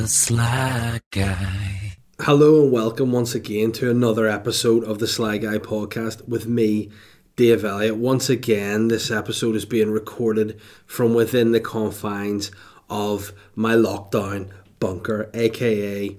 The 0.00 1.02
Guy. 1.10 1.96
Hello 2.20 2.62
and 2.62 2.72
welcome 2.72 3.12
once 3.12 3.34
again 3.34 3.70
to 3.72 3.90
another 3.90 4.26
episode 4.26 4.82
of 4.82 4.98
the 4.98 5.06
Sly 5.06 5.36
Guy 5.36 5.58
podcast 5.58 6.26
with 6.26 6.46
me, 6.46 6.88
Dave 7.36 7.66
Elliott. 7.66 7.98
Once 7.98 8.30
again, 8.30 8.88
this 8.88 9.10
episode 9.10 9.54
is 9.56 9.66
being 9.66 9.90
recorded 9.90 10.58
from 10.86 11.12
within 11.12 11.52
the 11.52 11.60
confines 11.60 12.50
of 12.88 13.34
my 13.54 13.74
lockdown 13.74 14.48
bunker, 14.78 15.28
aka 15.34 16.16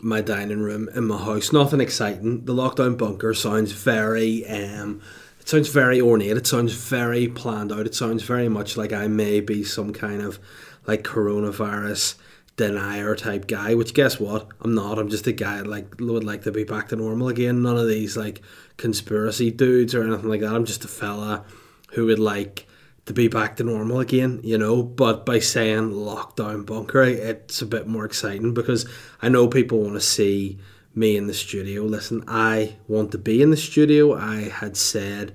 my 0.00 0.22
dining 0.22 0.60
room 0.60 0.88
in 0.94 1.04
my 1.04 1.18
house. 1.18 1.52
Nothing 1.52 1.82
exciting. 1.82 2.46
The 2.46 2.54
lockdown 2.54 2.96
bunker 2.96 3.34
sounds 3.34 3.72
very 3.72 4.46
um 4.46 5.02
it 5.38 5.50
sounds 5.50 5.68
very 5.68 6.00
ornate. 6.00 6.38
It 6.38 6.46
sounds 6.46 6.72
very 6.72 7.28
planned 7.28 7.72
out. 7.72 7.84
It 7.84 7.94
sounds 7.94 8.22
very 8.22 8.48
much 8.48 8.78
like 8.78 8.94
I 8.94 9.06
may 9.06 9.40
be 9.40 9.64
some 9.64 9.92
kind 9.92 10.22
of 10.22 10.38
like 10.86 11.02
coronavirus 11.02 12.14
denier 12.56 13.14
type 13.16 13.46
guy. 13.46 13.74
Which 13.74 13.94
guess 13.94 14.20
what? 14.20 14.48
I'm 14.60 14.74
not. 14.74 14.98
I'm 14.98 15.08
just 15.08 15.26
a 15.26 15.32
guy 15.32 15.60
like 15.60 16.00
would 16.00 16.24
like 16.24 16.42
to 16.42 16.52
be 16.52 16.64
back 16.64 16.88
to 16.88 16.96
normal 16.96 17.28
again. 17.28 17.62
None 17.62 17.76
of 17.76 17.88
these 17.88 18.16
like 18.16 18.42
conspiracy 18.76 19.50
dudes 19.50 19.94
or 19.94 20.04
anything 20.04 20.28
like 20.28 20.40
that. 20.40 20.54
I'm 20.54 20.64
just 20.64 20.84
a 20.84 20.88
fella 20.88 21.44
who 21.92 22.06
would 22.06 22.18
like 22.18 22.66
to 23.06 23.12
be 23.12 23.28
back 23.28 23.56
to 23.56 23.64
normal 23.64 24.00
again, 24.00 24.40
you 24.42 24.58
know. 24.58 24.82
But 24.82 25.26
by 25.26 25.38
saying 25.38 25.92
lockdown 25.92 26.64
bunker, 26.66 27.02
it's 27.02 27.62
a 27.62 27.66
bit 27.66 27.86
more 27.86 28.04
exciting 28.04 28.54
because 28.54 28.88
I 29.20 29.28
know 29.28 29.48
people 29.48 29.80
want 29.80 29.94
to 29.94 30.00
see 30.00 30.58
me 30.94 31.16
in 31.16 31.26
the 31.26 31.34
studio. 31.34 31.82
Listen, 31.82 32.22
I 32.28 32.76
want 32.86 33.12
to 33.12 33.18
be 33.18 33.42
in 33.42 33.50
the 33.50 33.56
studio. 33.56 34.14
I 34.14 34.48
had 34.48 34.76
said 34.76 35.34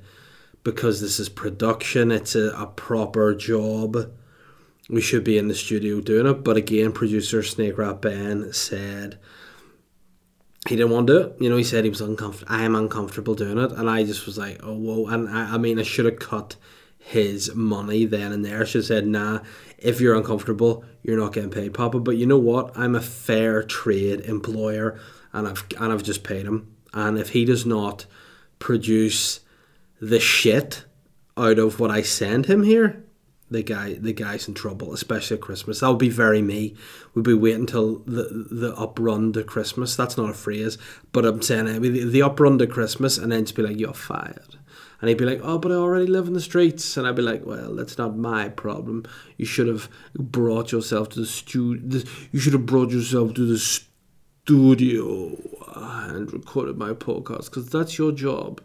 because 0.63 1.01
this 1.01 1.19
is 1.19 1.29
production, 1.29 2.11
it's 2.11 2.35
a, 2.35 2.49
a 2.49 2.67
proper 2.67 3.33
job. 3.33 4.11
We 4.89 5.01
should 5.01 5.23
be 5.23 5.37
in 5.37 5.47
the 5.47 5.55
studio 5.55 5.99
doing 5.99 6.27
it. 6.27 6.43
But 6.43 6.57
again, 6.57 6.91
producer 6.91 7.43
Snake 7.43 7.77
Rat 7.77 8.01
Ben 8.01 8.53
said 8.53 9.19
he 10.67 10.75
didn't 10.75 10.91
want 10.91 11.07
to 11.07 11.13
do 11.13 11.19
it. 11.19 11.35
You 11.41 11.49
know, 11.49 11.57
he 11.57 11.63
said 11.63 11.83
he 11.83 11.89
was 11.89 12.01
uncomfortable. 12.01 12.53
I 12.53 12.63
am 12.63 12.75
uncomfortable 12.75 13.35
doing 13.35 13.57
it, 13.57 13.71
and 13.71 13.89
I 13.89 14.03
just 14.03 14.25
was 14.25 14.37
like, 14.37 14.59
oh 14.63 14.75
whoa. 14.75 15.07
And 15.07 15.29
I, 15.29 15.55
I 15.55 15.57
mean, 15.57 15.79
I 15.79 15.83
should 15.83 16.05
have 16.05 16.19
cut 16.19 16.55
his 16.97 17.53
money 17.55 18.05
then 18.05 18.31
and 18.31 18.43
there. 18.43 18.59
Have 18.59 18.85
said, 18.85 19.07
nah. 19.07 19.39
If 19.77 20.01
you're 20.01 20.15
uncomfortable, 20.15 20.83
you're 21.03 21.19
not 21.19 21.33
getting 21.33 21.51
paid, 21.51 21.73
Papa. 21.73 21.99
But 21.99 22.17
you 22.17 22.25
know 22.25 22.39
what? 22.39 22.75
I'm 22.75 22.95
a 22.95 23.01
fair 23.01 23.61
trade 23.63 24.21
employer, 24.21 24.99
and 25.31 25.47
I've 25.47 25.65
and 25.79 25.93
I've 25.93 26.03
just 26.03 26.23
paid 26.23 26.45
him. 26.45 26.75
And 26.93 27.17
if 27.17 27.29
he 27.29 27.45
does 27.45 27.65
not 27.65 28.05
produce 28.59 29.41
the 30.01 30.19
shit 30.19 30.85
out 31.37 31.59
of 31.59 31.79
what 31.79 31.91
I 31.91 32.01
send 32.01 32.47
him 32.47 32.63
here, 32.63 33.03
the 33.49 33.63
guy 33.63 33.93
the 33.93 34.13
guy's 34.13 34.47
in 34.47 34.53
trouble, 34.53 34.93
especially 34.93 35.35
at 35.35 35.41
Christmas. 35.41 35.79
That 35.79 35.89
would 35.89 35.97
be 35.97 36.09
very 36.09 36.41
me. 36.41 36.75
We'd 37.13 37.23
be 37.23 37.33
waiting 37.33 37.61
until 37.61 37.99
the 37.99 38.47
the 38.51 38.75
up 38.75 38.99
run 38.99 39.33
to 39.33 39.43
Christmas. 39.43 39.95
That's 39.95 40.17
not 40.17 40.29
a 40.29 40.33
phrase, 40.33 40.77
but 41.11 41.25
I'm 41.25 41.41
saying 41.41 41.67
it, 41.67 41.79
the, 41.81 42.03
the 42.03 42.21
up 42.21 42.39
run 42.39 42.57
to 42.59 42.67
Christmas, 42.67 43.17
and 43.17 43.31
then 43.31 43.45
just 43.45 43.55
be 43.55 43.63
like, 43.63 43.79
"You're 43.79 43.93
fired." 43.93 44.57
And 44.99 45.09
he'd 45.09 45.17
be 45.17 45.25
like, 45.25 45.41
"Oh, 45.43 45.57
but 45.59 45.71
I 45.71 45.75
already 45.75 46.07
live 46.07 46.27
in 46.27 46.33
the 46.33 46.41
streets," 46.41 46.97
and 46.97 47.07
I'd 47.07 47.15
be 47.15 47.21
like, 47.21 47.45
"Well, 47.45 47.75
that's 47.75 47.97
not 47.97 48.17
my 48.17 48.49
problem. 48.49 49.05
You 49.37 49.45
should 49.45 49.67
have 49.67 49.89
brought 50.15 50.71
yourself 50.71 51.09
to 51.09 51.19
the 51.19 51.25
studio. 51.25 52.03
You 52.31 52.39
should 52.39 52.53
have 52.53 52.65
brought 52.65 52.91
yourself 52.91 53.33
to 53.35 53.45
the 53.45 53.59
studio 53.59 55.37
and 55.75 56.31
recorded 56.33 56.77
my 56.77 56.91
podcast 56.91 57.45
because 57.45 57.69
that's 57.69 57.97
your 57.97 58.11
job." 58.11 58.61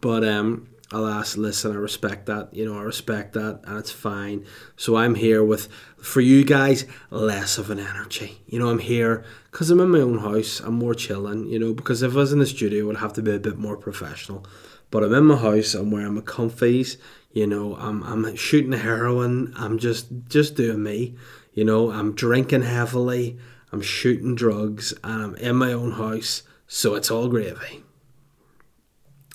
But 0.00 0.24
um, 0.24 0.68
alas, 0.92 1.36
listen, 1.36 1.72
I 1.72 1.76
respect 1.76 2.26
that. 2.26 2.54
You 2.54 2.64
know, 2.66 2.78
I 2.78 2.82
respect 2.82 3.32
that, 3.32 3.60
and 3.64 3.78
it's 3.78 3.90
fine. 3.90 4.46
So 4.76 4.96
I'm 4.96 5.14
here 5.14 5.42
with, 5.42 5.68
for 6.00 6.20
you 6.20 6.44
guys, 6.44 6.84
less 7.10 7.58
of 7.58 7.70
an 7.70 7.80
energy. 7.80 8.42
You 8.46 8.58
know, 8.58 8.68
I'm 8.68 8.78
here 8.78 9.24
because 9.50 9.70
I'm 9.70 9.80
in 9.80 9.90
my 9.90 10.00
own 10.00 10.18
house. 10.18 10.60
I'm 10.60 10.74
more 10.74 10.94
chilling. 10.94 11.48
You 11.48 11.58
know, 11.58 11.74
because 11.74 12.02
if 12.02 12.12
I 12.12 12.16
was 12.16 12.32
in 12.32 12.38
the 12.38 12.46
studio, 12.46 12.90
I'd 12.90 12.98
have 12.98 13.14
to 13.14 13.22
be 13.22 13.34
a 13.34 13.40
bit 13.40 13.58
more 13.58 13.76
professional. 13.76 14.46
But 14.90 15.02
I'm 15.02 15.14
in 15.14 15.24
my 15.24 15.36
house. 15.36 15.74
I'm 15.74 15.90
wearing 15.90 16.14
my 16.14 16.20
comfies. 16.20 16.98
You 17.32 17.46
know, 17.46 17.76
I'm 17.76 18.02
I'm 18.02 18.36
shooting 18.36 18.72
heroin. 18.72 19.54
I'm 19.56 19.78
just 19.78 20.08
just 20.28 20.54
doing 20.54 20.82
me. 20.82 21.16
You 21.54 21.64
know, 21.64 21.90
I'm 21.90 22.14
drinking 22.14 22.62
heavily. 22.62 23.38
I'm 23.72 23.80
shooting 23.80 24.34
drugs, 24.34 24.92
and 25.02 25.22
I'm 25.22 25.34
in 25.36 25.56
my 25.56 25.72
own 25.72 25.92
house. 25.92 26.42
So 26.66 26.94
it's 26.94 27.10
all 27.10 27.28
gravy. 27.28 27.82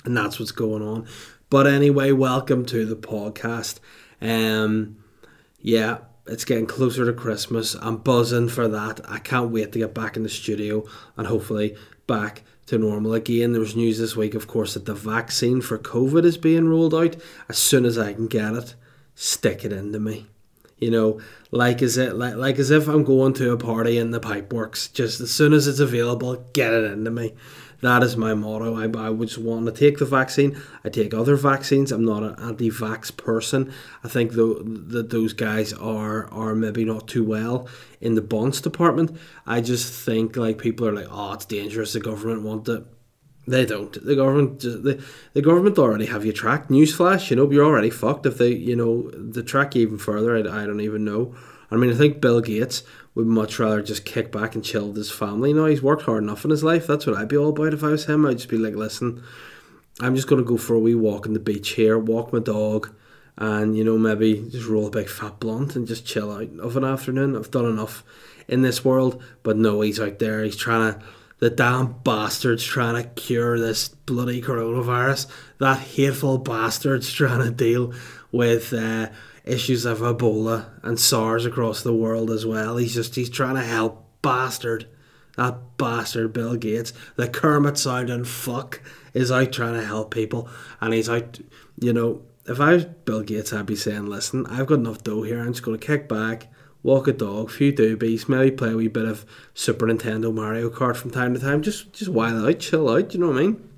And 0.06 0.16
that's 0.16 0.40
what's 0.40 0.52
going 0.52 0.82
on. 0.82 1.08
But 1.50 1.66
anyway, 1.66 2.12
welcome 2.12 2.66
to 2.66 2.86
the 2.86 2.98
podcast. 2.98 3.80
Um, 4.22 4.98
yeah, 5.62 6.00
it's 6.26 6.44
getting 6.44 6.66
closer 6.66 7.06
to 7.06 7.14
Christmas. 7.14 7.74
I'm 7.76 7.98
buzzing 7.98 8.50
for 8.50 8.68
that. 8.68 9.00
I 9.10 9.20
can't 9.20 9.52
wait 9.52 9.72
to 9.72 9.80
get 9.80 9.94
back 9.94 10.18
in 10.18 10.24
the 10.24 10.30
studio 10.30 10.84
and 11.16 11.26
hopefully 11.26 11.78
back 12.06 12.44
to 12.66 12.78
normal 12.78 13.14
again. 13.14 13.54
There 13.54 13.62
was 13.62 13.78
news 13.78 13.98
this 13.98 14.14
week, 14.14 14.36
of 14.36 14.48
course, 14.48 14.74
that 14.74 14.86
the 14.86 14.94
vaccine 14.94 15.62
for 15.62 15.78
COVID 15.78 16.26
is 16.26 16.38
being 16.38 16.68
rolled 16.68 16.94
out. 16.94 17.16
As 17.48 17.58
soon 17.58 17.86
as 17.86 17.98
I 17.98 18.12
can 18.12 18.28
get 18.28 18.54
it, 18.54 18.76
stick 19.16 19.64
it 19.64 19.72
into 19.72 20.02
me. 20.02 20.28
You 20.80 20.92
know, 20.92 21.22
like 21.50 21.82
as 21.82 21.98
it 21.98 22.16
like, 22.16 22.36
like 22.36 22.60
as 22.60 22.72
if 22.72 22.90
I'm 22.90 23.06
going 23.06 23.34
to 23.36 23.54
a 23.54 23.58
party 23.58 23.98
in 23.98 24.12
the 24.12 24.20
pipe 24.20 24.52
works. 24.52 24.90
Just 24.90 25.22
as 25.22 25.32
soon 25.32 25.54
as 25.54 25.66
it's 25.66 25.80
available, 25.80 26.46
get 26.52 26.74
it 26.74 26.92
into 26.92 27.10
me. 27.10 27.36
That 27.82 28.02
is 28.02 28.18
my 28.18 28.34
motto. 28.34 28.76
I, 28.76 28.86
I 29.08 29.14
just 29.14 29.38
want 29.38 29.68
to 29.68 29.72
take 29.72 30.00
the 30.00 30.06
vaccine. 30.06 30.60
I 30.84 30.90
take 30.90 31.14
other 31.14 31.36
vaccines. 31.36 31.92
I'm 31.92 32.04
not 32.04 32.24
an 32.24 32.36
anti-vax 32.40 33.16
person. 33.16 33.72
I 34.04 34.08
think 34.08 34.32
though 34.32 34.56
that 34.56 35.12
those 35.12 35.34
guys 35.34 35.74
are 35.74 36.26
are 36.32 36.56
maybe 36.56 36.84
not 36.86 37.08
too 37.08 37.24
well 37.24 37.68
in 38.02 38.16
the 38.16 38.22
bonds 38.22 38.62
department. 38.62 39.16
I 39.46 39.62
just 39.62 39.94
think 39.94 40.36
like 40.36 40.58
people 40.58 40.88
are 40.88 40.94
like, 40.94 41.08
oh, 41.12 41.34
it's 41.34 41.46
dangerous. 41.46 41.94
The 41.94 42.00
government 42.00 42.42
want 42.42 42.68
it. 42.68 42.84
They 43.48 43.66
don't. 43.66 43.94
The 44.04 44.16
government, 44.16 44.60
the, 44.60 45.02
the 45.32 45.42
government 45.42 45.78
already 45.78 46.08
have 46.08 46.26
you 46.26 46.34
tracked. 46.34 46.70
Newsflash, 46.70 47.30
you 47.30 47.38
know, 47.38 47.50
you're 47.50 47.64
already 47.64 47.90
fucked 47.90 48.26
if 48.26 48.38
they, 48.38 48.50
you 48.50 48.76
know, 48.76 49.10
the 49.12 49.42
track 49.42 49.74
even 49.76 49.98
further. 49.98 50.36
I, 50.36 50.64
I 50.64 50.66
don't 50.66 50.82
even 50.82 51.06
know. 51.06 51.34
I 51.72 51.76
mean, 51.76 51.90
I 51.90 51.96
think 51.96 52.20
Bill 52.22 52.42
Gates 52.42 52.84
would 53.18 53.26
much 53.26 53.58
rather 53.58 53.82
just 53.82 54.06
kick 54.06 54.32
back 54.32 54.54
and 54.54 54.64
chill 54.64 54.90
with 54.90 54.98
his 54.98 55.10
family. 55.10 55.52
Now 55.52 55.66
he's 55.66 55.82
worked 55.82 56.04
hard 56.04 56.22
enough 56.22 56.46
in 56.46 56.52
his 56.52 56.64
life. 56.64 56.86
That's 56.86 57.08
what 57.08 57.18
I'd 57.18 57.28
be 57.28 57.36
all 57.36 57.50
about 57.50 57.74
if 57.74 57.84
I 57.84 57.88
was 57.88 58.06
him. 58.06 58.28
I'd 58.28 58.38
just 58.38 58.48
be 58.48 58.60
like, 58.60 58.76
listen, 58.76 59.24
I'm 60.00 60.16
just 60.16 60.30
to 60.30 60.44
go 60.44 60.56
for 60.56 60.76
a 60.76 60.80
wee 60.80 60.94
walk 60.94 61.26
on 61.26 61.34
the 61.34 61.40
beach 61.40 61.72
here, 61.72 61.98
walk 61.98 62.32
my 62.32 62.38
dog, 62.38 62.94
and, 63.36 63.76
you 63.76 63.84
know, 63.84 63.98
maybe 63.98 64.48
just 64.52 64.68
roll 64.68 64.86
a 64.86 64.92
big 64.92 65.10
fat 65.10 65.40
blunt 65.40 65.76
and 65.76 65.88
just 65.88 66.06
chill 66.06 66.32
out 66.32 66.48
of 66.60 66.78
an 66.78 66.84
afternoon. 66.84 67.36
I've 67.36 67.50
done 67.50 67.66
enough 67.66 68.04
in 68.48 68.62
this 68.62 68.86
world. 68.86 69.22
But 69.42 69.58
no, 69.58 69.82
he's 69.82 70.00
out 70.00 70.20
there. 70.20 70.44
He's 70.44 70.56
trying 70.56 70.94
to 70.94 71.02
the 71.40 71.50
damn 71.52 71.94
bastard's 72.04 72.64
trying 72.64 73.02
to 73.02 73.10
cure 73.10 73.60
this 73.60 73.90
bloody 73.90 74.42
coronavirus. 74.42 75.28
That 75.60 75.80
hateful 75.80 76.40
bastard's 76.40 77.12
trying 77.12 77.44
to 77.44 77.52
deal 77.52 77.94
with 78.32 78.74
uh, 78.74 79.10
issues 79.48 79.86
of 79.86 80.00
Ebola 80.00 80.68
and 80.84 81.00
SARS 81.00 81.46
across 81.46 81.82
the 81.82 81.94
world 81.94 82.30
as 82.32 82.46
well. 82.46 82.78
He's 82.78 82.94
just 82.94 83.16
he's 83.16 83.30
trying 83.30 83.56
to 83.56 83.64
help 83.64 84.06
bastard. 84.22 84.88
That 85.36 85.78
bastard 85.78 86.34
Bill 86.34 86.56
Gates, 86.56 86.94
the 87.16 87.28
Kermit 87.28 87.78
sounding 87.78 88.24
fuck, 88.24 88.82
is 89.14 89.32
out 89.32 89.52
trying 89.52 89.76
to 89.76 89.86
help 89.86 90.12
people, 90.12 90.50
and 90.82 90.94
he's 90.94 91.10
out. 91.10 91.40
You 91.80 91.94
know, 91.94 92.24
if 92.46 92.60
I 92.60 92.74
was 92.74 92.86
Bill 92.86 93.22
Gates, 93.22 93.54
I'd 93.54 93.66
be 93.68 93.76
saying, 93.76 94.08
"Listen, 94.08 94.46
I've 94.48 94.68
got 94.68 94.80
enough 94.80 95.04
dough 95.04 95.24
here. 95.24 95.40
I'm 95.40 95.54
just 95.54 95.64
going 95.64 95.78
to 95.80 95.86
kick 95.86 96.08
back." 96.10 96.48
walk 96.84 97.08
a 97.08 97.12
dog, 97.12 97.52
few 97.52 97.74
doobies, 97.74 98.30
maybe 98.30 98.50
play 98.50 98.72
a 98.72 98.78
wee 98.78 98.88
bit 98.88 99.06
of 99.06 99.26
Super 99.54 99.88
Nintendo 99.88 100.34
Mario 100.34 100.70
Kart 100.70 100.96
from 100.96 101.12
time 101.12 101.34
to 101.34 101.40
time. 101.40 101.62
Just 101.62 101.92
just 101.92 102.10
while 102.10 102.46
out, 102.46 102.60
chill 102.60 102.90
out. 102.90 103.14
You 103.14 103.20
know 103.20 103.28
what 103.28 103.38
I 103.38 103.42
mean? 103.42 103.70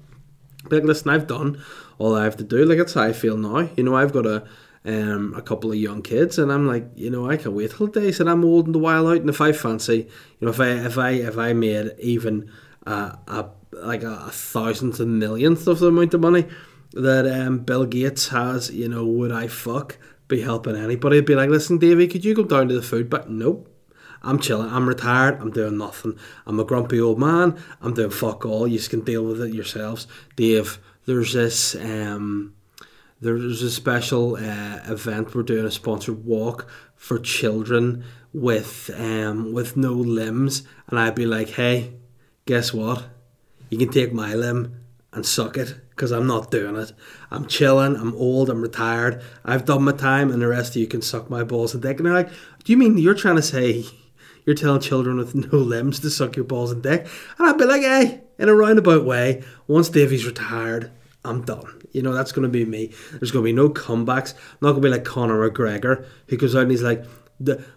Be 0.70 0.76
like, 0.76 0.86
listen, 0.86 1.10
I've 1.10 1.26
done 1.26 1.62
all 1.98 2.16
I 2.16 2.24
have 2.24 2.38
to 2.38 2.44
do. 2.44 2.64
Like 2.66 2.78
that's 2.78 2.94
how 2.94 3.04
I 3.04 3.14
feel 3.14 3.38
now. 3.38 3.70
You 3.76 3.84
know, 3.84 3.96
I've 3.96 4.14
got 4.14 4.26
a 4.26 4.46
um 4.86 5.34
a 5.36 5.42
couple 5.42 5.72
of 5.72 5.78
young 5.78 6.02
kids, 6.02 6.38
and 6.38 6.52
I'm 6.52 6.68
like, 6.68 6.88
you 6.96 7.10
know, 7.10 7.30
I 7.30 7.38
can 7.38 7.54
wait 7.54 7.72
till 7.72 7.88
the 7.88 8.02
days 8.02 8.18
that 8.18 8.28
I'm 8.28 8.46
old 8.46 8.66
and 8.66 8.76
the 8.76 8.80
while 8.80 9.08
out. 9.08 9.18
And 9.18 9.30
if 9.30 9.42
I 9.42 9.52
fancy, 9.52 10.08
you 10.40 10.46
know, 10.46 10.50
if 10.50 10.60
I 10.60 10.70
if 10.70 10.98
I 10.98 11.12
if 11.12 11.38
I 11.38 11.54
made 11.54 11.92
even 12.00 12.52
a 12.86 13.46
like 13.72 14.04
a, 14.04 14.26
a 14.28 14.32
thousandth 14.32 15.00
and 15.00 15.20
millionth 15.20 15.68
of 15.68 15.80
the 15.80 15.88
amount 15.88 16.14
of 16.14 16.22
money 16.22 16.46
that 16.94 17.28
um, 17.28 17.60
Bill 17.60 17.86
Gates 17.86 18.30
has, 18.30 18.72
you 18.72 18.90
know, 18.90 19.06
would 19.06 19.32
I 19.32 19.48
fuck? 19.48 19.98
be 20.30 20.42
helping 20.42 20.78
anybody. 20.78 21.18
It'd 21.18 21.26
be 21.26 21.36
like, 21.36 21.50
listen, 21.50 21.80
Davey, 21.80 22.08
could 22.08 22.24
you 22.24 22.34
go 22.34 22.46
down 22.46 22.70
to 22.70 22.76
the 22.76 22.82
food? 22.82 23.10
But 23.10 23.30
nope. 23.30 23.68
I'm 24.22 24.40
chilling. 24.40 24.70
I'm 24.70 24.88
retired. 24.88 25.40
I'm 25.42 25.52
doing 25.52 25.78
nothing. 25.78 26.18
I'm 26.46 26.60
a 26.60 26.66
grumpy 26.66 27.00
old 27.00 27.20
man. 27.20 27.58
I'm 27.82 27.94
doing 27.94 28.12
fuck 28.12 28.46
all. 28.46 28.68
You 28.68 28.80
can 28.80 29.02
deal 29.02 29.24
with 29.24 29.42
it 29.42 29.54
yourselves. 29.54 30.08
Dave, 30.36 30.78
there's 31.06 31.34
this 31.34 31.76
um, 31.76 32.54
there's 33.22 33.62
a 33.62 33.72
special 33.72 34.36
uh, 34.36 34.80
event. 34.88 35.36
We're 35.36 35.44
doing 35.44 35.66
a 35.66 35.72
sponsored 35.72 36.26
walk 36.26 36.68
for 36.96 37.20
children 37.20 38.04
with 38.32 38.92
um 38.96 39.54
with 39.54 39.76
no 39.76 39.94
limbs, 39.94 40.64
and 40.88 41.00
I'd 41.00 41.16
be 41.16 41.26
like, 41.26 41.50
hey, 41.50 41.94
guess 42.46 42.74
what? 42.74 43.06
You 43.70 43.78
can 43.78 43.90
take 43.90 44.14
my 44.14 44.34
limb 44.34 44.76
and 45.12 45.26
suck 45.26 45.58
it 45.58 45.76
because 45.90 46.12
I'm 46.12 46.28
not 46.28 46.52
doing 46.52 46.76
it. 46.76 46.92
I'm 47.32 47.48
chilling. 47.48 47.96
I'm 47.96 48.14
old. 48.16 48.50
I'm 48.50 48.62
retired. 48.62 49.22
I've 49.44 49.66
done 49.66 49.84
my 49.84 49.92
time, 49.92 50.32
and 50.32 50.42
the 50.42 50.48
rest 50.48 50.76
of 50.76 50.82
you 50.82 50.88
can 50.88 51.02
suck 51.02 51.30
my 51.30 51.44
balls 51.44 51.74
and 51.74 51.82
dick. 51.82 51.98
And 51.98 52.06
they're 52.06 52.14
like, 52.14 52.30
"Do 52.64 52.72
you 52.72 52.78
mean 52.78 52.98
you're 52.98 53.14
trying 53.14 53.38
to 53.38 53.42
say 53.42 53.86
You're 54.46 54.56
telling 54.56 54.82
children 54.82 55.18
with 55.18 55.36
no 55.36 55.58
limbs 55.60 56.00
to 56.00 56.10
suck 56.10 56.36
your 56.36 56.46
balls 56.46 56.72
and 56.72 56.82
dick. 56.82 57.08
And 57.38 57.48
I'd 57.48 57.60
be 57.60 57.66
like, 57.66 57.82
hey, 57.82 58.22
in 58.40 58.50
a 58.50 58.56
roundabout 58.56 59.06
way, 59.06 59.44
once 59.68 59.90
Davey's 59.90 60.26
retired, 60.26 60.90
I'm 61.30 61.44
done. 61.44 61.82
You 61.92 62.02
know, 62.02 62.14
that's 62.14 62.32
going 62.32 62.44
to 62.44 62.50
be 62.50 62.66
me. 62.66 62.94
There's 63.12 63.32
going 63.32 63.44
to 63.44 63.50
be 63.50 63.54
no 63.54 63.70
comebacks. 63.70 64.34
I'm 64.34 64.58
not 64.62 64.72
going 64.72 64.82
to 64.82 64.88
be 64.88 64.90
like 64.90 65.06
Conor 65.06 65.50
McGregor, 65.50 66.06
who 66.28 66.38
goes 66.38 66.56
out 66.56 66.64
and 66.64 66.72
he's 66.72 66.84
like, 66.84 67.06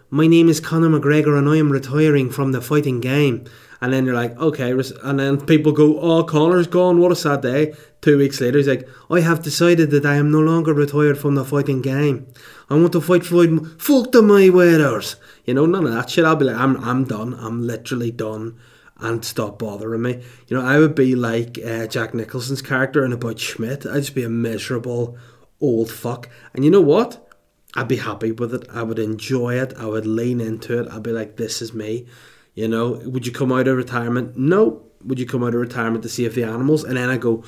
my 0.09 0.27
name 0.27 0.49
is 0.49 0.59
Conor 0.59 0.89
McGregor 0.89 1.37
and 1.37 1.47
I 1.47 1.57
am 1.57 1.71
retiring 1.71 2.29
from 2.29 2.51
the 2.51 2.61
fighting 2.61 2.99
game. 2.99 3.45
And 3.79 3.91
then 3.91 4.05
you're 4.05 4.15
like, 4.15 4.37
okay. 4.37 4.71
And 4.71 5.19
then 5.19 5.45
people 5.45 5.71
go, 5.73 5.99
oh, 5.99 6.23
Conor's 6.23 6.67
gone. 6.67 6.99
What 6.99 7.11
a 7.11 7.15
sad 7.15 7.41
day. 7.41 7.73
Two 8.01 8.17
weeks 8.17 8.39
later, 8.39 8.57
he's 8.57 8.67
like, 8.67 8.87
I 9.09 9.19
have 9.19 9.43
decided 9.43 9.91
that 9.91 10.05
I 10.05 10.15
am 10.15 10.31
no 10.31 10.39
longer 10.39 10.73
retired 10.73 11.17
from 11.17 11.35
the 11.35 11.43
fighting 11.43 11.81
game. 11.81 12.27
I 12.69 12.75
want 12.75 12.93
to 12.93 13.01
fight 13.01 13.25
Floyd. 13.25 13.81
Fuck 13.81 14.11
the 14.13 14.21
Mayweathers. 14.21 15.17
You 15.45 15.53
know, 15.53 15.65
none 15.65 15.85
of 15.85 15.93
that 15.93 16.09
shit. 16.09 16.23
I'll 16.23 16.37
be 16.37 16.45
like, 16.45 16.55
I'm, 16.55 16.77
I'm 16.77 17.03
done. 17.03 17.33
I'm 17.33 17.67
literally 17.67 18.11
done. 18.11 18.57
And 19.03 19.23
stop 19.25 19.59
bothering 19.59 20.01
me. 20.01 20.23
You 20.47 20.57
know, 20.57 20.65
I 20.65 20.79
would 20.79 20.95
be 20.95 21.13
like 21.13 21.59
uh, 21.59 21.87
Jack 21.87 22.13
Nicholson's 22.13 22.61
character 22.61 23.03
in 23.03 23.11
About 23.11 23.37
Schmidt. 23.37 23.85
I'd 23.85 23.95
just 23.95 24.15
be 24.15 24.23
a 24.23 24.29
miserable 24.29 25.17
old 25.59 25.91
fuck. 25.91 26.29
And 26.53 26.63
you 26.63 26.71
know 26.71 26.81
what? 26.81 27.29
I'd 27.75 27.89
be 27.89 27.97
happy 27.97 28.31
with 28.31 28.53
it. 28.53 28.65
I 28.71 28.81
would 28.81 28.99
enjoy 28.99 29.55
it. 29.55 29.73
I 29.77 29.87
would 29.87 30.05
lean 30.05 30.39
into 30.39 30.79
it. 30.79 30.89
I'd 30.89 31.03
be 31.03 31.11
like, 31.11 31.35
this 31.35 31.61
is 31.61 31.73
me. 31.73 32.05
You 32.53 32.69
know, 32.69 33.01
would 33.03 33.27
you 33.27 33.33
come 33.33 33.51
out 33.51 33.67
of 33.67 33.75
retirement? 33.75 34.37
No. 34.37 34.83
Would 35.03 35.19
you 35.19 35.25
come 35.25 35.43
out 35.43 35.53
of 35.53 35.59
retirement 35.59 36.03
to 36.03 36.09
see 36.09 36.23
if 36.23 36.33
the 36.33 36.43
animals? 36.43 36.85
And 36.85 36.95
then 36.95 37.09
I 37.09 37.17
go, 37.17 37.43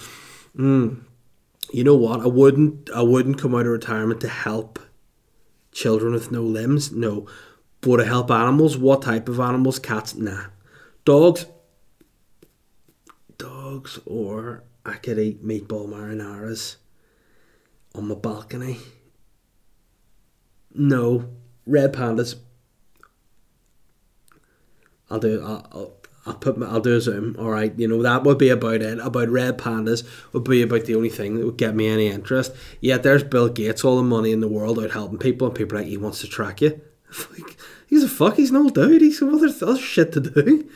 hmm, 0.57 0.96
you 1.72 1.84
know 1.86 1.96
what? 1.96 2.19
I 2.19 2.28
wouldn't. 2.28 2.90
I 2.90 3.02
wouldn't 3.02 3.40
come 3.40 3.56
out 3.56 3.66
of 3.66 3.72
retirement 3.72 4.19
to 4.22 4.28
help 4.28 4.80
children 5.72 6.13
with 6.13 6.31
no 6.31 6.42
limbs. 6.42 6.92
No, 6.92 7.28
but 7.81 7.98
to 7.98 8.06
help 8.06 8.30
animals. 8.30 8.78
What 8.78 9.04
type 9.04 9.30
of 9.30 9.40
animals? 9.40 9.80
Cats? 9.80 10.16
Nah. 10.16 10.48
Dogs. 11.06 11.46
Dogs, 13.38 14.00
or 14.07 14.63
I 14.84 14.94
could 14.94 15.19
eat 15.19 15.46
meatball 15.46 15.88
marinaras 15.88 16.78
on 17.94 18.07
my 18.07 18.16
balcony. 18.16 18.80
No, 20.74 21.30
red 21.68 21.94
pandas. 21.94 22.36
I'll 25.10 25.19
do. 25.19 25.42
I'll, 25.44 25.68
I'll, 25.72 25.94
I'll 26.25 26.34
put. 26.34 26.57
My, 26.57 26.66
I'll 26.66 26.80
do 26.80 26.96
a 26.96 27.02
zoom. 27.02 27.36
All 27.38 27.52
right, 27.52 27.72
you 27.78 27.88
know 27.88 28.02
that 28.02 28.24
would 28.24 28.40
be 28.40 28.50
about 28.50 28.81
it. 28.81 28.98
About 28.98 29.30
red 29.30 29.60
pandas 29.60 30.04
would 30.34 30.44
be 30.44 30.63
about 30.63 30.86
the 30.86 30.96
only 30.96 31.10
thing 31.10 31.36
that 31.36 31.46
would 31.46 31.57
get 31.57 31.75
me 31.75 31.88
any 31.88 32.07
interest. 32.07 32.52
Yet 32.81 33.04
there's 33.04 33.24
Bill 33.24 33.50
Gates, 33.50 33.86
all 33.86 33.98
the 33.98 34.04
money 34.04 34.31
in 34.31 34.40
the 34.40 34.48
world 34.48 34.80
out 34.80 34.92
helping 34.92 35.19
people, 35.19 35.48
and 35.48 35.56
people 35.56 35.78
like 35.78 35.88
he 35.88 35.98
wants 35.98 36.22
to 36.22 36.28
track 36.28 36.62
you. 36.62 36.81
Like, 37.31 37.56
he's 37.88 38.04
a 38.04 38.10
fuck. 38.10 38.36
He's 38.36 38.50
an 38.50 38.57
old 38.57 38.74
dude. 38.74 39.02
He's 39.02 39.19
got 39.19 39.34
other, 39.34 39.48
other 39.62 39.80
shit 39.80 40.12
to 40.13 40.19
do. 40.19 40.69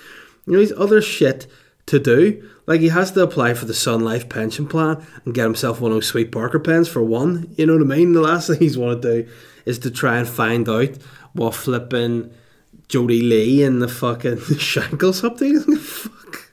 You 0.50 0.56
know, 0.56 0.62
he's 0.62 0.74
other 0.74 1.00
shit 1.02 1.46
to 1.86 2.00
do. 2.00 2.50
Like 2.66 2.82
he 2.82 2.90
has 2.90 3.12
to 3.12 3.22
apply 3.22 3.54
for 3.54 3.66
the 3.66 3.74
Sun 3.74 4.04
Life 4.04 4.30
pension 4.30 4.68
plan 4.68 5.06
and 5.24 5.34
get 5.34 5.44
himself 5.44 5.80
one 5.80 5.92
of 5.92 5.96
those 5.96 6.08
sweet 6.08 6.32
Parker 6.32 6.60
pens 6.60 6.90
for 6.90 7.04
one. 7.04 7.54
You 7.56 7.68
know 7.68 7.74
what 7.74 7.84
I 7.84 7.98
mean? 7.98 8.14
The 8.14 8.22
last 8.22 8.48
thing 8.48 8.58
he's 8.60 8.78
want 8.78 9.02
to 9.02 9.24
do 9.24 9.32
is 9.66 9.80
to 9.80 9.92
try 9.92 10.18
and 10.18 10.28
find 10.28 10.68
out 10.68 10.98
what 11.34 11.54
flipping 11.54 12.32
Jodie 12.88 13.22
Lee 13.22 13.64
and 13.64 13.80
the 13.82 13.88
fucking 13.88 14.38
Shankles 14.58 15.24
up 15.24 15.38
there. 15.40 15.60
Fuck. 15.62 16.52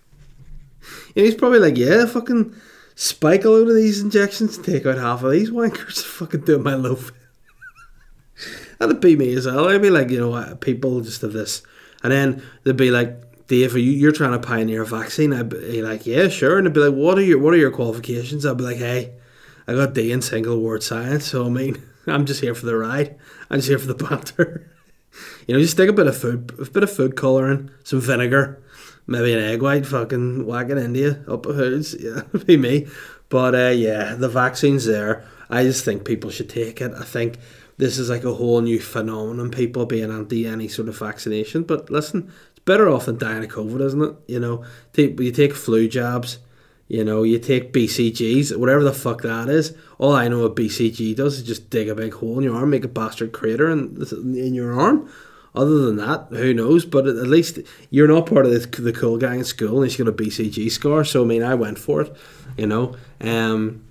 You 1.15 1.23
know, 1.23 1.25
he's 1.25 1.35
probably 1.35 1.59
like, 1.59 1.79
yeah, 1.79 2.05
fucking 2.05 2.55
spike 2.95 3.45
a 3.45 3.49
load 3.49 3.69
of 3.69 3.75
these 3.75 4.03
injections, 4.03 4.59
take 4.59 4.85
out 4.85 4.99
half 4.99 5.23
of 5.23 5.33
these 5.33 5.51
wankers, 5.51 6.03
fucking 6.03 6.43
do 6.43 6.59
my 6.59 6.75
loaf. 6.75 7.13
That'd 8.79 9.01
be 9.01 9.17
me 9.17 9.35
as 9.35 9.47
well. 9.47 9.69
I'd 9.69 9.81
be 9.81 9.89
like, 9.89 10.11
you 10.11 10.21
know, 10.21 10.31
what, 10.31 10.61
people 10.61 11.01
just 11.01 11.23
have 11.23 11.33
this. 11.33 11.63
And 12.03 12.13
then 12.13 12.43
they'd 12.65 12.77
be 12.77 12.91
like, 12.91 13.26
Dave, 13.47 13.75
are 13.75 13.79
you, 13.79 13.93
you're 13.93 14.13
trying 14.13 14.33
to 14.33 14.45
pioneer 14.45 14.83
a 14.83 14.87
vaccine? 14.87 15.33
I'd 15.33 15.49
be 15.49 15.83
like, 15.83 16.07
yeah, 16.07 16.29
sure. 16.29 16.59
And 16.59 16.67
they'd 16.67 16.73
be 16.73 16.81
like, 16.81 16.95
what 16.95 17.19
are 17.19 17.23
your 17.23 17.39
what 17.39 17.55
are 17.55 17.59
your 17.59 17.71
qualifications? 17.71 18.45
I'd 18.45 18.57
be 18.57 18.65
like, 18.65 18.79
hey, 18.79 19.13
I 19.67 19.75
got 19.75 19.95
D 19.95 20.13
in 20.13 20.23
single 20.23 20.55
award 20.55 20.83
science, 20.83 21.27
so 21.27 21.47
I 21.47 21.49
mean, 21.49 21.83
I'm 22.07 22.27
just 22.27 22.41
here 22.41 22.55
for 22.55 22.67
the 22.67 22.77
ride. 22.77 23.17
I'm 23.51 23.59
just 23.59 23.69
here 23.69 23.79
for 23.79 23.87
the 23.87 23.95
banter. 23.95 24.71
you 25.47 25.55
know, 25.55 25.61
just 25.61 25.75
stick 25.75 25.89
a 25.89 25.93
bit 25.93 26.07
of 26.07 26.17
food, 26.17 26.55
a 26.61 26.71
bit 26.71 26.83
of 26.83 26.91
food 26.93 27.17
colouring, 27.17 27.71
some 27.85 28.01
vinegar, 28.01 28.63
maybe 29.07 29.33
an 29.33 29.41
egg 29.41 29.63
white, 29.63 29.87
fucking 29.87 30.49
into 30.49 30.99
you 30.99 31.25
up 31.29 31.47
a 31.47 31.53
hoods. 31.53 31.95
Yeah, 31.99 32.23
be 32.47 32.57
me. 32.57 32.87
But 33.29 33.55
uh, 33.55 33.71
yeah, 33.71 34.15
the 34.15 34.29
vaccine's 34.29 34.85
there. 34.85 35.25
I 35.49 35.63
just 35.63 35.85
think 35.85 36.05
people 36.05 36.31
should 36.31 36.49
take 36.49 36.81
it. 36.81 36.93
I 36.93 37.05
think 37.05 37.39
this 37.79 37.99
is 37.99 38.09
like 38.11 38.25
a 38.25 38.35
whole 38.35 38.61
new 38.61 38.81
phenomenon, 38.81 39.51
people 39.51 39.87
being 39.87 40.11
anti 40.11 40.47
any 40.47 40.69
sort 40.69 40.89
of 40.89 40.99
vaccination. 40.99 41.63
But 41.63 41.91
listen, 41.91 42.33
better 42.67 42.91
off 42.91 43.07
than 43.07 43.17
dying 43.17 43.43
of 43.43 43.51
COVID, 43.51 43.81
isn't 43.81 44.03
it? 44.03 44.15
You 44.27 44.41
know, 44.41 44.65
take, 44.93 45.19
you 45.19 45.33
take 45.33 45.55
flu 45.55 45.89
jabs, 45.89 46.39
you 46.89 47.03
know, 47.03 47.23
you 47.23 47.39
take 47.39 47.73
BCGs, 47.73 48.57
whatever 48.57 48.85
the 48.85 48.93
fuck 48.93 49.23
that 49.23 49.49
is. 49.49 49.75
All 49.99 50.13
I 50.13 50.29
know 50.29 50.43
what 50.43 50.57
BCG 50.57 51.17
does 51.17 51.39
is 51.39 51.43
just 51.43 51.71
dig 51.71 51.89
a 51.89 51.95
big 51.95 52.13
hole 52.13 52.37
in 52.37 52.45
your 52.45 52.55
arm, 52.55 52.71
make 52.71 52.85
a 52.85 52.89
bastard 52.89 53.33
crater 53.33 53.71
in, 53.71 53.97
in 54.37 54.53
your 54.53 54.79
arm. 54.79 55.11
Other 55.55 55.79
than 55.87 55.97
that, 55.97 56.27
who 56.31 56.53
knows? 56.53 56.85
But 56.85 57.07
at 57.07 57.17
least 57.17 57.61
you're 57.89 58.07
not 58.07 58.27
part 58.27 58.45
of 58.45 58.53
the, 58.53 58.83
the 58.83 58.93
cool 58.93 59.17
guy 59.17 59.37
in 59.37 59.45
school 59.45 59.83
and 59.83 59.99
you 59.99 60.05
got 60.05 60.11
a 60.11 60.25
BCG 60.25 60.71
score. 60.71 61.03
So, 61.03 61.23
I 61.23 61.27
mean, 61.27 61.43
I 61.43 61.55
went 61.55 61.79
for 61.79 62.03
it, 62.03 62.15
you 62.59 62.67
know. 62.67 62.95
Um, 63.23 63.86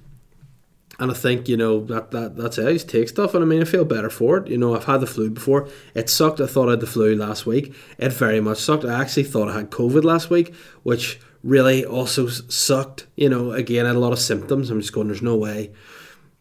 and 1.00 1.12
I 1.12 1.14
think, 1.14 1.50
you 1.50 1.58
know, 1.58 1.84
that, 1.86 2.12
that 2.12 2.38
that's 2.38 2.58
it. 2.58 2.68
I 2.68 2.74
just 2.74 2.90
take 2.90 3.10
stuff 3.10 3.34
and 3.34 3.44
I 3.44 3.48
mean 3.48 3.62
I 3.62 3.66
feel 3.66 3.86
better 3.86 4.10
for 4.10 4.38
it. 4.38 4.48
You 4.48 4.58
know, 4.58 4.76
I've 4.76 4.86
had 4.86 5.02
the 5.02 5.08
flu 5.08 5.30
before. 5.30 5.68
It 5.94 6.10
sucked. 6.10 6.40
I 6.40 6.48
thought 6.48 6.68
I 6.68 6.72
had 6.72 6.80
the 6.80 6.88
flu 6.88 7.16
last 7.16 7.46
week. 7.46 7.76
It 7.98 8.14
very 8.14 8.40
much 8.40 8.60
sucked. 8.60 8.86
I 8.86 9.02
actually 9.02 9.24
thought 9.24 9.50
I 9.50 9.58
had 9.58 9.72
COVID 9.72 10.04
last 10.04 10.30
week, 10.30 10.54
which 10.84 11.20
really 11.44 11.86
also 11.86 12.28
sucked. 12.28 13.08
You 13.16 13.30
know, 13.30 13.52
again 13.52 13.86
I 13.86 13.90
had 13.90 13.98
a 13.98 14.00
lot 14.00 14.14
of 14.14 14.20
symptoms. 14.20 14.70
I'm 14.70 14.80
just 14.80 14.94
going, 14.94 15.08
there's 15.08 15.22
no 15.22 15.36
way 15.36 15.72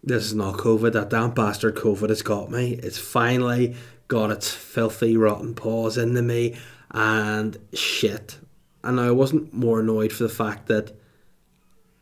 this 0.05 0.25
is 0.27 0.35
not 0.35 0.59
COVID. 0.59 0.93
That 0.93 1.11
damn 1.11 1.33
bastard 1.33 1.75
COVID 1.75 2.11
has 2.11 2.23
got 2.23 2.51
me. 2.51 2.75
It's 2.75 2.99
finally 2.99 3.75
got 4.07 4.31
its 4.31 4.53
filthy, 4.53 5.17
rotten 5.17 5.55
paws 5.55 5.97
into 5.97 6.23
me 6.23 6.57
and 6.91 7.57
shit. 7.73 8.39
And 8.83 9.01
I 9.01 9.11
wasn't 9.11 9.55
more 9.55 9.81
annoyed 9.81 10.13
for 10.13 10.25
the 10.25 10.29
fact 10.29 10.67
that 10.67 10.93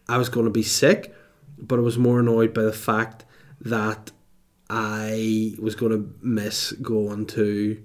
I 0.09 0.19
was 0.19 0.29
going 0.29 0.47
to 0.47 0.51
be 0.51 0.65
sick 0.65 1.15
but 1.63 1.79
I 1.79 1.83
was 1.83 1.97
more 1.97 2.21
annoyed 2.21 2.53
by 2.53 2.63
the 2.63 2.73
fact 2.73 3.25
that 3.61 4.11
I 4.69 5.55
was 5.61 5.75
going 5.75 5.93
to 5.93 6.15
miss 6.21 6.73
going 6.73 7.27
to 7.27 7.83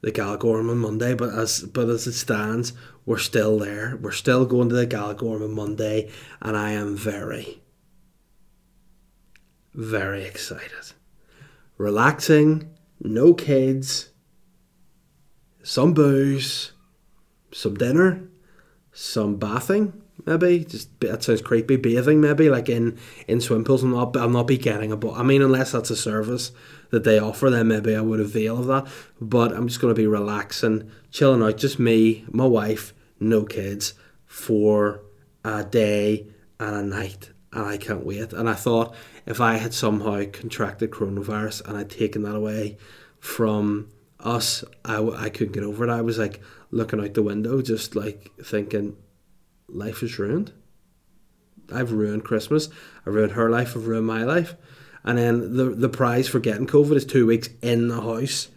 the 0.00 0.10
Galgorm 0.10 0.70
on 0.70 0.78
Monday. 0.78 1.14
But 1.14 1.34
as 1.34 1.62
but 1.62 1.88
as 1.88 2.06
it 2.06 2.12
stands, 2.12 2.72
we're 3.06 3.18
still 3.18 3.58
there. 3.58 3.98
We're 4.00 4.12
still 4.12 4.44
going 4.44 4.68
to 4.70 4.74
the 4.74 4.86
Galgorm 4.86 5.42
on 5.42 5.54
Monday, 5.54 6.10
and 6.42 6.56
I 6.56 6.72
am 6.72 6.96
very, 6.96 7.62
very 9.74 10.24
excited. 10.24 10.92
Relaxing, 11.78 12.68
no 13.00 13.32
kids, 13.32 14.10
some 15.62 15.94
booze, 15.94 16.72
some 17.52 17.74
dinner, 17.74 18.28
some 18.92 19.36
bathing 19.36 20.02
maybe 20.26 20.64
just 20.64 20.98
that 21.00 21.22
sounds 21.22 21.42
creepy. 21.42 21.76
Bathing 21.76 22.20
maybe 22.20 22.48
like 22.50 22.68
in 22.68 22.98
in 23.28 23.40
swim 23.40 23.64
pools. 23.64 23.82
I'm 23.82 23.92
not 23.92 24.16
I'll 24.16 24.28
not 24.28 24.46
be 24.46 24.58
getting 24.58 24.92
a 24.92 24.96
but. 24.96 25.14
I 25.14 25.22
mean, 25.22 25.42
unless 25.42 25.72
that's 25.72 25.90
a 25.90 25.96
service 25.96 26.52
that 26.90 27.04
they 27.04 27.18
offer, 27.18 27.50
then 27.50 27.68
maybe 27.68 27.94
I 27.94 28.00
would 28.00 28.20
avail 28.20 28.58
of 28.58 28.66
that. 28.66 28.86
But 29.20 29.52
I'm 29.52 29.68
just 29.68 29.80
gonna 29.80 29.94
be 29.94 30.06
relaxing, 30.06 30.90
chilling 31.10 31.42
out. 31.42 31.56
Just 31.56 31.78
me, 31.78 32.24
my 32.30 32.46
wife, 32.46 32.94
no 33.18 33.44
kids 33.44 33.94
for 34.26 35.02
a 35.44 35.64
day 35.64 36.26
and 36.58 36.74
a 36.76 36.82
night, 36.82 37.30
and 37.52 37.64
I 37.64 37.76
can't 37.76 38.04
wait. 38.04 38.32
And 38.32 38.48
I 38.48 38.54
thought 38.54 38.94
if 39.26 39.40
I 39.40 39.56
had 39.56 39.74
somehow 39.74 40.24
contracted 40.32 40.90
coronavirus 40.90 41.66
and 41.66 41.76
I'd 41.76 41.90
taken 41.90 42.22
that 42.22 42.34
away 42.34 42.78
from 43.18 43.88
us, 44.18 44.64
I, 44.84 45.02
I 45.02 45.30
couldn't 45.30 45.52
get 45.52 45.64
over 45.64 45.84
it. 45.84 45.90
I 45.90 46.02
was 46.02 46.18
like 46.18 46.40
looking 46.70 47.00
out 47.00 47.14
the 47.14 47.22
window, 47.22 47.62
just 47.62 47.96
like 47.96 48.30
thinking, 48.42 48.96
life 49.72 50.02
is 50.02 50.18
ruined. 50.18 50.52
I've 51.72 51.92
ruined 51.92 52.24
Christmas. 52.24 52.68
I 53.06 53.10
ruined 53.10 53.32
her 53.32 53.50
life. 53.50 53.76
I've 53.76 53.86
ruined 53.86 54.06
my 54.06 54.24
life. 54.24 54.54
And 55.04 55.18
then 55.18 55.56
the 55.56 55.70
the 55.70 55.88
prize 55.88 56.28
for 56.28 56.40
getting 56.40 56.66
COVID 56.66 56.96
is 56.96 57.04
two 57.04 57.26
weeks 57.26 57.48
in 57.62 57.88
the 57.88 58.00
house 58.00 58.48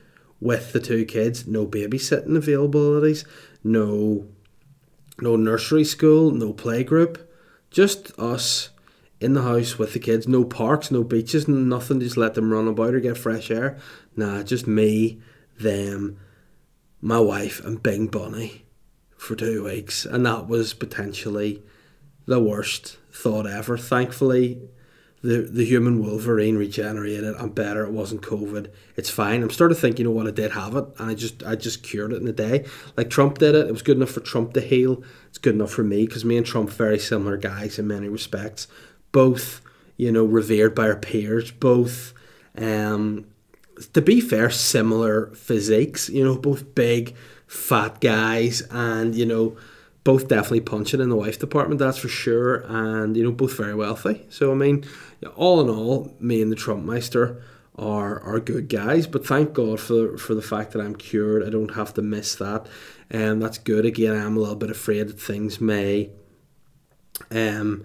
with 0.41 0.73
the 0.73 0.79
two 0.79 1.05
kids. 1.05 1.47
No 1.47 1.65
babysitting 1.65 2.37
availabilities. 2.37 3.25
No 3.63 4.27
no 5.19 5.35
nursery 5.35 5.83
school. 5.83 6.31
No 6.31 6.53
play 6.53 6.83
group. 6.83 7.29
Just 7.71 8.17
us 8.19 8.69
in 9.19 9.33
the 9.33 9.43
house 9.43 9.79
with 9.79 9.93
the 9.93 9.99
kids. 9.99 10.27
No 10.27 10.43
parks. 10.43 10.91
No 10.91 11.03
beaches. 11.03 11.47
Nothing. 11.47 12.01
Just 12.01 12.17
let 12.17 12.33
them 12.33 12.51
run 12.51 12.67
about 12.67 12.93
or 12.93 12.99
get 12.99 13.17
fresh 13.17 13.49
air. 13.49 13.77
Nah, 14.15 14.43
just 14.43 14.67
me, 14.67 15.21
them, 15.59 16.19
my 17.01 17.19
wife, 17.19 17.63
and 17.65 17.81
Bing 17.81 18.07
Bunny 18.07 18.62
for 19.23 19.35
two 19.35 19.63
weeks, 19.63 20.05
and 20.05 20.25
that 20.25 20.47
was 20.47 20.73
potentially 20.73 21.63
the 22.25 22.39
worst 22.39 22.97
thought 23.11 23.47
ever. 23.47 23.77
Thankfully, 23.77 24.61
the 25.21 25.47
the 25.49 25.65
human 25.65 26.03
Wolverine 26.03 26.57
regenerated. 26.57 27.33
I'm 27.37 27.49
better. 27.49 27.85
It 27.85 27.91
wasn't 27.91 28.21
COVID. 28.21 28.69
It's 28.97 29.09
fine. 29.09 29.41
I'm 29.41 29.49
starting 29.49 29.75
to 29.75 29.81
think, 29.81 29.97
you 29.97 30.05
know 30.05 30.11
what, 30.11 30.27
I 30.27 30.31
did 30.31 30.51
have 30.51 30.75
it, 30.75 30.85
and 30.99 31.09
I 31.09 31.13
just 31.13 31.41
I 31.43 31.55
just 31.55 31.83
cured 31.83 32.11
it 32.11 32.21
in 32.21 32.27
a 32.27 32.33
day. 32.33 32.65
Like 32.97 33.09
Trump 33.09 33.37
did 33.37 33.55
it. 33.55 33.67
It 33.67 33.71
was 33.71 33.81
good 33.81 33.97
enough 33.97 34.11
for 34.11 34.19
Trump 34.19 34.53
to 34.53 34.61
heal. 34.61 35.01
It's 35.29 35.37
good 35.37 35.55
enough 35.55 35.71
for 35.71 35.83
me 35.83 36.05
because 36.05 36.25
me 36.25 36.37
and 36.37 36.45
Trump 36.45 36.69
very 36.69 36.99
similar 36.99 37.37
guys 37.37 37.79
in 37.79 37.87
many 37.87 38.09
respects. 38.09 38.67
Both, 39.13 39.61
you 39.95 40.11
know, 40.11 40.25
revered 40.25 40.75
by 40.75 40.87
our 40.87 40.97
peers. 40.97 41.51
Both, 41.51 42.13
um, 42.57 43.25
to 43.93 44.01
be 44.01 44.19
fair, 44.19 44.49
similar 44.49 45.27
physiques. 45.27 46.09
You 46.09 46.25
know, 46.25 46.37
both 46.37 46.75
big, 46.75 47.15
fat 47.47 47.99
guys, 48.01 48.61
and 48.71 49.15
you 49.15 49.25
know 49.25 49.57
both 50.03 50.27
definitely 50.27 50.59
punching 50.59 50.99
in 50.99 51.09
the 51.09 51.15
wife 51.15 51.39
department, 51.39 51.79
that's 51.79 51.97
for 51.97 52.09
sure, 52.09 52.65
and 52.67 53.15
you 53.15 53.23
know 53.23 53.31
both 53.31 53.55
very 53.55 53.73
wealthy. 53.73 54.25
So 54.29 54.51
I 54.51 54.55
mean, 54.55 54.83
all 55.35 55.61
in 55.61 55.69
all, 55.69 56.15
me 56.19 56.41
and 56.41 56.51
the 56.51 56.55
Trumpmeister 56.55 57.41
are 57.77 58.19
are 58.21 58.39
good 58.39 58.69
guys. 58.69 59.07
But 59.07 59.25
thank 59.25 59.53
God 59.53 59.79
for 59.79 60.17
for 60.17 60.35
the 60.35 60.41
fact 60.41 60.71
that 60.71 60.81
I'm 60.81 60.95
cured. 60.95 61.45
I 61.45 61.49
don't 61.49 61.75
have 61.75 61.93
to 61.95 62.01
miss 62.01 62.35
that, 62.35 62.67
and 63.09 63.31
um, 63.31 63.39
that's 63.39 63.57
good. 63.57 63.85
Again, 63.85 64.15
I'm 64.15 64.37
a 64.37 64.39
little 64.39 64.55
bit 64.55 64.69
afraid 64.69 65.07
that 65.07 65.19
things 65.19 65.61
may 65.61 66.09
um 67.31 67.83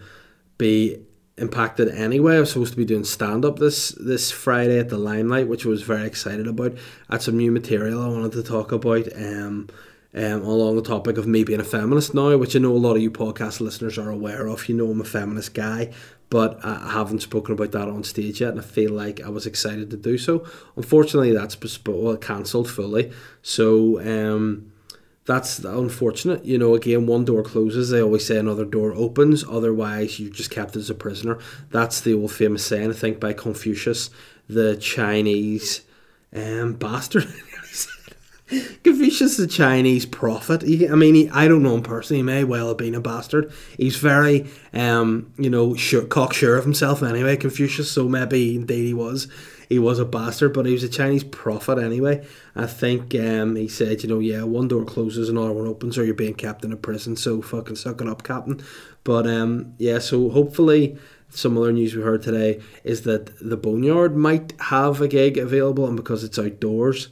be 0.57 1.07
impacted 1.39 1.89
anyway. 1.89 2.37
I 2.37 2.41
was 2.41 2.53
supposed 2.53 2.73
to 2.73 2.77
be 2.77 2.85
doing 2.85 3.05
stand 3.05 3.45
up 3.45 3.59
this 3.59 3.91
this 3.91 4.31
Friday 4.31 4.79
at 4.79 4.89
the 4.89 4.99
Limelight, 4.99 5.49
which 5.49 5.65
I 5.65 5.69
was 5.69 5.83
very 5.83 6.07
excited 6.07 6.47
about. 6.47 6.77
Had 7.11 7.23
some 7.23 7.37
new 7.37 7.51
material 7.51 8.03
I 8.03 8.09
wanted 8.09 8.33
to 8.33 8.43
talk 8.43 8.73
about. 8.73 9.09
Um 9.17 9.69
um, 10.15 10.43
along 10.43 10.77
the 10.77 10.83
topic 10.83 11.19
of 11.19 11.27
me 11.27 11.45
being 11.45 11.61
a 11.61 11.65
feminist 11.65 12.15
now, 12.15 12.37
which 12.37 12.57
I 12.57 12.59
know 12.59 12.75
a 12.75 12.79
lot 12.79 12.97
of 12.97 13.03
you 13.03 13.11
podcast 13.11 13.61
listeners 13.61 13.99
are 13.99 14.11
aware 14.11 14.47
of. 14.47 14.69
You 14.69 14.75
know, 14.75 14.91
I'm 14.91 15.01
a 15.01 15.05
feminist 15.05 15.55
guy, 15.55 15.93
but 16.31 16.65
I 16.65 16.93
haven't 16.93 17.21
spoken 17.21 17.53
about 17.55 17.73
that 17.73 17.89
on 17.89 18.05
stage 18.05 18.41
yet, 18.41 18.51
and 18.51 18.59
I 18.59 18.63
feel 18.63 18.93
like 18.93 19.21
I 19.21 19.29
was 19.29 19.47
excited 19.47 19.91
to 19.91 19.97
do 19.97 20.17
so. 20.19 20.47
Unfortunately, 20.77 21.33
that's 21.33 21.57
bespo- 21.57 22.03
well, 22.03 22.17
cancelled 22.17 22.71
fully. 22.71 23.13
So, 23.43 24.01
um, 24.01 24.73
that's 25.29 25.59
unfortunate. 25.59 26.43
You 26.47 26.57
know, 26.57 26.75
again, 26.75 27.07
one 27.07 27.27
door 27.27 27.43
closes, 27.43 27.91
they 27.91 28.01
always 28.01 28.25
say 28.25 28.39
another 28.39 28.65
door 28.65 28.95
opens. 28.95 29.45
Otherwise, 29.45 30.19
you're 30.19 30.33
just 30.33 30.51
kept 30.51 30.75
as 30.75 30.89
a 30.89 30.95
prisoner. 30.95 31.39
That's 31.71 32.01
the 32.01 32.15
old 32.15 32.33
famous 32.33 32.65
saying, 32.65 32.89
I 32.89 32.95
think, 32.95 33.21
by 33.21 33.35
Confucius, 33.35 34.09
the 34.49 34.79
Chinese 34.79 35.83
um, 36.35 36.73
bastard. 36.73 37.29
Confucius 38.83 39.39
a 39.39 39.47
Chinese 39.47 40.07
prophet. 40.07 40.63
He, 40.63 40.89
I 40.89 40.95
mean, 40.95 41.15
he, 41.15 41.29
I 41.29 41.47
don't 41.47 41.63
know 41.63 41.75
him 41.75 41.83
personally. 41.83 42.21
He 42.21 42.23
may 42.23 42.45
well 42.45 42.69
have 42.69 42.79
been 42.79 42.95
a 42.95 43.01
bastard. 43.03 43.53
He's 43.77 43.97
very, 43.97 44.47
um, 44.73 45.31
you 45.37 45.51
know, 45.51 45.75
sure, 45.75 46.07
cocksure 46.07 46.57
of 46.57 46.65
himself 46.65 47.03
anyway, 47.03 47.37
Confucius. 47.37 47.93
So 47.93 48.09
maybe 48.09 48.57
indeed 48.57 48.87
he 48.87 48.95
was. 48.95 49.29
He 49.69 49.79
was 49.79 49.99
a 49.99 50.05
bastard, 50.05 50.55
but 50.55 50.67
he 50.67 50.73
was 50.73 50.83
a 50.83 50.89
Chinese 50.89 51.25
prophet 51.25 51.79
anyway. 51.79 52.27
I 52.57 52.67
think 52.67 53.15
um, 53.15 53.57
he 53.57 53.69
said, 53.69 54.03
you 54.03 54.09
know, 54.09 54.19
yeah, 54.19 54.43
one 54.43 54.69
door 54.69 54.85
closes, 54.85 55.29
another 55.29 55.53
one 55.53 55.67
opens, 55.67 55.99
or 55.99 56.05
you're 56.05 56.15
being 56.15 56.35
kept 56.35 56.65
in 56.65 56.73
a 56.73 56.77
prison. 56.77 57.17
So 57.17 57.43
fucking 57.43 57.77
suck 57.77 58.01
it 58.01 58.09
up, 58.09 58.23
Captain. 58.23 58.63
But 59.05 59.27
um, 59.27 59.75
yeah, 59.79 59.99
so 59.99 60.31
hopefully 60.31 60.99
some 61.29 61.59
other 61.59 61.73
news 61.73 61.95
we 61.95 62.03
heard 62.03 62.23
today 62.23 62.61
is 62.85 63.03
that 63.03 63.39
the 63.47 63.57
Boneyard 63.59 64.17
might 64.17 64.55
have 64.61 65.01
a 65.01 65.09
gig 65.09 65.37
available, 65.37 65.87
and 65.87 65.97
because 65.97 66.25
it's 66.25 66.39
outdoors 66.39 67.09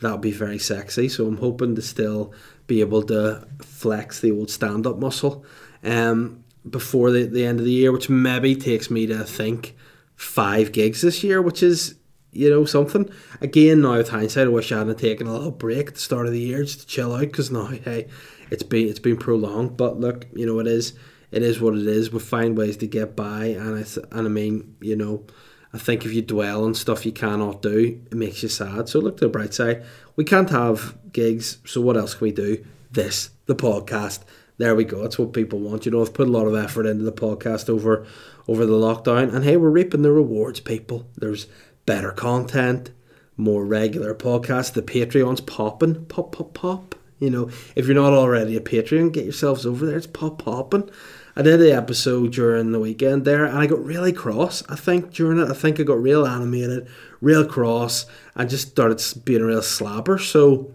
that 0.00 0.12
would 0.12 0.20
be 0.20 0.32
very 0.32 0.58
sexy. 0.58 1.08
So 1.08 1.26
I'm 1.26 1.36
hoping 1.36 1.74
to 1.76 1.82
still 1.82 2.32
be 2.66 2.80
able 2.80 3.02
to 3.04 3.46
flex 3.60 4.20
the 4.20 4.32
old 4.32 4.50
stand 4.50 4.86
up 4.86 4.98
muscle 4.98 5.44
um, 5.84 6.44
before 6.68 7.10
the, 7.10 7.24
the 7.24 7.44
end 7.44 7.58
of 7.58 7.64
the 7.64 7.72
year, 7.72 7.92
which 7.92 8.08
maybe 8.08 8.56
takes 8.56 8.90
me 8.90 9.06
to 9.06 9.24
think 9.24 9.76
five 10.16 10.72
gigs 10.72 11.02
this 11.02 11.22
year, 11.22 11.40
which 11.40 11.62
is 11.62 11.96
you 12.32 12.50
know 12.50 12.64
something. 12.64 13.08
Again, 13.40 13.82
now 13.82 13.96
with 13.96 14.10
hindsight, 14.10 14.46
I 14.46 14.50
wish 14.50 14.72
I 14.72 14.78
hadn't 14.78 14.98
taken 14.98 15.26
a 15.26 15.32
little 15.32 15.50
break 15.50 15.88
at 15.88 15.94
the 15.94 16.00
start 16.00 16.26
of 16.26 16.32
the 16.32 16.40
year 16.40 16.62
just 16.62 16.80
to 16.80 16.86
chill 16.86 17.14
out 17.14 17.20
because 17.20 17.50
now 17.50 17.66
hey, 17.66 18.08
it's 18.50 18.62
been 18.62 18.88
it's 18.88 18.98
been 18.98 19.16
prolonged. 19.16 19.76
But 19.76 19.98
look, 19.98 20.26
you 20.34 20.46
know 20.46 20.58
it 20.60 20.66
is 20.66 20.94
it 21.30 21.42
is 21.42 21.60
what 21.60 21.74
it 21.74 21.86
is. 21.86 22.12
We 22.12 22.20
find 22.20 22.56
ways 22.56 22.76
to 22.78 22.86
get 22.86 23.16
by, 23.16 23.46
and 23.46 23.76
I 23.76 23.82
th- 23.82 24.06
and 24.12 24.26
I 24.26 24.30
mean 24.30 24.76
you 24.80 24.96
know 24.96 25.24
I 25.72 25.78
think 25.78 26.04
if 26.04 26.12
you 26.12 26.22
dwell 26.22 26.64
on 26.64 26.74
stuff 26.74 27.06
you 27.06 27.12
cannot 27.12 27.62
do, 27.62 28.00
it 28.10 28.16
makes 28.16 28.42
you 28.42 28.48
sad. 28.48 28.88
So 28.88 28.98
look 28.98 29.18
to 29.18 29.26
the 29.26 29.30
bright 29.30 29.54
side. 29.54 29.84
We 30.16 30.24
can't 30.24 30.50
have 30.50 30.96
gigs, 31.12 31.58
so 31.64 31.80
what 31.80 31.96
else 31.96 32.14
can 32.14 32.24
we 32.24 32.32
do? 32.32 32.64
This, 32.90 33.30
the 33.46 33.54
podcast. 33.54 34.20
There 34.58 34.74
we 34.74 34.84
go. 34.84 35.02
That's 35.02 35.18
what 35.18 35.32
people 35.32 35.60
want. 35.60 35.86
You 35.86 35.92
know, 35.92 36.02
I've 36.02 36.12
put 36.12 36.28
a 36.28 36.30
lot 36.30 36.46
of 36.46 36.54
effort 36.54 36.86
into 36.86 37.04
the 37.04 37.12
podcast 37.12 37.70
over 37.70 38.06
over 38.48 38.66
the 38.66 38.72
lockdown, 38.72 39.32
and 39.32 39.44
hey, 39.44 39.56
we're 39.56 39.70
reaping 39.70 40.02
the 40.02 40.10
rewards, 40.10 40.58
people. 40.58 41.06
There's 41.16 41.46
better 41.86 42.12
content, 42.12 42.90
more 43.36 43.64
regular 43.64 44.14
podcasts. 44.14 44.72
The 44.72 44.82
Patreon's 44.82 45.40
popping, 45.40 46.04
pop, 46.06 46.32
pop, 46.32 46.54
pop. 46.54 46.94
You 47.18 47.30
know, 47.30 47.50
if 47.76 47.86
you're 47.86 47.94
not 47.94 48.12
already 48.12 48.56
a 48.56 48.60
Patreon, 48.60 49.12
get 49.12 49.24
yourselves 49.24 49.66
over 49.66 49.84
there. 49.84 49.96
It's 49.96 50.06
pop 50.06 50.42
popping. 50.42 50.90
I 51.36 51.42
did 51.42 51.60
the 51.60 51.72
episode 51.72 52.32
during 52.32 52.72
the 52.72 52.80
weekend 52.80 53.24
there, 53.24 53.44
and 53.44 53.58
I 53.58 53.66
got 53.66 53.84
really 53.84 54.12
cross. 54.12 54.62
I 54.68 54.76
think 54.76 55.12
during 55.12 55.38
it, 55.38 55.50
I 55.50 55.54
think 55.54 55.78
I 55.78 55.84
got 55.84 56.02
real 56.02 56.26
animated, 56.26 56.88
real 57.20 57.46
cross, 57.46 58.06
and 58.34 58.50
just 58.50 58.68
started 58.68 59.02
being 59.24 59.42
a 59.42 59.46
real 59.46 59.60
slapper. 59.60 60.20
So, 60.20 60.74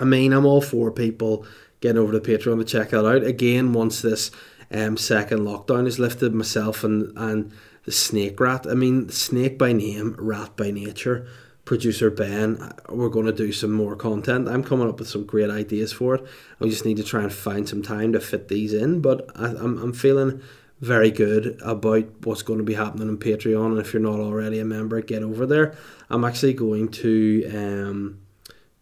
I 0.00 0.04
mean, 0.04 0.32
I'm 0.32 0.46
all 0.46 0.60
for 0.60 0.90
people 0.90 1.44
getting 1.80 2.00
over 2.00 2.12
to 2.12 2.20
Patreon 2.20 2.58
to 2.58 2.64
check 2.64 2.90
that 2.90 3.06
out. 3.06 3.24
Again, 3.24 3.72
once 3.72 4.00
this 4.00 4.30
um, 4.70 4.96
second 4.96 5.40
lockdown 5.40 5.86
is 5.86 5.98
lifted, 5.98 6.34
myself 6.34 6.84
and 6.84 7.16
and 7.16 7.52
the 7.88 7.92
snake 7.92 8.38
rat. 8.38 8.66
I 8.66 8.74
mean, 8.74 9.08
snake 9.08 9.56
by 9.56 9.72
name, 9.72 10.14
rat 10.18 10.58
by 10.58 10.70
nature 10.70 11.26
producer 11.64 12.10
Ben, 12.10 12.72
we're 12.88 13.08
going 13.08 13.24
to 13.26 13.32
do 13.32 13.50
some 13.50 13.72
more 13.72 13.96
content. 13.96 14.46
I'm 14.46 14.64
coming 14.64 14.88
up 14.88 14.98
with 14.98 15.08
some 15.08 15.24
great 15.24 15.50
ideas 15.50 15.90
for 15.90 16.14
it. 16.14 16.26
We 16.58 16.68
just 16.68 16.84
need 16.86 16.98
to 16.98 17.02
try 17.02 17.22
and 17.22 17.32
find 17.32 17.68
some 17.68 17.82
time 17.82 18.12
to 18.12 18.20
fit 18.20 18.48
these 18.48 18.72
in. 18.72 19.00
But 19.00 19.30
I, 19.34 19.48
I'm, 19.48 19.78
I'm 19.78 19.92
feeling 19.92 20.42
very 20.80 21.10
good 21.10 21.58
about 21.62 22.06
what's 22.24 22.42
going 22.42 22.58
to 22.58 22.64
be 22.64 22.74
happening 22.74 23.08
on 23.08 23.18
Patreon. 23.18 23.66
And 23.66 23.78
if 23.78 23.92
you're 23.92 24.02
not 24.02 24.18
already 24.18 24.60
a 24.60 24.64
member, 24.64 25.00
get 25.02 25.22
over 25.22 25.44
there. 25.46 25.74
I'm 26.08 26.24
actually 26.24 26.54
going 26.54 26.88
to 26.88 27.50
um, 27.54 28.20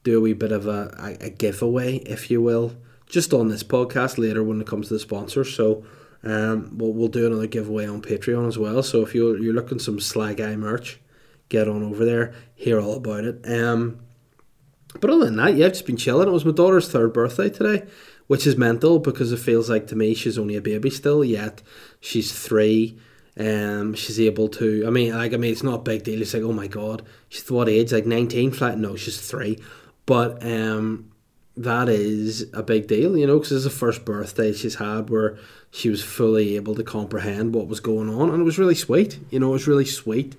do 0.04 0.18
a 0.18 0.20
wee 0.20 0.32
bit 0.32 0.52
of 0.52 0.66
a, 0.66 0.94
a, 0.98 1.26
a 1.26 1.30
giveaway, 1.30 1.96
if 1.98 2.30
you 2.30 2.40
will, 2.40 2.76
just 3.06 3.32
on 3.32 3.48
this 3.48 3.64
podcast 3.64 4.18
later 4.18 4.42
when 4.42 4.60
it 4.60 4.66
comes 4.66 4.88
to 4.88 4.94
the 4.94 5.00
sponsors. 5.00 5.54
So 5.54 5.84
um, 6.26 6.76
we'll, 6.76 6.92
we'll 6.92 7.08
do 7.08 7.26
another 7.26 7.46
giveaway 7.46 7.86
on 7.86 8.02
Patreon 8.02 8.48
as 8.48 8.58
well. 8.58 8.82
So 8.82 9.02
if 9.02 9.14
you're, 9.14 9.38
you're 9.38 9.54
looking 9.54 9.78
some 9.78 10.00
Sly 10.00 10.34
Guy 10.34 10.56
merch, 10.56 11.00
get 11.48 11.68
on 11.68 11.82
over 11.82 12.04
there, 12.04 12.34
hear 12.54 12.80
all 12.80 12.96
about 12.96 13.24
it. 13.24 13.48
Um, 13.48 14.00
but 15.00 15.10
other 15.10 15.26
than 15.26 15.36
that, 15.36 15.54
yeah, 15.54 15.66
I've 15.66 15.72
just 15.72 15.86
been 15.86 15.96
chilling. 15.96 16.28
It 16.28 16.32
was 16.32 16.44
my 16.44 16.52
daughter's 16.52 16.88
third 16.88 17.12
birthday 17.12 17.50
today, 17.50 17.86
which 18.26 18.46
is 18.46 18.56
mental 18.56 18.98
because 18.98 19.30
it 19.30 19.38
feels 19.38 19.70
like 19.70 19.86
to 19.88 19.96
me 19.96 20.14
she's 20.14 20.38
only 20.38 20.56
a 20.56 20.60
baby 20.60 20.90
still, 20.90 21.24
yet 21.24 21.62
she's 22.00 22.32
three. 22.32 22.98
Um, 23.38 23.94
she's 23.94 24.18
able 24.18 24.48
to. 24.48 24.84
I 24.86 24.90
mean, 24.90 25.14
like 25.14 25.34
I 25.34 25.36
mean, 25.36 25.52
it's 25.52 25.62
not 25.62 25.80
a 25.80 25.82
big 25.82 26.04
deal. 26.04 26.22
It's 26.22 26.32
like, 26.32 26.42
oh 26.42 26.52
my 26.52 26.66
god, 26.66 27.02
she's 27.28 27.50
what 27.50 27.68
age? 27.68 27.92
Like 27.92 28.06
nineteen? 28.06 28.50
Flat? 28.50 28.78
No, 28.78 28.96
she's 28.96 29.20
three. 29.20 29.58
But 30.06 30.42
um, 30.44 31.10
that 31.56 31.88
is 31.88 32.46
a 32.52 32.62
big 32.62 32.86
deal, 32.86 33.16
you 33.16 33.26
know, 33.26 33.38
because 33.38 33.52
it's 33.52 33.64
the 33.64 33.70
first 33.70 34.04
birthday 34.04 34.52
she's 34.52 34.74
had 34.74 35.08
where 35.08 35.38
she 35.70 35.88
was 35.88 36.02
fully 36.02 36.56
able 36.56 36.74
to 36.74 36.82
comprehend 36.82 37.54
what 37.54 37.66
was 37.66 37.80
going 37.80 38.08
on, 38.08 38.30
and 38.30 38.40
it 38.40 38.44
was 38.44 38.58
really 38.58 38.74
sweet. 38.74 39.18
You 39.30 39.40
know, 39.40 39.48
it 39.48 39.52
was 39.52 39.68
really 39.68 39.86
sweet 39.86 40.36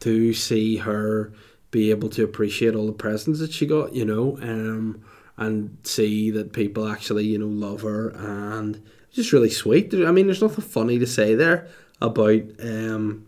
to 0.00 0.32
see 0.32 0.78
her 0.78 1.32
be 1.70 1.90
able 1.90 2.08
to 2.10 2.24
appreciate 2.24 2.74
all 2.74 2.86
the 2.86 2.92
presents 2.92 3.40
that 3.40 3.52
she 3.52 3.66
got, 3.66 3.94
you 3.94 4.04
know, 4.04 4.38
um, 4.42 5.02
and 5.36 5.76
see 5.82 6.30
that 6.30 6.52
people 6.52 6.88
actually, 6.88 7.24
you 7.24 7.38
know, 7.38 7.46
love 7.46 7.82
her 7.82 8.10
and 8.10 8.82
just 9.12 9.32
really 9.32 9.50
sweet. 9.50 9.92
I 9.94 10.10
mean, 10.10 10.26
there's 10.26 10.42
nothing 10.42 10.64
funny 10.64 10.98
to 10.98 11.06
say 11.06 11.34
there 11.34 11.68
about 12.00 12.42
um, 12.62 13.26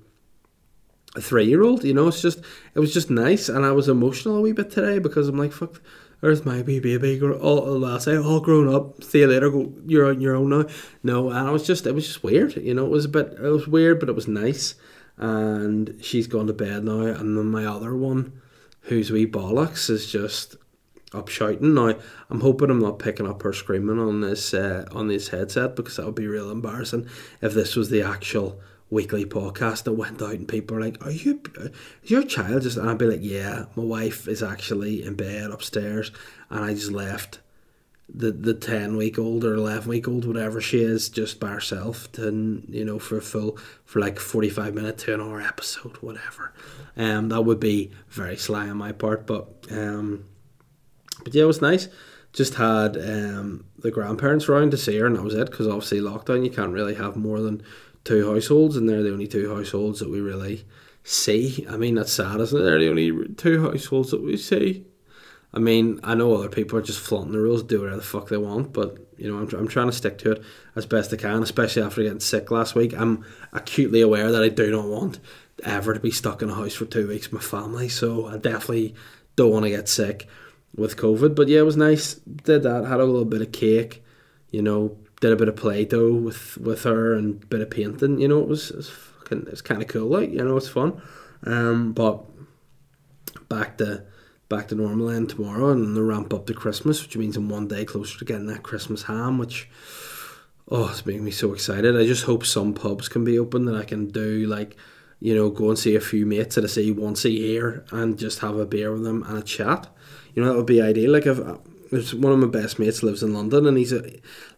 a 1.15 1.21
three 1.21 1.45
year 1.45 1.63
old, 1.63 1.85
you 1.85 1.95
know, 1.95 2.09
it's 2.09 2.23
just, 2.23 2.41
it 2.75 2.81
was 2.81 2.93
just 2.93 3.11
nice. 3.11 3.49
And 3.49 3.65
I 3.65 3.73
was 3.73 3.89
emotional 3.89 4.37
a 4.37 4.41
wee 4.41 4.53
bit 4.53 4.71
today 4.71 4.99
because 4.99 5.29
I'm 5.29 5.39
like, 5.39 5.53
fuck, 5.53 5.81
there's 6.23 6.47
my 6.47 6.63
wee 6.63 6.81
baby, 6.81 7.21
all, 7.21 7.85
I'll 7.85 8.01
say, 8.01 8.17
all 8.17 8.41
grown 8.41 8.75
up, 8.75 9.05
see 9.05 9.21
you 9.21 9.27
later, 9.27 9.51
go, 9.51 9.71
you're 9.85 10.09
on 10.09 10.23
your 10.23 10.35
own 10.35 10.49
now. 10.49 10.65
No, 11.03 11.29
and 11.29 11.47
I 11.47 11.51
was 11.51 11.67
just, 11.67 11.87
it 11.87 11.95
was 11.95 12.07
just 12.07 12.25
weird, 12.25 12.57
you 12.57 12.73
know, 12.73 12.87
it 12.87 12.91
was 12.91 13.05
a 13.05 13.11
bit, 13.11 13.35
it 13.35 13.51
was 13.51 13.69
weird, 13.69 14.01
but 14.01 14.09
it 14.09 14.15
was 14.15 14.27
nice 14.27 14.75
and 15.19 15.99
she's 16.01 16.27
gone 16.27 16.47
to 16.47 16.53
bed 16.53 16.85
now. 16.85 17.01
And 17.01 17.37
then 17.37 17.47
my 17.47 17.65
other 17.65 17.95
one, 17.95 18.41
who's 18.83 19.11
wee 19.11 19.27
bollocks, 19.27 19.91
is 19.91 20.11
just 20.11 20.57
up 21.15 21.29
shouting. 21.29 21.75
Now 21.75 21.95
I'm 22.31 22.41
hoping 22.41 22.71
I'm 22.71 22.81
not 22.81 22.99
picking 22.99 23.29
up 23.29 23.43
her 23.43 23.53
screaming 23.53 23.99
on 23.99 24.21
this 24.21 24.55
uh, 24.55 24.87
on 24.93 25.09
this 25.09 25.29
headset 25.29 25.77
because 25.77 25.97
that 25.97 26.07
would 26.07 26.15
be 26.15 26.27
real 26.27 26.51
embarrassing 26.51 27.07
if 27.41 27.53
this 27.53 27.77
was 27.77 27.91
the 27.91 28.03
actual 28.03 28.61
weekly 28.93 29.25
podcast 29.25 29.85
that 29.85 29.93
went 29.93 30.21
out 30.21 30.35
and 30.35 30.47
people 30.47 30.77
are 30.77 30.81
like, 30.81 31.05
"Are 31.05 31.11
you? 31.11 31.41
Is 32.03 32.11
your 32.11 32.23
child 32.23 32.63
just?" 32.63 32.77
And 32.77 32.89
I'd 32.89 32.99
be 32.99 33.07
like, 33.07 33.23
"Yeah, 33.23 33.65
my 33.75 33.83
wife 33.83 34.29
is 34.29 34.43
actually 34.43 35.03
in 35.03 35.15
bed 35.15 35.51
upstairs, 35.51 36.13
and 36.51 36.65
I 36.65 36.75
just 36.75 36.93
left." 36.93 37.41
the 38.15 38.31
the 38.31 38.55
ten 38.55 38.97
week 38.97 39.19
old 39.19 39.45
or 39.45 39.55
eleven 39.55 39.89
week 39.89 40.07
old, 40.07 40.27
whatever 40.27 40.61
she 40.61 40.83
is, 40.83 41.09
just 41.09 41.41
by 41.41 41.49
herself, 41.49 42.11
to 42.13 42.63
you 42.69 42.85
know 42.85 42.99
for 42.99 43.17
a 43.17 43.23
full 43.23 43.59
for 43.85 44.01
like 44.01 44.19
forty 44.19 44.51
five 44.51 44.75
minute 44.75 44.99
to 44.99 45.15
an 45.15 45.21
hour 45.21 45.41
episode, 45.41 45.97
whatever. 45.99 46.53
Um, 46.97 47.31
that 47.31 47.43
would 47.43 47.61
be 47.61 47.91
very 48.11 48.37
sly 48.37 48.69
on 48.69 48.77
my 48.77 48.93
part, 48.93 49.27
but 49.27 49.67
um, 49.71 50.27
but 51.25 51.35
yeah, 51.35 51.45
it 51.45 51.47
was 51.47 51.63
nice. 51.63 51.89
Just 52.33 52.55
had 52.55 52.97
um 52.97 53.65
the 53.79 53.91
grandparents 53.91 54.49
around 54.49 54.73
to 54.73 54.77
see 54.77 54.99
her, 54.99 55.07
and 55.07 55.17
that 55.17 55.23
was 55.23 55.35
it. 55.35 55.51
Because 55.51 55.67
obviously 55.67 56.01
lockdown, 56.01 56.45
you 56.45 56.51
can't 56.51 56.73
really 56.73 56.95
have 56.95 57.17
more 57.17 57.41
than 57.41 57.63
two 58.05 58.33
households, 58.33 58.77
and 58.77 58.89
they're 58.89 59.03
the 59.03 59.13
only 59.13 59.29
two 59.29 59.55
households 59.55 60.01
that 60.01 60.11
we 60.11 60.21
really 60.21 60.65
see. 61.05 61.67
I 61.69 61.77
mean, 61.77 61.95
that's 61.95 62.13
sad, 62.13 62.41
isn't 62.41 62.61
it? 62.61 62.63
They're 62.63 62.79
the 62.79 62.91
only 62.91 63.35
two 63.35 63.63
households 63.63 64.11
that 64.11 64.23
we 64.23 64.37
see. 64.37 64.87
I 65.55 65.59
mean, 65.59 66.01
I 66.03 66.15
know 66.15 66.35
other 66.35 66.49
people 66.49 66.79
are 66.79 66.83
just 66.83 67.01
flaunting 67.01 67.33
the 67.33 67.39
rules, 67.39 67.63
do 67.63 67.81
whatever 67.81 67.97
the 67.97 68.03
fuck 68.03 68.29
they 68.29 68.39
want, 68.39 68.73
but 68.73 68.99
you 69.19 69.31
know, 69.31 69.39
I'm, 69.39 69.49
I'm 69.55 69.69
trying 69.69 69.89
to 69.89 69.93
stick 69.93 70.19
to 70.19 70.33
it 70.33 70.43
as 70.75 70.87
best 70.87 71.13
I 71.13 71.17
can, 71.17 71.43
especially 71.43 71.83
after 71.83 72.03
getting 72.03 72.21
sick 72.21 72.51
last 72.51 72.75
week. 72.75 72.95
I'm 72.95 73.25
acutely 73.53 74.01
aware 74.01 74.33
that 74.33 74.43
I 74.43 74.49
do 74.49 74.71
not 74.71 74.87
want 74.87 75.21
ever 75.63 75.93
to 75.93 76.01
be 76.01 76.11
stuck 76.11 76.41
in 76.41 76.49
a 76.49 76.55
house 76.55 76.75
for 76.75 76.87
two 76.87 77.07
weeks 77.07 77.31
with 77.31 77.43
my 77.43 77.47
family, 77.59 77.89
so 77.89 78.27
I 78.27 78.39
definitely 78.39 78.95
don't 79.37 79.53
want 79.53 79.65
to 79.65 79.71
get 79.71 79.89
sick 79.89 80.27
with 80.75 80.97
COVID. 80.97 81.35
But 81.35 81.49
yeah, 81.49 81.61
it 81.61 81.67
was 81.67 81.77
nice. 81.77 82.15
Did 82.15 82.63
that, 82.63 82.87
had 82.87 83.01
a 83.01 83.05
little 83.05 83.27
bit 83.27 83.43
of 83.43 83.53
cake, 83.53 84.03
you 84.51 84.63
know, 84.63 84.97
did 85.23 85.33
a 85.33 85.37
bit 85.37 85.49
of 85.49 85.55
play 85.55 85.85
doh 85.85 86.13
with, 86.13 86.59
with 86.59 86.83
her 86.83 87.15
and 87.15 87.43
a 87.45 87.47
bit 87.47 87.61
of 87.61 87.71
painting, 87.71 88.21
you 88.21 88.27
know, 88.27 88.41
it 88.41 88.49
was, 88.49 88.71
it 88.71 88.77
was 88.77 88.91
fucking, 88.91 89.47
kind 89.63 89.81
of 89.81 89.89
cool, 89.89 90.09
like, 90.09 90.31
you 90.31 90.45
know, 90.45 90.57
it's 90.57 90.69
fun. 90.69 91.01
Um, 91.45 91.93
but 91.93 92.25
back 93.49 93.79
to 93.79 94.05
back 94.49 94.69
to 94.69 94.75
normal 94.75 95.09
end 95.09 95.31
tomorrow 95.31 95.71
and 95.71 95.97
the 95.97 96.03
ramp 96.03 96.35
up 96.35 96.47
to 96.47 96.53
Christmas, 96.53 97.03
which 97.03 97.17
means 97.17 97.37
I'm 97.37 97.49
one 97.49 97.69
day 97.69 97.87
closer 97.87 98.19
to 98.19 98.25
getting 98.25 98.47
that 98.47 98.63
Christmas 98.63 99.05
ham, 99.05 99.39
which 99.39 99.71
oh, 100.69 100.89
it's 100.91 101.07
making 101.07 101.25
me 101.25 101.31
so 101.31 101.55
excited. 101.55 101.97
I 101.97 102.05
just 102.05 102.25
hope 102.25 102.45
some 102.45 102.75
pubs 102.75 103.09
can 103.09 103.25
be 103.25 103.39
open 103.39 103.65
that 103.67 103.77
I 103.77 103.85
can 103.85 104.09
do 104.09 104.47
like, 104.47 104.77
you 105.21 105.35
know, 105.35 105.51
go 105.51 105.71
and 105.71 105.79
see 105.79 105.95
a 105.95 106.01
few 106.01 106.27
mates 106.27 106.57
that 106.57 106.65
I 106.65 106.69
see 106.69 106.91
once 106.91 107.25
a 107.25 107.31
year 107.31 107.85
and 107.93 108.19
just 108.19 108.41
have 108.41 108.57
a 108.57 108.67
beer 108.67 108.93
with 108.93 109.05
them 109.05 109.23
and 109.23 109.39
a 109.39 109.43
chat. 109.43 109.89
You 110.35 110.43
know, 110.43 110.51
that 110.51 110.57
would 110.57 110.67
be 110.67 110.83
ideal. 110.83 111.13
Like 111.13 111.27
if 111.27 111.39
there's 111.93 112.15
one 112.15 112.33
of 112.33 112.39
my 112.39 112.47
best 112.47 112.79
mates 112.79 113.03
lives 113.03 113.23
in 113.23 113.35
London 113.35 113.67
and 113.67 113.77
he's 113.77 113.93
a 113.93 114.03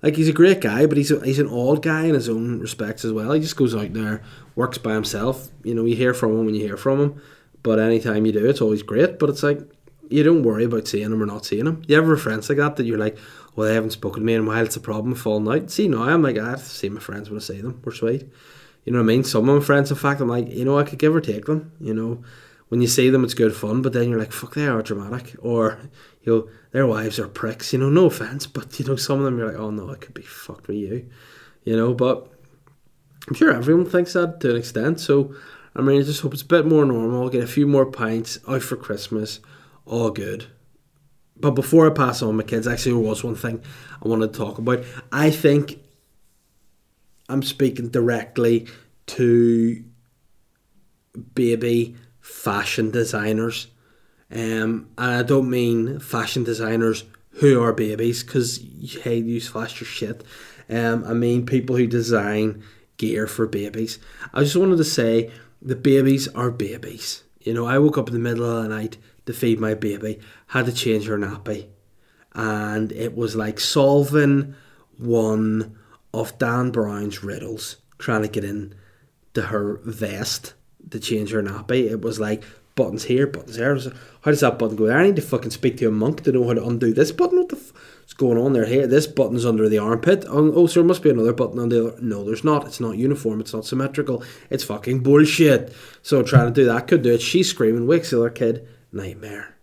like 0.02 0.14
he's 0.14 0.28
a 0.28 0.32
great 0.32 0.60
guy, 0.60 0.86
but 0.86 0.96
he's 0.96 1.10
a, 1.10 1.22
he's 1.24 1.40
an 1.40 1.48
odd 1.48 1.82
guy 1.82 2.04
in 2.04 2.14
his 2.14 2.28
own 2.28 2.60
respects 2.60 3.04
as 3.04 3.12
well. 3.12 3.32
He 3.32 3.40
just 3.40 3.56
goes 3.56 3.74
out 3.74 3.92
there, 3.92 4.22
works 4.54 4.78
by 4.78 4.94
himself. 4.94 5.48
You 5.64 5.74
know, 5.74 5.84
you 5.84 5.96
hear 5.96 6.14
from 6.14 6.30
him 6.30 6.46
when 6.46 6.54
you 6.54 6.62
hear 6.62 6.76
from 6.76 7.00
him. 7.00 7.22
But 7.64 7.80
anytime 7.80 8.24
you 8.24 8.30
do, 8.32 8.48
it's 8.48 8.60
always 8.60 8.84
great. 8.84 9.18
But 9.18 9.30
it's 9.30 9.42
like 9.42 9.60
you 10.08 10.22
don't 10.22 10.44
worry 10.44 10.64
about 10.64 10.86
seeing 10.86 11.10
him 11.10 11.20
or 11.20 11.26
not 11.26 11.44
seeing 11.44 11.66
him. 11.66 11.82
You 11.88 11.96
ever 11.96 12.14
have 12.14 12.22
friends 12.22 12.48
like 12.48 12.58
that 12.58 12.76
that 12.76 12.86
you're 12.86 12.98
like, 12.98 13.18
well, 13.56 13.66
they 13.66 13.74
haven't 13.74 13.90
spoken 13.90 14.20
to 14.20 14.26
me 14.26 14.34
in 14.34 14.42
a 14.42 14.44
while. 14.44 14.64
It's 14.64 14.76
a 14.76 14.80
problem 14.80 15.16
falling 15.16 15.62
out. 15.62 15.70
See, 15.70 15.88
now 15.88 16.04
I'm 16.04 16.22
like, 16.22 16.36
ah, 16.38 16.46
I 16.46 16.50
have 16.50 16.62
to 16.62 16.64
see 16.64 16.88
my 16.88 17.00
friends 17.00 17.30
when 17.30 17.38
I 17.38 17.42
see 17.42 17.60
them. 17.60 17.80
We're 17.84 17.92
sweet. 17.92 18.28
You 18.84 18.92
know 18.92 19.00
what 19.00 19.04
I 19.04 19.06
mean? 19.08 19.24
Some 19.24 19.48
of 19.48 19.58
my 19.58 19.64
friends, 19.64 19.90
in 19.90 19.96
fact, 19.96 20.20
I'm 20.20 20.28
like, 20.28 20.50
you 20.50 20.64
know, 20.64 20.78
I 20.78 20.84
could 20.84 20.98
give 21.00 21.16
or 21.16 21.20
take 21.20 21.46
them. 21.46 21.72
You 21.80 21.94
know, 21.94 22.22
when 22.68 22.80
you 22.80 22.86
see 22.86 23.10
them, 23.10 23.24
it's 23.24 23.34
good 23.34 23.56
fun. 23.56 23.82
But 23.82 23.92
then 23.92 24.08
you're 24.08 24.18
like, 24.18 24.32
fuck, 24.32 24.54
they 24.54 24.68
are 24.68 24.82
dramatic. 24.82 25.34
Or, 25.40 25.78
you 26.22 26.32
know, 26.32 26.48
their 26.74 26.88
wives 26.88 27.20
are 27.20 27.28
pricks. 27.28 27.72
You 27.72 27.78
know, 27.78 27.88
no 27.88 28.06
offense, 28.06 28.48
but 28.48 28.80
you 28.80 28.84
know, 28.84 28.96
some 28.96 29.20
of 29.20 29.24
them 29.24 29.38
you're 29.38 29.46
like, 29.46 29.60
oh 29.60 29.70
no, 29.70 29.90
I 29.90 29.94
could 29.94 30.12
be 30.12 30.22
fucked 30.22 30.66
with 30.66 30.76
you. 30.76 31.08
You 31.62 31.76
know, 31.76 31.94
but 31.94 32.28
I'm 33.28 33.34
sure 33.34 33.52
everyone 33.52 33.86
thinks 33.86 34.14
that 34.14 34.40
to 34.40 34.50
an 34.50 34.56
extent. 34.56 34.98
So, 34.98 35.36
I 35.76 35.82
mean, 35.82 36.00
I 36.00 36.04
just 36.04 36.20
hope 36.20 36.34
it's 36.34 36.42
a 36.42 36.46
bit 36.46 36.66
more 36.66 36.84
normal. 36.84 37.28
Get 37.28 37.44
a 37.44 37.46
few 37.46 37.68
more 37.68 37.86
pints 37.86 38.40
out 38.48 38.62
for 38.62 38.74
Christmas 38.74 39.38
all 39.86 40.10
good. 40.10 40.46
But 41.36 41.52
before 41.52 41.86
I 41.86 41.94
pass 41.94 42.22
on 42.22 42.36
my 42.36 42.42
kids, 42.42 42.66
actually, 42.66 42.94
there 42.94 43.08
was 43.08 43.22
one 43.22 43.36
thing 43.36 43.62
I 44.04 44.08
wanted 44.08 44.32
to 44.32 44.38
talk 44.38 44.58
about. 44.58 44.82
I 45.12 45.30
think 45.30 45.78
I'm 47.28 47.44
speaking 47.44 47.88
directly 47.88 48.66
to 49.06 49.84
baby 51.36 51.94
fashion 52.20 52.90
designers. 52.90 53.68
Um, 54.34 54.88
and 54.98 55.14
I 55.14 55.22
don't 55.22 55.48
mean 55.48 56.00
fashion 56.00 56.42
designers 56.42 57.04
who 57.34 57.62
are 57.62 57.72
babies, 57.72 58.22
because 58.22 58.58
hey, 59.02 59.18
you 59.18 59.40
flash 59.40 59.80
your 59.80 59.88
shit. 59.88 60.24
Um, 60.68 61.04
I 61.04 61.14
mean 61.14 61.46
people 61.46 61.76
who 61.76 61.86
design 61.86 62.64
gear 62.96 63.26
for 63.26 63.46
babies. 63.46 63.98
I 64.32 64.42
just 64.42 64.56
wanted 64.56 64.76
to 64.78 64.84
say 64.84 65.30
the 65.62 65.76
babies 65.76 66.28
are 66.28 66.50
babies. 66.50 67.22
You 67.40 67.54
know, 67.54 67.66
I 67.66 67.78
woke 67.78 67.98
up 67.98 68.08
in 68.08 68.14
the 68.14 68.20
middle 68.20 68.44
of 68.44 68.62
the 68.62 68.68
night 68.68 68.96
to 69.26 69.32
feed 69.32 69.60
my 69.60 69.74
baby, 69.74 70.20
had 70.48 70.66
to 70.66 70.72
change 70.72 71.06
her 71.06 71.18
nappy. 71.18 71.68
And 72.34 72.90
it 72.92 73.16
was 73.16 73.36
like 73.36 73.60
solving 73.60 74.54
one 74.98 75.78
of 76.12 76.38
Dan 76.38 76.70
Brown's 76.70 77.22
riddles, 77.22 77.76
trying 77.98 78.22
to 78.22 78.28
get 78.28 78.44
in 78.44 78.74
to 79.34 79.42
her 79.42 79.80
vest 79.84 80.54
to 80.90 80.98
change 81.00 81.30
her 81.32 81.42
nappy. 81.42 81.90
It 81.90 82.00
was 82.00 82.18
like 82.20 82.44
buttons 82.74 83.04
here, 83.04 83.26
buttons 83.26 83.56
there. 83.56 83.76
How 84.22 84.30
does 84.30 84.40
that 84.40 84.58
button 84.58 84.76
go 84.76 84.86
there? 84.86 84.98
I 84.98 85.06
need 85.06 85.16
to 85.16 85.22
fucking 85.22 85.50
speak 85.50 85.76
to 85.78 85.88
a 85.88 85.90
monk 85.90 86.24
to 86.24 86.32
know 86.32 86.46
how 86.46 86.54
to 86.54 86.64
undo 86.64 86.92
this 86.92 87.12
button. 87.12 87.38
What 87.38 87.48
the 87.50 87.56
f- 87.56 87.72
going 88.16 88.38
on 88.38 88.52
there? 88.52 88.66
Here, 88.66 88.86
this 88.86 89.06
button's 89.06 89.46
under 89.46 89.68
the 89.68 89.78
armpit. 89.78 90.24
Oh, 90.28 90.52
oh, 90.52 90.66
so 90.66 90.80
there 90.80 90.86
must 90.86 91.02
be 91.02 91.10
another 91.10 91.32
button 91.32 91.58
on 91.58 91.68
the 91.68 91.88
other. 91.88 92.00
No, 92.00 92.24
there's 92.24 92.44
not. 92.44 92.66
It's 92.66 92.80
not 92.80 92.96
uniform. 92.96 93.40
It's 93.40 93.54
not 93.54 93.64
symmetrical. 93.64 94.22
It's 94.50 94.64
fucking 94.64 95.02
bullshit. 95.02 95.74
So 96.02 96.22
trying 96.22 96.52
to 96.52 96.60
do 96.60 96.66
that 96.66 96.88
could 96.88 97.02
do 97.02 97.14
it. 97.14 97.22
She's 97.22 97.50
screaming, 97.50 97.86
wakes 97.86 98.10
the 98.10 98.18
other 98.18 98.30
kid 98.30 98.66
nightmare. 98.92 99.56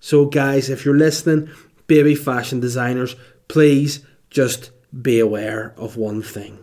So, 0.00 0.24
guys, 0.24 0.70
if 0.70 0.84
you're 0.84 0.96
listening, 0.96 1.50
baby 1.86 2.14
fashion 2.14 2.60
designers, 2.60 3.16
please 3.48 4.04
just 4.30 4.70
be 5.02 5.18
aware 5.18 5.74
of 5.76 5.96
one 5.96 6.22
thing. 6.22 6.58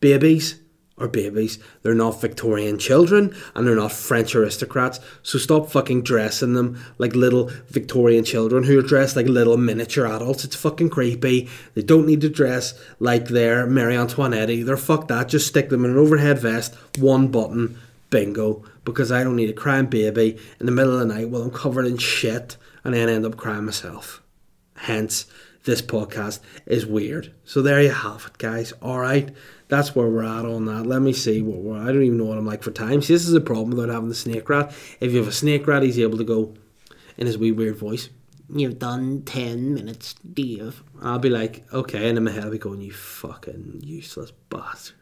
Babies 0.00 0.60
are 1.00 1.08
babies. 1.08 1.58
They're 1.82 1.94
not 1.94 2.20
Victorian 2.20 2.78
children 2.78 3.34
and 3.54 3.66
they're 3.66 3.74
not 3.74 3.92
French 3.92 4.34
aristocrats. 4.34 5.00
So 5.22 5.38
stop 5.38 5.70
fucking 5.70 6.02
dressing 6.02 6.52
them 6.52 6.80
like 6.98 7.14
little 7.14 7.50
Victorian 7.68 8.24
children 8.24 8.64
who 8.64 8.78
are 8.78 8.82
dressed 8.82 9.16
like 9.16 9.26
little 9.26 9.56
miniature 9.56 10.06
adults. 10.06 10.44
It's 10.44 10.56
fucking 10.56 10.90
creepy. 10.90 11.48
They 11.74 11.82
don't 11.82 12.06
need 12.06 12.20
to 12.20 12.28
dress 12.28 12.78
like 12.98 13.28
they're 13.28 13.66
Marie 13.66 13.96
Antoinette 13.96 14.50
either. 14.50 14.76
Fuck 14.76 15.08
that. 15.08 15.28
Just 15.28 15.48
stick 15.48 15.70
them 15.70 15.84
in 15.84 15.92
an 15.92 15.98
overhead 15.98 16.38
vest, 16.38 16.74
one 16.98 17.28
button, 17.28 17.78
bingo 18.10 18.64
because 18.84 19.12
I 19.12 19.22
don't 19.22 19.36
need 19.36 19.50
a 19.50 19.54
crying 19.54 19.86
baby 19.86 20.38
in 20.58 20.66
the 20.66 20.72
middle 20.72 20.94
of 20.94 21.00
the 21.00 21.14
night 21.14 21.28
while 21.28 21.42
I'm 21.42 21.50
covered 21.50 21.86
in 21.86 21.98
shit 21.98 22.56
and 22.84 22.94
then 22.94 23.08
end 23.08 23.24
up 23.24 23.36
crying 23.36 23.66
myself. 23.66 24.22
Hence, 24.74 25.26
this 25.64 25.82
podcast 25.82 26.40
is 26.66 26.86
weird. 26.86 27.32
So 27.44 27.62
there 27.62 27.82
you 27.82 27.90
have 27.90 28.26
it, 28.26 28.38
guys. 28.38 28.72
All 28.80 28.98
right, 28.98 29.30
that's 29.70 29.94
where 29.94 30.08
we're 30.08 30.24
at 30.24 30.44
on 30.44 30.66
that. 30.66 30.86
Let 30.86 31.00
me 31.00 31.12
see 31.12 31.40
what 31.40 31.58
we're. 31.58 31.78
I 31.78 31.86
don't 31.86 32.02
even 32.02 32.18
know 32.18 32.26
what 32.26 32.38
I'm 32.38 32.46
like 32.46 32.62
for 32.62 32.70
time. 32.70 33.00
See, 33.00 33.14
this 33.14 33.26
is 33.26 33.34
a 33.34 33.40
problem 33.40 33.70
without 33.70 33.92
having 33.92 34.08
the 34.08 34.14
snake 34.14 34.48
rat. 34.48 34.74
If 35.00 35.12
you 35.12 35.18
have 35.18 35.28
a 35.28 35.32
snake 35.32 35.66
rat, 35.66 35.82
he's 35.82 35.98
able 35.98 36.18
to 36.18 36.24
go 36.24 36.54
in 37.16 37.26
his 37.26 37.38
wee 37.38 37.52
weird 37.52 37.76
voice. 37.76 38.10
You've 38.52 38.78
done 38.78 39.22
ten 39.22 39.72
minutes, 39.72 40.14
Dave. 40.14 40.82
I'll 41.00 41.20
be 41.20 41.30
like, 41.30 41.64
okay, 41.72 42.08
and 42.08 42.18
in 42.18 42.24
my 42.24 42.32
head 42.32 42.44
I'll 42.44 42.50
be 42.50 42.58
going, 42.58 42.80
you 42.80 42.92
fucking 42.92 43.80
useless 43.84 44.32
bastard 44.50 44.96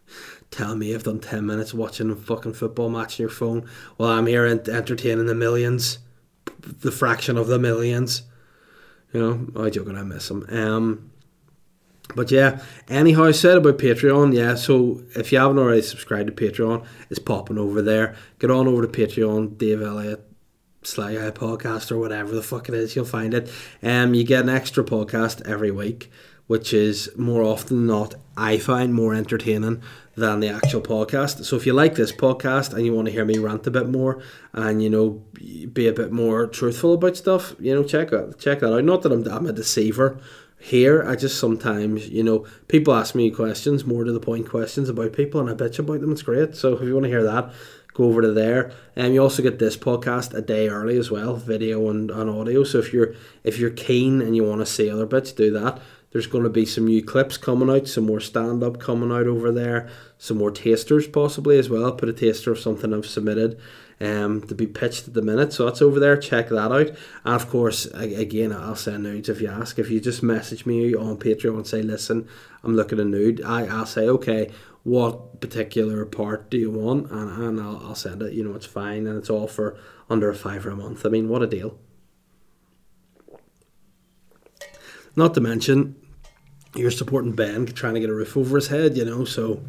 tell 0.50 0.74
me 0.76 0.94
I've 0.94 1.04
done 1.04 1.20
10 1.20 1.44
minutes 1.46 1.74
watching 1.74 2.10
a 2.10 2.16
fucking 2.16 2.54
football 2.54 2.88
match 2.88 3.18
on 3.18 3.24
your 3.24 3.30
phone 3.30 3.68
while 3.96 4.10
I'm 4.10 4.26
here 4.26 4.46
entertaining 4.46 5.26
the 5.26 5.34
millions, 5.34 5.98
the 6.60 6.92
fraction 6.92 7.36
of 7.36 7.48
the 7.48 7.58
millions. 7.58 8.22
You 9.12 9.20
know, 9.20 9.64
I 9.64 9.70
joking, 9.70 9.96
I 9.96 10.02
miss 10.02 10.28
them. 10.28 10.46
Um, 10.50 11.10
but 12.14 12.30
yeah, 12.30 12.60
anyhow, 12.88 13.24
I 13.24 13.32
said 13.32 13.58
about 13.58 13.78
Patreon, 13.78 14.34
yeah, 14.34 14.54
so 14.54 15.02
if 15.14 15.32
you 15.32 15.38
haven't 15.38 15.58
already 15.58 15.82
subscribed 15.82 16.34
to 16.34 16.50
Patreon, 16.50 16.84
it's 17.10 17.18
popping 17.18 17.58
over 17.58 17.82
there. 17.82 18.16
Get 18.38 18.50
on 18.50 18.66
over 18.66 18.86
to 18.86 18.88
Patreon, 18.88 19.58
Dave 19.58 19.82
Elliott, 19.82 20.24
Sly 20.82 21.14
Guy 21.14 21.30
Podcast, 21.30 21.90
or 21.90 21.98
whatever 21.98 22.34
the 22.34 22.42
fuck 22.42 22.68
it 22.68 22.74
is, 22.74 22.96
you'll 22.96 23.04
find 23.04 23.34
it. 23.34 23.50
Um, 23.82 24.14
you 24.14 24.24
get 24.24 24.42
an 24.42 24.48
extra 24.48 24.84
podcast 24.84 25.46
every 25.46 25.70
week 25.70 26.10
which 26.48 26.72
is 26.72 27.10
more 27.16 27.42
often 27.42 27.76
than 27.76 27.86
not, 27.86 28.14
I 28.36 28.58
find 28.58 28.92
more 28.92 29.14
entertaining 29.14 29.82
than 30.16 30.40
the 30.40 30.48
actual 30.48 30.80
podcast. 30.80 31.44
So 31.44 31.56
if 31.56 31.66
you 31.66 31.74
like 31.74 31.94
this 31.94 32.10
podcast 32.10 32.72
and 32.72 32.84
you 32.84 32.92
want 32.92 33.06
to 33.06 33.12
hear 33.12 33.24
me 33.24 33.38
rant 33.38 33.66
a 33.66 33.70
bit 33.70 33.88
more 33.88 34.20
and 34.52 34.82
you 34.82 34.90
know 34.90 35.22
be 35.72 35.86
a 35.86 35.92
bit 35.92 36.10
more 36.10 36.46
truthful 36.46 36.94
about 36.94 37.16
stuff, 37.16 37.54
you 37.60 37.74
know 37.74 37.84
check 37.84 38.12
out 38.12 38.38
check 38.38 38.60
that 38.60 38.74
out. 38.74 38.84
Not 38.84 39.02
that 39.02 39.12
I'm, 39.12 39.28
I'm 39.28 39.46
a 39.46 39.52
deceiver 39.52 40.18
here. 40.58 41.02
I 41.06 41.16
just 41.16 41.38
sometimes 41.38 42.08
you 42.08 42.22
know 42.22 42.46
people 42.68 42.94
ask 42.94 43.14
me 43.14 43.30
questions, 43.30 43.84
more 43.84 44.04
to 44.04 44.12
the 44.12 44.20
point 44.20 44.48
questions 44.48 44.88
about 44.88 45.12
people, 45.12 45.40
and 45.40 45.48
I 45.48 45.54
bitch 45.54 45.78
about 45.78 46.00
them. 46.00 46.12
It's 46.12 46.22
great. 46.22 46.56
So 46.56 46.74
if 46.74 46.82
you 46.82 46.94
want 46.94 47.04
to 47.04 47.10
hear 47.10 47.24
that. 47.24 47.52
Go 47.94 48.04
over 48.04 48.22
to 48.22 48.30
there, 48.30 48.70
and 48.94 49.12
you 49.12 49.20
also 49.20 49.42
get 49.42 49.58
this 49.58 49.76
podcast 49.76 50.32
a 50.32 50.40
day 50.40 50.68
early 50.68 50.96
as 50.96 51.10
well, 51.10 51.34
video 51.34 51.90
and, 51.90 52.12
and 52.12 52.30
audio. 52.30 52.62
So 52.62 52.78
if 52.78 52.92
you're 52.92 53.14
if 53.42 53.58
you're 53.58 53.70
keen 53.70 54.22
and 54.22 54.36
you 54.36 54.44
want 54.44 54.60
to 54.60 54.66
see 54.66 54.88
other 54.88 55.06
bits, 55.06 55.32
do 55.32 55.50
that. 55.54 55.80
There's 56.12 56.28
going 56.28 56.44
to 56.44 56.50
be 56.50 56.64
some 56.64 56.86
new 56.86 57.02
clips 57.02 57.36
coming 57.36 57.68
out, 57.68 57.86
some 57.86 58.06
more 58.06 58.20
stand 58.20 58.62
up 58.62 58.78
coming 58.80 59.12
out 59.12 59.26
over 59.26 59.52
there, 59.52 59.88
some 60.16 60.38
more 60.38 60.50
tasters 60.50 61.06
possibly 61.06 61.58
as 61.58 61.68
well. 61.68 61.92
Put 61.92 62.08
a 62.08 62.12
taster 62.12 62.52
of 62.52 62.58
something 62.58 62.94
I've 62.94 63.04
submitted. 63.04 63.60
Um, 64.00 64.42
to 64.42 64.54
be 64.54 64.66
pitched 64.66 65.08
at 65.08 65.14
the 65.14 65.22
minute. 65.22 65.52
So 65.52 65.64
that's 65.64 65.82
over 65.82 65.98
there. 65.98 66.16
Check 66.16 66.48
that 66.48 66.72
out. 66.72 66.88
And 66.88 66.96
of 67.24 67.48
course, 67.48 67.86
again, 67.86 68.52
I'll 68.52 68.76
send 68.76 69.02
nudes 69.02 69.28
if 69.28 69.40
you 69.40 69.48
ask. 69.48 69.78
If 69.78 69.90
you 69.90 70.00
just 70.00 70.22
message 70.22 70.66
me 70.66 70.94
on 70.94 71.16
Patreon 71.16 71.56
and 71.56 71.66
say, 71.66 71.82
"Listen, 71.82 72.28
I'm 72.62 72.76
looking 72.76 73.00
a 73.00 73.04
nude," 73.04 73.42
I 73.42 73.66
I'll 73.66 73.86
say, 73.86 74.08
"Okay." 74.08 74.50
What 74.84 75.40
particular 75.40 76.06
part 76.06 76.50
do 76.50 76.56
you 76.56 76.70
want? 76.70 77.10
And, 77.10 77.30
and 77.42 77.60
I'll, 77.60 77.76
I'll 77.88 77.94
send 77.94 78.22
it. 78.22 78.32
You 78.32 78.42
know, 78.44 78.54
it's 78.54 78.64
fine, 78.64 79.06
and 79.06 79.18
it's 79.18 79.28
all 79.28 79.46
for 79.46 79.76
under 80.08 80.30
a 80.30 80.34
fiver 80.34 80.70
a 80.70 80.76
month. 80.76 81.04
I 81.04 81.10
mean, 81.10 81.28
what 81.28 81.42
a 81.42 81.46
deal! 81.46 81.78
Not 85.14 85.34
to 85.34 85.40
mention, 85.40 85.96
you're 86.74 86.92
supporting 86.92 87.32
Ben 87.32 87.66
trying 87.66 87.94
to 87.94 88.00
get 88.00 88.08
a 88.08 88.14
roof 88.14 88.36
over 88.36 88.56
his 88.56 88.68
head, 88.68 88.96
you 88.96 89.04
know, 89.04 89.24
so 89.24 89.60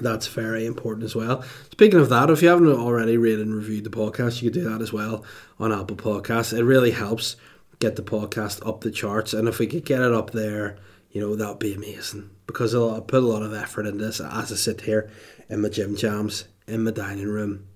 that's 0.00 0.26
very 0.26 0.66
important 0.66 1.04
as 1.04 1.14
well. 1.14 1.42
Speaking 1.70 2.00
of 2.00 2.08
that, 2.08 2.30
if 2.30 2.42
you 2.42 2.48
haven't 2.48 2.68
already 2.68 3.16
rated 3.16 3.46
and 3.46 3.54
reviewed 3.54 3.84
the 3.84 3.90
podcast, 3.90 4.42
you 4.42 4.50
can 4.50 4.62
do 4.62 4.68
that 4.68 4.82
as 4.82 4.92
well 4.92 5.24
on 5.58 5.72
Apple 5.72 5.96
Podcasts. 5.96 6.56
It 6.56 6.64
really 6.64 6.90
helps 6.90 7.36
get 7.78 7.96
the 7.96 8.02
podcast 8.02 8.66
up 8.66 8.80
the 8.80 8.90
charts, 8.90 9.32
and 9.32 9.48
if 9.48 9.58
we 9.58 9.66
could 9.66 9.84
get 9.84 10.02
it 10.02 10.12
up 10.12 10.32
there, 10.32 10.76
you 11.10 11.20
know, 11.20 11.36
that 11.36 11.48
would 11.48 11.58
be 11.58 11.74
amazing 11.74 12.30
because 12.46 12.74
I 12.74 13.00
put 13.00 13.22
a 13.22 13.26
lot 13.26 13.42
of 13.42 13.54
effort 13.54 13.86
in 13.86 13.98
this 13.98 14.20
as 14.20 14.52
I 14.52 14.56
sit 14.56 14.82
here 14.82 15.10
in 15.48 15.62
my 15.62 15.68
gym 15.68 15.96
jams 15.96 16.46
in 16.66 16.84
my 16.84 16.90
dining 16.90 17.28
room 17.28 17.66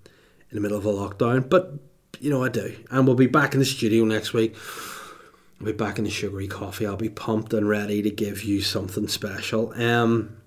in 0.50 0.56
the 0.56 0.60
middle 0.60 0.76
of 0.76 0.84
a 0.84 0.92
lockdown. 0.92 1.48
But 1.48 1.74
you 2.20 2.30
know, 2.30 2.44
I 2.44 2.48
do, 2.48 2.76
and 2.90 3.06
we'll 3.06 3.16
be 3.16 3.26
back 3.26 3.54
in 3.54 3.60
the 3.60 3.66
studio 3.66 4.04
next 4.04 4.32
week 4.32 4.56
I'll 5.62 5.66
be 5.66 5.72
back 5.72 5.98
in 5.98 6.04
the 6.04 6.10
sugary 6.10 6.48
coffee. 6.48 6.86
I'll 6.86 6.96
be 6.96 7.08
pumped 7.08 7.52
and 7.54 7.68
ready 7.68 8.02
to 8.02 8.10
give 8.10 8.42
you 8.42 8.62
something 8.62 9.06
special. 9.06 9.72
Um, 9.80 10.38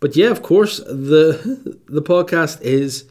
but 0.00 0.16
yeah, 0.16 0.30
of 0.30 0.42
course, 0.42 0.78
the 0.78 1.78
the 1.86 2.02
podcast 2.02 2.60
is 2.62 3.04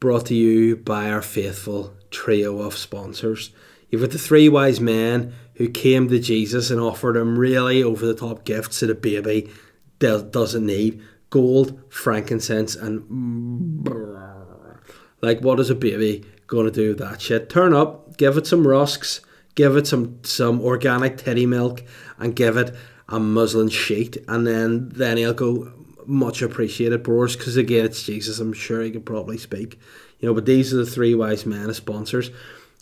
brought 0.00 0.26
to 0.26 0.34
you 0.34 0.76
by 0.76 1.10
our 1.10 1.22
faithful 1.22 1.94
trio 2.10 2.60
of 2.60 2.76
sponsors. 2.76 3.50
You've 3.88 4.02
got 4.02 4.10
the 4.10 4.18
three 4.18 4.48
wise 4.48 4.80
men 4.80 5.34
who 5.54 5.68
came 5.68 6.08
to 6.08 6.18
Jesus 6.18 6.70
and 6.70 6.80
offered 6.80 7.16
him 7.16 7.38
really 7.38 7.82
over 7.82 8.04
the 8.04 8.14
top 8.14 8.44
gifts 8.44 8.80
that 8.80 8.90
a 8.90 8.94
baby 8.94 9.50
doesn't 9.98 10.66
need 10.66 11.02
gold, 11.30 11.80
frankincense, 11.88 12.74
and 12.74 13.86
like 15.22 15.40
what 15.40 15.60
is 15.60 15.70
a 15.70 15.74
baby 15.74 16.24
going 16.46 16.66
to 16.66 16.72
do 16.72 16.88
with 16.88 16.98
that 16.98 17.20
shit? 17.20 17.48
Turn 17.48 17.72
up, 17.72 18.16
give 18.16 18.36
it 18.36 18.46
some 18.46 18.66
rusks 18.66 19.20
give 19.54 19.76
it 19.76 19.86
some 19.86 20.18
some 20.22 20.60
organic 20.60 21.16
teddy 21.16 21.46
milk, 21.46 21.82
and 22.18 22.34
give 22.34 22.56
it 22.56 22.74
a 23.08 23.20
muslin 23.20 23.68
sheet, 23.68 24.16
and 24.28 24.46
then 24.46 24.88
then 24.90 25.16
he'll 25.16 25.34
go 25.34 25.72
much 26.06 26.42
appreciated, 26.42 27.02
bros. 27.02 27.36
Because 27.36 27.56
again, 27.56 27.84
it's 27.84 28.02
Jesus. 28.04 28.38
I'm 28.40 28.52
sure 28.52 28.82
he 28.82 28.90
could 28.90 29.06
probably 29.06 29.38
speak, 29.38 29.78
you 30.18 30.28
know. 30.28 30.34
But 30.34 30.46
these 30.46 30.72
are 30.72 30.78
the 30.78 30.86
three 30.86 31.14
wise 31.14 31.46
men 31.46 31.70
as 31.70 31.76
sponsors. 31.76 32.30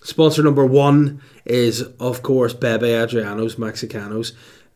Sponsor 0.02 0.42
number 0.42 0.66
one 0.66 1.22
is, 1.44 1.82
of 2.00 2.22
course, 2.22 2.54
Bebe 2.54 2.88
Adriano's 2.92 3.54
Mexicanos 3.56 4.32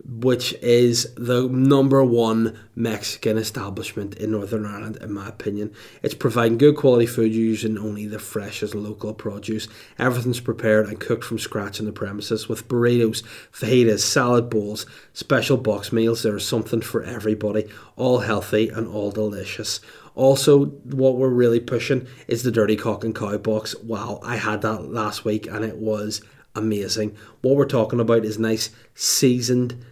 which 0.08 0.52
is 0.62 1.12
the 1.16 1.48
number 1.48 2.04
one 2.04 2.56
Mexican 2.76 3.36
establishment 3.36 4.14
in 4.14 4.30
Northern 4.30 4.64
Ireland, 4.64 4.98
in 5.00 5.12
my 5.12 5.28
opinion. 5.28 5.72
It's 6.00 6.14
providing 6.14 6.58
good 6.58 6.76
quality 6.76 7.06
food 7.06 7.34
using 7.34 7.76
only 7.76 8.06
the 8.06 8.20
freshest 8.20 8.74
local 8.74 9.14
produce. 9.14 9.66
Everything's 9.98 10.38
prepared 10.38 10.86
and 10.86 11.00
cooked 11.00 11.24
from 11.24 11.40
scratch 11.40 11.80
on 11.80 11.86
the 11.86 11.92
premises 11.92 12.48
with 12.48 12.68
burritos, 12.68 13.24
fajitas, 13.52 14.00
salad 14.00 14.48
bowls, 14.48 14.86
special 15.12 15.56
box 15.56 15.92
meals. 15.92 16.22
There 16.22 16.36
is 16.36 16.46
something 16.46 16.82
for 16.82 17.02
everybody, 17.02 17.68
all 17.96 18.20
healthy 18.20 18.68
and 18.68 18.86
all 18.86 19.10
delicious. 19.10 19.80
Also, 20.14 20.66
what 20.66 21.16
we're 21.16 21.28
really 21.28 21.60
pushing 21.60 22.06
is 22.28 22.42
the 22.42 22.52
Dirty 22.52 22.76
Cock 22.76 23.02
and 23.02 23.14
Cow 23.14 23.38
box. 23.38 23.74
Wow, 23.82 24.20
I 24.22 24.36
had 24.36 24.62
that 24.62 24.84
last 24.84 25.24
week 25.24 25.48
and 25.48 25.64
it 25.64 25.76
was 25.76 26.22
amazing. 26.54 27.16
What 27.42 27.56
we're 27.56 27.66
talking 27.66 28.00
about 28.00 28.24
is 28.24 28.38
nice 28.38 28.70
seasoned 28.94 29.84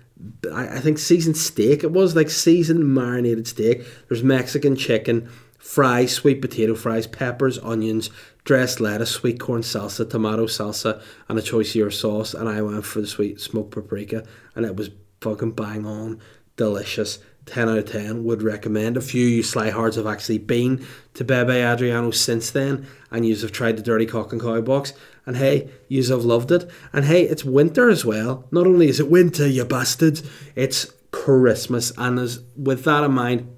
I, 0.53 0.79
think 0.79 0.99
seasoned 0.99 1.37
steak 1.37 1.83
it 1.83 1.91
was 1.91 2.15
like 2.15 2.31
seasoned 2.31 2.87
marinated 2.95 3.47
steak. 3.49 3.85
There's 4.09 4.23
mexican 4.23 4.77
chicken 4.77 5.29
fries 5.59 6.13
sweet 6.13 6.41
potato 6.41 6.75
fries 6.75 7.07
peppers 7.07 7.59
onions 7.59 8.11
dressed 8.45 8.81
lettuce 8.81 9.11
sweet 9.11 9.41
corn 9.41 9.63
salsa 9.63 10.09
tomato 10.09 10.47
salsa 10.47 11.03
and 11.29 11.39
a 11.39 11.43
choice 11.43 11.71
of 11.71 11.77
your 11.77 11.91
sauce. 11.91 12.33
And 12.33 12.49
i 12.49 12.63
went 12.63 12.85
for 12.85 13.01
the 13.01 13.07
sweet 13.07 13.41
smoked 13.41 13.73
paprika 13.73 14.25
and 14.55 14.65
it 14.65 14.77
was 14.77 14.91
fucking 15.21 15.53
bang 15.53 15.85
on 15.85 16.21
delicious 16.57 17.19
10 17.47 17.69
out 17.69 17.79
of 17.79 17.91
10 17.91 18.25
would 18.25 18.43
recommend 18.43 18.97
a 18.97 19.01
few 19.01 19.27
you 19.27 19.43
slyhards 19.43 19.97
have 19.97 20.07
actually 20.07 20.39
been 20.39 20.87
to 21.13 21.25
bebe 21.25 21.53
adriano 21.53 22.11
since 22.11 22.51
then 22.51 22.87
and 23.11 23.27
you 23.27 23.37
have 23.37 23.53
tried 23.53 23.77
the 23.77 23.83
dirty 23.83 24.07
cock 24.07 24.33
and 24.33 24.41
cow 24.41 24.61
box 24.63 24.95
and 25.27 25.37
hey, 25.37 25.71
yous 25.89 26.09
have 26.09 26.25
loved 26.25 26.51
it. 26.53 26.69
And 26.93 27.05
hey, 27.05 27.23
it's 27.23 27.45
winter 27.45 27.89
as 27.89 28.05
well. 28.05 28.47
Not 28.51 28.67
only 28.67 28.89
is 28.89 29.01
it 29.01 29.11
winter, 29.11 29.47
you 29.47 29.65
bastards, 29.65 30.23
it's 30.55 30.93
Christmas. 31.13 31.93
And 31.97 32.19
as 32.19 32.41
with 32.57 32.85
that 32.85 33.05
in 33.05 33.13
mind, 33.13 33.57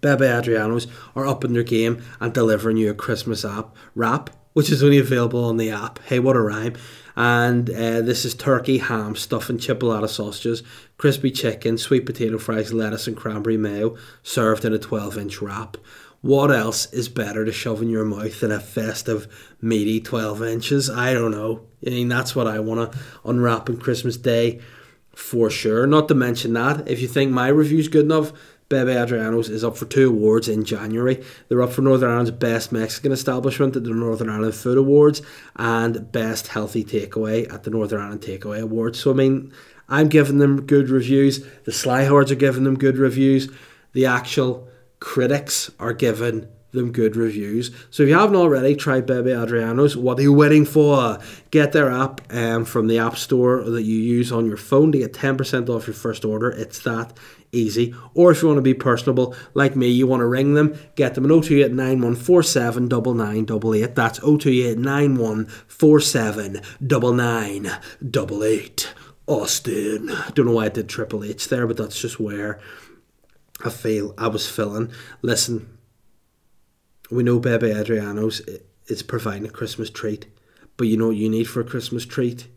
Bebe 0.00 0.24
Adrianos 0.24 0.86
are 1.14 1.26
up 1.26 1.44
in 1.44 1.52
their 1.52 1.62
game 1.62 2.02
and 2.20 2.32
delivering 2.32 2.76
you 2.76 2.90
a 2.90 2.94
Christmas 2.94 3.44
app 3.44 3.74
wrap, 3.94 4.30
which 4.52 4.70
is 4.70 4.82
only 4.82 4.98
available 4.98 5.44
on 5.44 5.56
the 5.56 5.70
app. 5.70 5.98
Hey, 6.04 6.18
what 6.18 6.36
a 6.36 6.40
rhyme! 6.40 6.74
And 7.16 7.68
uh, 7.70 8.02
this 8.02 8.24
is 8.24 8.34
turkey, 8.34 8.78
ham, 8.78 9.16
stuffing, 9.16 9.58
chipolata 9.58 10.08
sausages, 10.08 10.62
crispy 10.96 11.30
chicken, 11.30 11.78
sweet 11.78 12.06
potato 12.06 12.38
fries, 12.38 12.72
lettuce, 12.72 13.06
and 13.06 13.16
cranberry 13.16 13.56
mayo, 13.56 13.96
served 14.22 14.64
in 14.64 14.72
a 14.72 14.78
12 14.78 15.18
inch 15.18 15.42
wrap 15.42 15.76
what 16.22 16.50
else 16.50 16.92
is 16.92 17.08
better 17.08 17.44
to 17.44 17.52
shove 17.52 17.80
in 17.80 17.88
your 17.88 18.04
mouth 18.04 18.40
than 18.40 18.52
a 18.52 18.60
festive, 18.60 19.54
meaty 19.62 20.00
12 20.00 20.42
inches? 20.42 20.90
I 20.90 21.14
don't 21.14 21.30
know. 21.30 21.62
I 21.86 21.90
mean, 21.90 22.08
that's 22.08 22.36
what 22.36 22.46
I 22.46 22.60
want 22.60 22.92
to 22.92 22.98
unwrap 23.24 23.70
on 23.70 23.78
Christmas 23.78 24.16
Day 24.18 24.60
for 25.14 25.48
sure. 25.48 25.86
Not 25.86 26.08
to 26.08 26.14
mention 26.14 26.52
that, 26.54 26.86
if 26.88 27.00
you 27.00 27.08
think 27.08 27.32
my 27.32 27.48
review's 27.48 27.88
good 27.88 28.04
enough, 28.04 28.32
Bebe 28.70 28.92
Adriano's 28.92 29.48
is 29.48 29.64
up 29.64 29.76
for 29.76 29.84
two 29.86 30.10
awards 30.10 30.46
in 30.46 30.64
January. 30.64 31.20
They're 31.48 31.60
up 31.60 31.72
for 31.72 31.82
Northern 31.82 32.08
Ireland's 32.08 32.30
Best 32.30 32.70
Mexican 32.70 33.10
Establishment 33.10 33.74
at 33.74 33.82
the 33.82 33.90
Northern 33.90 34.30
Ireland 34.30 34.54
Food 34.54 34.78
Awards 34.78 35.22
and 35.56 36.12
Best 36.12 36.46
Healthy 36.46 36.84
Takeaway 36.84 37.52
at 37.52 37.64
the 37.64 37.70
Northern 37.70 38.00
Ireland 38.00 38.20
Takeaway 38.20 38.60
Awards. 38.60 39.00
So, 39.00 39.10
I 39.10 39.14
mean, 39.14 39.52
I'm 39.88 40.06
giving 40.08 40.38
them 40.38 40.66
good 40.66 40.88
reviews. 40.88 41.44
The 41.64 41.72
Slyhards 41.72 42.30
are 42.30 42.36
giving 42.36 42.62
them 42.62 42.78
good 42.78 42.96
reviews. 42.96 43.50
The 43.92 44.06
actual 44.06 44.68
critics 45.00 45.72
are 45.80 45.92
giving 45.92 46.46
them 46.70 46.92
good 46.92 47.16
reviews. 47.16 47.72
So 47.90 48.04
if 48.04 48.08
you 48.08 48.14
haven't 48.16 48.36
already 48.36 48.76
tried 48.76 49.04
Bebe 49.04 49.32
Adriano's, 49.32 49.96
what 49.96 50.20
are 50.20 50.22
you 50.22 50.32
waiting 50.32 50.64
for? 50.64 51.18
Get 51.50 51.72
their 51.72 51.90
app 51.90 52.20
um, 52.32 52.64
from 52.64 52.86
the 52.86 53.00
App 53.00 53.16
Store 53.16 53.64
that 53.64 53.82
you 53.82 53.96
use 53.96 54.30
on 54.30 54.46
your 54.46 54.56
phone 54.56 54.92
to 54.92 54.98
get 54.98 55.12
10% 55.12 55.68
off 55.68 55.88
your 55.88 55.94
first 55.94 56.24
order. 56.24 56.50
It's 56.50 56.78
that 56.84 57.12
easy. 57.52 57.94
Or 58.14 58.30
if 58.30 58.42
you 58.42 58.48
want 58.48 58.58
to 58.58 58.62
be 58.62 58.74
personable 58.74 59.34
like 59.54 59.76
me, 59.76 59.88
you 59.88 60.06
want 60.06 60.20
to 60.20 60.26
ring 60.26 60.54
them, 60.54 60.78
get 60.94 61.14
them 61.14 61.24
at 61.24 61.30
028 61.30 61.72
9147 61.72 62.88
9988. 62.88 63.94
That's 63.94 64.18
028 64.18 64.78
9147 64.78 66.60
9988. 66.80 68.94
Austin. 69.30 70.10
Don't 70.34 70.46
know 70.46 70.52
why 70.52 70.64
I 70.64 70.70
did 70.70 70.88
Triple 70.88 71.22
H 71.22 71.48
there, 71.48 71.66
but 71.66 71.76
that's 71.76 72.00
just 72.00 72.18
where 72.18 72.58
I 73.64 73.70
feel 73.70 74.12
I 74.18 74.26
was 74.26 74.50
feeling. 74.50 74.90
Listen, 75.22 75.78
we 77.12 77.22
know 77.22 77.38
Bebe 77.38 77.70
Adriano's 77.70 78.42
is 78.86 79.04
providing 79.04 79.46
a 79.46 79.50
Christmas 79.50 79.88
treat, 79.88 80.26
but 80.76 80.88
you 80.88 80.96
know 80.96 81.08
what 81.08 81.16
you 81.16 81.28
need 81.28 81.44
for 81.44 81.60
a 81.60 81.64
Christmas 81.64 82.04
treat? 82.04 82.48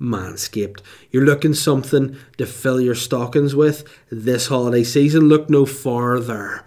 Manscaped. 0.00 0.80
You're 1.10 1.24
looking 1.24 1.54
something 1.54 2.16
to 2.38 2.46
fill 2.46 2.80
your 2.80 2.94
stockings 2.94 3.54
with 3.54 3.84
this 4.10 4.48
holiday 4.48 4.84
season. 4.84 5.28
Look 5.28 5.48
no 5.48 5.66
farther. 5.66 6.64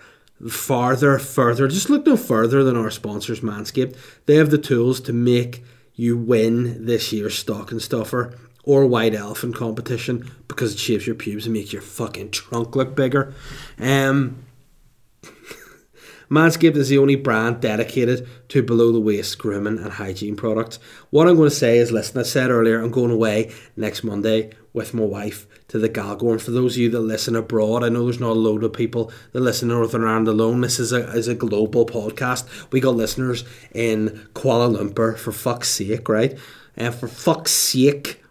Farther, 0.49 1.17
further. 1.17 1.67
Just 1.67 1.89
look 1.89 2.05
no 2.05 2.15
further 2.15 2.63
than 2.63 2.77
our 2.77 2.91
sponsors, 2.91 3.41
Manscaped. 3.41 3.97
They 4.25 4.35
have 4.35 4.51
the 4.51 4.57
tools 4.57 5.01
to 5.01 5.13
make 5.13 5.63
you 5.95 6.15
win 6.15 6.85
this 6.85 7.11
year's 7.11 7.37
stocking 7.37 7.79
stuffer 7.79 8.37
or 8.63 8.85
white 8.85 9.15
elephant 9.15 9.55
competition 9.55 10.29
because 10.47 10.73
it 10.73 10.79
shaves 10.79 11.07
your 11.07 11.15
pubes 11.15 11.45
and 11.45 11.53
makes 11.53 11.73
your 11.73 11.81
fucking 11.81 12.29
trunk 12.31 12.75
look 12.75 12.95
bigger. 12.95 13.33
Um, 13.79 14.43
Manscaped 16.29 16.75
is 16.75 16.89
the 16.89 16.97
only 16.97 17.15
brand 17.15 17.61
dedicated 17.61 18.27
to 18.49 18.61
below 18.61 18.91
the 18.91 18.99
waist 18.99 19.37
grooming 19.37 19.77
and 19.77 19.93
hygiene 19.93 20.35
products. 20.35 20.77
What 21.09 21.27
I'm 21.27 21.37
going 21.37 21.49
to 21.49 21.55
say 21.55 21.77
is 21.77 21.91
listen, 21.91 22.19
I 22.19 22.23
said 22.23 22.49
earlier, 22.49 22.81
I'm 22.81 22.91
going 22.91 23.11
away 23.11 23.53
next 23.75 24.03
Monday 24.03 24.51
with 24.73 24.93
my 24.93 25.03
wife 25.03 25.47
to 25.69 25.79
the 25.79 25.89
Galgorm. 25.89 26.41
For 26.41 26.51
those 26.51 26.75
of 26.75 26.79
you 26.79 26.89
that 26.89 26.99
listen 26.99 27.35
abroad, 27.35 27.83
I 27.83 27.89
know 27.89 28.03
there's 28.03 28.19
not 28.19 28.31
a 28.31 28.33
load 28.33 28.63
of 28.63 28.73
people 28.73 29.11
that 29.31 29.39
listen 29.39 29.71
in 29.71 29.77
Northern 29.77 30.03
Ireland 30.03 30.27
alone. 30.27 30.61
This 30.61 30.79
is 30.79 30.91
a, 30.91 31.09
is 31.11 31.27
a 31.27 31.35
global 31.35 31.85
podcast. 31.85 32.71
We 32.71 32.79
got 32.81 32.95
listeners 32.95 33.43
in 33.73 34.27
Kuala 34.33 34.75
Lumpur, 34.75 35.17
for 35.17 35.31
fuck's 35.31 35.69
sake, 35.69 36.09
right? 36.09 36.37
And 36.75 36.93
for 36.93 37.07
fuck's 37.07 37.51
sake, 37.51 38.23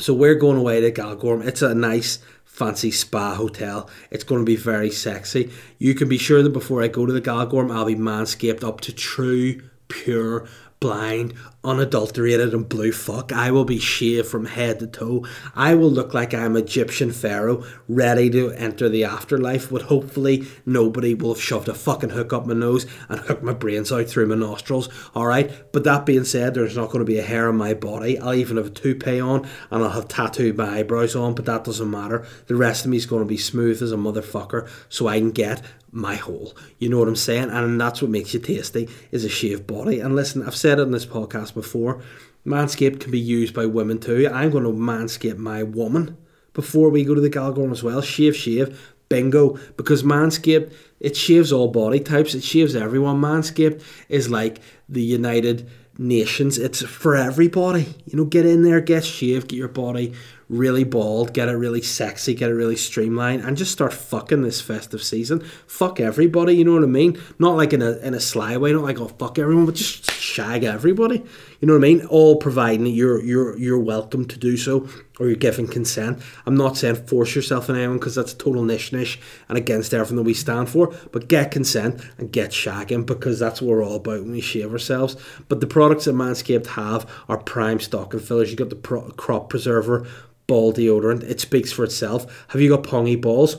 so 0.00 0.14
we're 0.14 0.36
going 0.36 0.58
away 0.58 0.80
to 0.80 0.92
Galgorm. 0.92 1.44
It's 1.44 1.62
a 1.62 1.74
nice 1.74 2.20
fancy 2.58 2.90
spa 2.90 3.34
hotel. 3.34 3.88
It's 4.10 4.24
going 4.24 4.40
to 4.40 4.46
be 4.46 4.56
very 4.56 4.90
sexy. 4.90 5.52
You 5.78 5.94
can 5.94 6.08
be 6.08 6.18
sure 6.18 6.42
that 6.42 6.50
before 6.50 6.82
I 6.82 6.88
go 6.88 7.06
to 7.06 7.12
the 7.12 7.20
Galgorm, 7.20 7.72
I'll 7.72 7.84
be 7.84 7.94
manscaped 7.94 8.64
up 8.64 8.80
to 8.82 8.92
true, 8.92 9.62
pure, 9.86 10.48
blind, 10.80 11.34
unadulterated, 11.64 12.54
and 12.54 12.68
blue 12.68 12.92
fuck. 12.92 13.32
I 13.32 13.50
will 13.50 13.64
be 13.64 13.78
shaved 13.78 14.28
from 14.28 14.46
head 14.46 14.78
to 14.78 14.86
toe. 14.86 15.26
I 15.54 15.74
will 15.74 15.90
look 15.90 16.14
like 16.14 16.32
I'm 16.32 16.56
Egyptian 16.56 17.12
pharaoh, 17.12 17.64
ready 17.88 18.30
to 18.30 18.52
enter 18.52 18.88
the 18.88 19.04
afterlife. 19.04 19.70
But 19.70 19.82
hopefully, 19.82 20.46
nobody 20.64 21.14
will 21.14 21.34
have 21.34 21.42
shoved 21.42 21.68
a 21.68 21.74
fucking 21.74 22.10
hook 22.10 22.32
up 22.32 22.46
my 22.46 22.54
nose 22.54 22.86
and 23.08 23.20
hooked 23.20 23.42
my 23.42 23.52
brains 23.52 23.92
out 23.92 24.06
through 24.08 24.26
my 24.26 24.36
nostrils. 24.36 24.88
All 25.14 25.26
right. 25.26 25.50
But 25.72 25.84
that 25.84 26.06
being 26.06 26.24
said, 26.24 26.54
there's 26.54 26.76
not 26.76 26.90
going 26.90 27.00
to 27.00 27.04
be 27.04 27.18
a 27.18 27.22
hair 27.22 27.48
on 27.48 27.56
my 27.56 27.74
body. 27.74 28.18
I'll 28.18 28.34
even 28.34 28.56
have 28.56 28.66
a 28.66 28.70
toupee 28.70 29.20
on, 29.20 29.48
and 29.70 29.82
I'll 29.82 29.90
have 29.90 30.08
tattooed 30.08 30.56
my 30.56 30.78
eyebrows 30.78 31.16
on. 31.16 31.34
But 31.34 31.46
that 31.46 31.64
doesn't 31.64 31.90
matter. 31.90 32.26
The 32.46 32.56
rest 32.56 32.84
of 32.84 32.90
me 32.90 32.96
is 32.96 33.06
going 33.06 33.22
to 33.22 33.28
be 33.28 33.36
smooth 33.36 33.82
as 33.82 33.92
a 33.92 33.96
motherfucker, 33.96 34.68
so 34.88 35.08
I 35.08 35.18
can 35.18 35.32
get 35.32 35.62
my 35.90 36.16
hole. 36.16 36.54
You 36.78 36.88
know 36.88 36.98
what 36.98 37.08
I'm 37.08 37.16
saying? 37.16 37.50
And 37.50 37.80
that's 37.80 38.02
what 38.02 38.10
makes 38.10 38.34
you 38.34 38.40
tasty 38.40 38.88
is 39.10 39.24
a 39.24 39.28
shaved 39.28 39.66
body. 39.66 40.00
And 40.00 40.14
listen, 40.14 40.42
I've 40.46 40.56
said 40.56 40.78
it 40.78 40.82
in 40.82 40.90
this 40.90 41.06
podcast 41.06 41.54
before. 41.54 42.02
Manscaped 42.46 43.00
can 43.00 43.10
be 43.10 43.18
used 43.18 43.54
by 43.54 43.66
women 43.66 43.98
too. 43.98 44.28
I'm 44.32 44.50
going 44.50 44.64
to 44.64 44.70
manscape 44.70 45.36
my 45.36 45.62
woman 45.62 46.16
before 46.52 46.88
we 46.90 47.04
go 47.04 47.14
to 47.14 47.20
the 47.20 47.30
Galgorm 47.30 47.72
as 47.72 47.82
well. 47.82 48.00
Shave, 48.00 48.36
shave, 48.36 48.94
bingo. 49.08 49.58
Because 49.76 50.02
Manscaped, 50.02 50.72
it 51.00 51.16
shaves 51.16 51.52
all 51.52 51.68
body 51.68 52.00
types. 52.00 52.34
It 52.34 52.42
shaves 52.42 52.74
everyone. 52.74 53.20
Manscaped 53.20 53.82
is 54.08 54.30
like 54.30 54.60
the 54.88 55.02
United 55.02 55.68
Nations. 55.98 56.58
It's 56.58 56.82
for 56.82 57.16
everybody. 57.16 57.94
You 58.06 58.16
know, 58.16 58.24
get 58.24 58.46
in 58.46 58.62
there, 58.62 58.80
get 58.80 59.04
shaved, 59.04 59.48
get 59.48 59.56
your 59.56 59.68
body 59.68 60.14
really 60.48 60.84
bald, 60.84 61.32
get 61.32 61.48
it 61.48 61.52
really 61.52 61.82
sexy, 61.82 62.34
get 62.34 62.50
it 62.50 62.54
really 62.54 62.76
streamlined, 62.76 63.42
and 63.42 63.56
just 63.56 63.72
start 63.72 63.92
fucking 63.92 64.42
this 64.42 64.60
festive 64.60 65.02
season. 65.02 65.40
Fuck 65.66 66.00
everybody, 66.00 66.54
you 66.54 66.64
know 66.64 66.74
what 66.74 66.82
I 66.82 66.86
mean? 66.86 67.20
Not 67.38 67.56
like 67.56 67.72
in 67.72 67.82
a 67.82 67.92
in 67.98 68.14
a 68.14 68.20
sly 68.20 68.56
way, 68.56 68.72
not 68.72 68.82
like 68.82 69.00
oh 69.00 69.08
fuck 69.08 69.38
everyone, 69.38 69.66
but 69.66 69.74
just 69.74 70.10
shag 70.10 70.64
everybody. 70.64 71.22
You 71.60 71.66
know 71.66 71.74
what 71.74 71.84
I 71.84 71.88
mean? 71.88 72.06
All 72.06 72.36
providing 72.36 72.84
that 72.84 72.90
you're 72.90 73.20
you're 73.20 73.58
you're 73.58 73.78
welcome 73.80 74.24
to 74.26 74.38
do 74.38 74.56
so 74.56 74.88
or 75.18 75.26
you're 75.26 75.34
giving 75.34 75.66
consent. 75.66 76.22
I'm 76.46 76.54
not 76.54 76.76
saying 76.76 77.06
force 77.06 77.34
yourself 77.34 77.68
on 77.68 77.76
anyone 77.76 77.98
because 77.98 78.14
that's 78.14 78.32
total 78.32 78.62
nish 78.62 78.92
nish 78.92 79.18
and 79.48 79.58
against 79.58 79.92
everything 79.92 80.16
that 80.18 80.22
we 80.22 80.34
stand 80.34 80.68
for. 80.68 80.94
But 81.10 81.26
get 81.26 81.50
consent 81.50 82.00
and 82.16 82.30
get 82.30 82.50
shagging 82.50 83.06
because 83.06 83.40
that's 83.40 83.60
what 83.60 83.70
we're 83.70 83.84
all 83.84 83.96
about 83.96 84.20
when 84.20 84.32
we 84.32 84.40
shave 84.40 84.72
ourselves. 84.72 85.16
But 85.48 85.60
the 85.60 85.66
products 85.66 86.04
that 86.04 86.14
Manscaped 86.14 86.66
have 86.68 87.10
are 87.28 87.38
prime 87.38 87.80
stocking 87.80 88.20
fillers. 88.20 88.50
You've 88.50 88.58
got 88.58 88.70
the 88.70 88.76
pro- 88.76 89.10
crop 89.10 89.50
preserver 89.50 90.06
ball 90.46 90.72
deodorant. 90.72 91.24
It 91.24 91.40
speaks 91.40 91.72
for 91.72 91.82
itself. 91.82 92.46
Have 92.48 92.60
you 92.60 92.68
got 92.70 92.84
pongy 92.84 93.20
balls? 93.20 93.56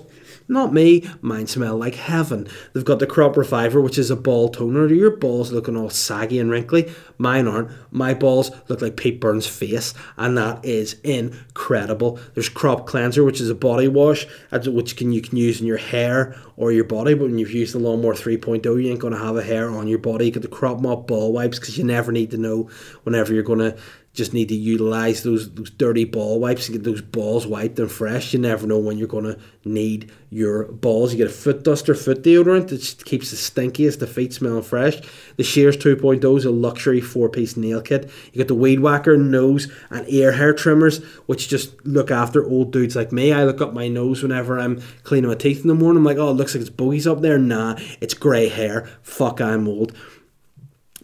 Not 0.51 0.73
me. 0.73 1.07
Mine 1.21 1.45
smell 1.45 1.77
like 1.77 1.93
heaven. 1.93 2.47
They've 2.73 2.83
got 2.83 2.97
the 2.97 3.05
Crop 3.05 3.37
Reviver, 3.37 3.79
which 3.79 3.99
is 3.99 4.09
a 4.09 4.15
ball 4.15 4.49
toner. 4.49 4.87
Your 4.87 5.11
balls 5.11 5.51
looking 5.51 5.77
all 5.77 5.91
saggy 5.91 6.39
and 6.39 6.49
wrinkly? 6.49 6.91
Mine 7.19 7.47
aren't. 7.47 7.69
My 7.91 8.15
balls 8.15 8.49
look 8.67 8.81
like 8.81 8.97
Pete 8.97 9.21
Burns' 9.21 9.45
face, 9.45 9.93
and 10.17 10.35
that 10.39 10.65
is 10.65 10.95
incredible. 11.03 12.19
There's 12.33 12.49
Crop 12.49 12.87
Cleanser, 12.87 13.23
which 13.23 13.39
is 13.39 13.51
a 13.51 13.55
body 13.55 13.87
wash, 13.87 14.25
which 14.51 14.97
can 14.97 15.11
you 15.11 15.21
can 15.21 15.37
use 15.37 15.61
in 15.61 15.67
your 15.67 15.77
hair 15.77 16.35
or 16.57 16.71
your 16.71 16.83
body. 16.83 17.13
But 17.13 17.25
when 17.25 17.37
you've 17.37 17.51
used 17.51 17.75
the 17.75 17.79
Lawnmower 17.79 18.15
3.0, 18.15 18.65
you 18.65 18.89
ain't 18.89 18.99
going 18.99 19.13
to 19.13 19.19
have 19.19 19.37
a 19.37 19.43
hair 19.43 19.69
on 19.69 19.87
your 19.87 19.99
body. 19.99 20.25
You 20.25 20.31
got 20.31 20.41
the 20.41 20.47
Crop 20.47 20.79
Mop 20.79 21.05
ball 21.05 21.31
wipes 21.31 21.59
because 21.59 21.77
you 21.77 21.83
never 21.83 22.11
need 22.11 22.31
to 22.31 22.37
know 22.37 22.69
whenever 23.03 23.35
you're 23.35 23.43
going 23.43 23.59
to 23.59 23.77
just 24.19 24.33
need 24.33 24.49
to 24.49 24.55
utilize 24.55 25.23
those 25.23 25.49
those 25.55 25.69
dirty 25.71 26.03
ball 26.03 26.39
wipes 26.39 26.67
and 26.67 26.77
get 26.77 26.83
those 26.83 27.01
balls 27.01 27.47
wiped 27.47 27.79
and 27.79 27.91
fresh. 27.91 28.33
You 28.33 28.39
never 28.39 28.67
know 28.67 28.77
when 28.77 28.97
you're 28.97 29.07
gonna 29.07 29.37
need 29.65 30.11
your 30.29 30.65
balls. 30.65 31.11
You 31.11 31.17
get 31.17 31.27
a 31.27 31.33
foot 31.33 31.63
duster, 31.63 31.95
foot 31.95 32.21
deodorant 32.21 32.67
that 32.67 33.05
keeps 33.05 33.31
the 33.31 33.37
stinkiest, 33.37 33.99
the 33.99 34.07
feet 34.07 34.33
smelling 34.33 34.61
fresh. 34.61 35.01
The 35.37 35.43
Shears 35.43 35.77
2.0 35.77 36.37
is 36.37 36.45
a 36.45 36.51
luxury 36.51 37.01
four 37.01 37.29
piece 37.29 37.57
nail 37.57 37.81
kit. 37.81 38.11
You 38.33 38.37
got 38.37 38.49
the 38.49 38.55
weed 38.55 38.81
whacker, 38.81 39.17
nose 39.17 39.71
and 39.89 40.05
ear 40.09 40.33
hair 40.33 40.53
trimmers, 40.53 41.03
which 41.25 41.47
just 41.47 41.73
look 41.85 42.11
after 42.11 42.45
old 42.45 42.71
dudes 42.71 42.95
like 42.95 43.11
me. 43.11 43.31
I 43.31 43.45
look 43.45 43.61
up 43.61 43.73
my 43.73 43.87
nose 43.87 44.21
whenever 44.21 44.59
I'm 44.59 44.81
cleaning 45.03 45.29
my 45.29 45.35
teeth 45.35 45.61
in 45.61 45.67
the 45.67 45.75
morning. 45.75 45.99
I'm 45.99 46.03
like, 46.03 46.17
oh, 46.17 46.31
it 46.31 46.33
looks 46.33 46.53
like 46.53 46.61
it's 46.61 46.69
bogies 46.69 47.07
up 47.07 47.21
there. 47.21 47.39
Nah, 47.39 47.79
it's 48.01 48.13
grey 48.13 48.49
hair. 48.49 48.87
Fuck, 49.01 49.41
I'm 49.41 49.67
old 49.67 49.93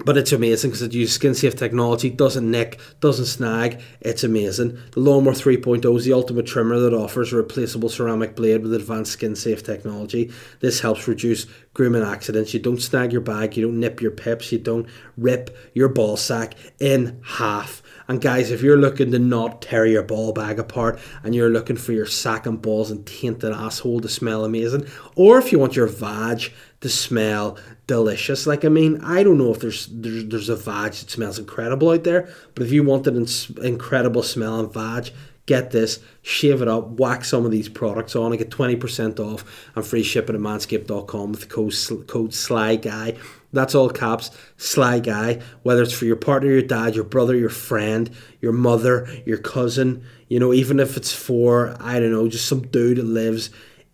but 0.03 0.17
it's 0.17 0.33
amazing 0.33 0.71
because 0.71 0.81
it 0.81 0.93
uses 0.93 1.15
skin 1.15 1.33
safe 1.33 1.55
technology, 1.55 2.09
doesn't 2.09 2.49
nick, 2.49 2.79
doesn't 2.99 3.27
snag. 3.27 3.81
It's 4.01 4.25
amazing. 4.25 4.77
The 4.91 4.99
Lawnmower 4.99 5.33
3.0 5.33 5.97
is 5.97 6.03
the 6.03 6.11
ultimate 6.11 6.45
trimmer 6.45 6.79
that 6.79 6.93
offers 6.93 7.31
a 7.31 7.37
replaceable 7.37 7.87
ceramic 7.87 8.35
blade 8.35 8.63
with 8.63 8.73
advanced 8.73 9.13
skin 9.13 9.37
safe 9.37 9.63
technology. 9.63 10.33
This 10.59 10.81
helps 10.81 11.07
reduce 11.07 11.45
grooming 11.73 12.03
accidents. 12.03 12.53
You 12.53 12.59
don't 12.59 12.81
snag 12.81 13.13
your 13.13 13.21
bag, 13.21 13.55
you 13.55 13.67
don't 13.67 13.79
nip 13.79 14.01
your 14.01 14.11
pips, 14.11 14.51
you 14.51 14.59
don't 14.59 14.87
rip 15.15 15.55
your 15.73 15.87
ball 15.87 16.17
sack 16.17 16.55
in 16.79 17.21
half. 17.23 17.81
And 18.07 18.21
guys, 18.21 18.51
if 18.51 18.61
you're 18.61 18.77
looking 18.77 19.11
to 19.11 19.19
not 19.19 19.61
tear 19.61 19.85
your 19.85 20.03
ball 20.03 20.31
bag 20.31 20.59
apart 20.59 20.99
and 21.23 21.33
you're 21.33 21.49
looking 21.49 21.75
for 21.75 21.91
your 21.91 22.05
sack 22.05 22.45
and 22.45 22.61
balls 22.61 22.91
and 22.91 23.05
tainted 23.05 23.51
asshole 23.51 24.01
to 24.01 24.09
smell 24.09 24.45
amazing, 24.45 24.87
or 25.15 25.39
if 25.39 25.51
you 25.51 25.59
want 25.59 25.75
your 25.75 25.87
vag 25.87 26.51
to 26.81 26.89
smell 26.89 27.57
delicious. 27.87 28.47
Like 28.47 28.65
I 28.65 28.69
mean, 28.69 29.01
I 29.01 29.23
don't 29.23 29.37
know 29.37 29.51
if 29.51 29.59
there's 29.59 29.87
there's, 29.87 30.25
there's 30.25 30.49
a 30.49 30.55
vag 30.55 30.93
that 30.93 31.09
smells 31.09 31.39
incredible 31.39 31.89
out 31.89 32.03
there, 32.03 32.29
but 32.53 32.63
if 32.63 32.71
you 32.71 32.83
want 32.83 33.07
an 33.07 33.25
incredible 33.63 34.23
smell 34.23 34.45
smelling 34.45 34.71
vag, 34.71 35.11
get 35.45 35.71
this, 35.71 35.99
shave 36.21 36.61
it 36.61 36.67
up, 36.67 36.87
whack 36.99 37.23
some 37.23 37.45
of 37.45 37.51
these 37.51 37.69
products 37.69 38.15
on, 38.15 38.31
and 38.31 38.39
get 38.39 38.49
20% 38.49 39.19
off 39.19 39.69
and 39.75 39.85
free 39.85 40.03
shipping 40.03 40.35
at 40.35 40.41
manscaped.com 40.41 41.31
with 41.31 41.41
the 41.41 41.47
code, 41.47 42.07
code 42.07 42.33
SLY 42.33 42.77
GUY. 42.77 43.17
That's 43.53 43.75
all 43.75 43.89
caps, 43.89 44.31
SLY 44.57 44.99
GUY. 44.99 45.41
Whether 45.63 45.83
it's 45.83 45.93
for 45.93 46.05
your 46.05 46.15
partner, 46.15 46.49
your 46.49 46.61
dad, 46.61 46.95
your 46.95 47.03
brother, 47.03 47.35
your 47.35 47.49
friend, 47.49 48.09
your 48.41 48.53
mother, 48.53 49.07
your 49.25 49.37
cousin, 49.37 50.03
you 50.27 50.39
know, 50.39 50.53
even 50.53 50.79
if 50.79 50.97
it's 50.97 51.13
for, 51.13 51.77
I 51.79 51.99
don't 51.99 52.11
know, 52.11 52.27
just 52.27 52.47
some 52.47 52.67
dude 52.67 52.97
that 52.97 53.03
lives 53.05 53.51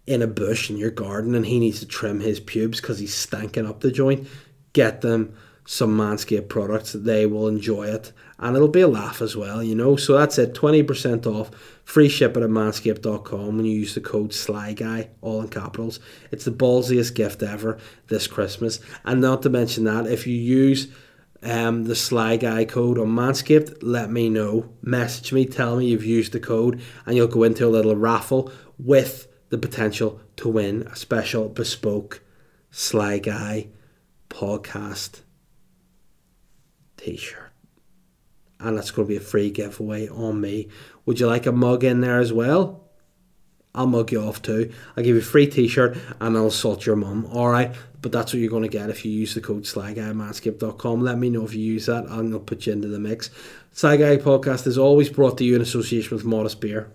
in 0.07 0.21
a 0.21 0.27
bush 0.27 0.69
in 0.69 0.77
your 0.77 0.91
garden 0.91 1.35
and 1.35 1.45
he 1.45 1.59
needs 1.59 1.79
to 1.79 1.85
trim 1.85 2.19
his 2.19 2.39
pubes 2.39 2.81
because 2.81 2.99
he's 2.99 3.15
stanking 3.15 3.67
up 3.67 3.81
the 3.81 3.91
joint, 3.91 4.27
get 4.73 5.01
them 5.01 5.33
some 5.65 5.95
Manscaped 5.95 6.49
products. 6.49 6.93
They 6.93 7.25
will 7.25 7.47
enjoy 7.47 7.87
it 7.87 8.11
and 8.39 8.55
it'll 8.55 8.67
be 8.67 8.81
a 8.81 8.87
laugh 8.87 9.21
as 9.21 9.37
well, 9.37 9.61
you 9.61 9.75
know. 9.75 9.95
So 9.95 10.17
that's 10.17 10.37
it 10.39 10.53
20% 10.53 11.27
off, 11.27 11.51
free 11.83 12.09
shipping 12.09 12.43
at 12.43 12.49
manscaped.com 12.49 13.57
when 13.57 13.65
you 13.65 13.79
use 13.79 13.93
the 13.93 14.01
code 14.01 14.31
SLYGUY, 14.31 15.09
all 15.21 15.41
in 15.41 15.49
capitals. 15.49 15.99
It's 16.31 16.45
the 16.45 16.51
ballsiest 16.51 17.13
gift 17.13 17.43
ever 17.43 17.77
this 18.07 18.27
Christmas. 18.27 18.79
And 19.05 19.21
not 19.21 19.43
to 19.43 19.49
mention 19.49 19.83
that, 19.83 20.07
if 20.07 20.25
you 20.25 20.35
use 20.35 20.87
um, 21.43 21.85
the 21.85 21.95
Sly 21.95 22.37
Guy 22.37 22.65
code 22.65 22.97
on 22.97 23.07
Manscaped, 23.07 23.77
let 23.81 24.11
me 24.11 24.29
know. 24.29 24.73
Message 24.81 25.33
me, 25.33 25.45
tell 25.45 25.77
me 25.77 25.87
you've 25.87 26.05
used 26.05 26.33
the 26.33 26.39
code, 26.39 26.81
and 27.05 27.15
you'll 27.15 27.27
go 27.27 27.43
into 27.43 27.65
a 27.65 27.69
little 27.69 27.95
raffle 27.95 28.51
with 28.77 29.27
the 29.51 29.57
potential 29.57 30.19
to 30.37 30.49
win 30.49 30.83
a 30.83 30.95
special 30.95 31.49
bespoke 31.49 32.23
Sly 32.71 33.19
Guy 33.19 33.67
podcast 34.29 35.21
t 36.97 37.17
shirt. 37.17 37.51
And 38.59 38.77
that's 38.77 38.91
going 38.91 39.07
to 39.07 39.09
be 39.09 39.17
a 39.17 39.19
free 39.19 39.51
giveaway 39.51 40.07
on 40.07 40.39
me. 40.39 40.69
Would 41.05 41.19
you 41.19 41.27
like 41.27 41.45
a 41.45 41.51
mug 41.51 41.83
in 41.83 41.99
there 42.01 42.19
as 42.19 42.31
well? 42.31 42.87
I'll 43.75 43.87
mug 43.87 44.11
you 44.11 44.21
off 44.21 44.41
too. 44.41 44.71
I'll 44.95 45.03
give 45.03 45.15
you 45.15 45.21
a 45.21 45.25
free 45.25 45.47
t 45.47 45.67
shirt 45.67 45.97
and 46.19 46.37
I'll 46.37 46.49
salt 46.49 46.85
your 46.85 46.95
mum. 46.95 47.25
Alright, 47.25 47.75
but 48.01 48.11
that's 48.13 48.31
what 48.31 48.39
you're 48.39 48.49
going 48.49 48.63
to 48.63 48.69
get 48.69 48.89
if 48.89 49.03
you 49.03 49.11
use 49.11 49.33
the 49.33 49.41
code 49.41 49.63
SlyGuyManscaped.com. 49.63 51.01
Let 51.01 51.17
me 51.17 51.29
know 51.29 51.43
if 51.43 51.53
you 51.53 51.61
use 51.61 51.87
that 51.87 52.05
and 52.05 52.33
I'll 52.33 52.39
put 52.39 52.67
you 52.67 52.73
into 52.73 52.87
the 52.87 52.99
mix. 52.99 53.29
Sly 53.73 53.97
Guy 53.97 54.17
Podcast 54.17 54.65
is 54.67 54.77
always 54.77 55.09
brought 55.09 55.37
to 55.39 55.43
you 55.43 55.55
in 55.55 55.61
association 55.61 56.15
with 56.15 56.25
Modest 56.25 56.61
Beer. 56.61 56.89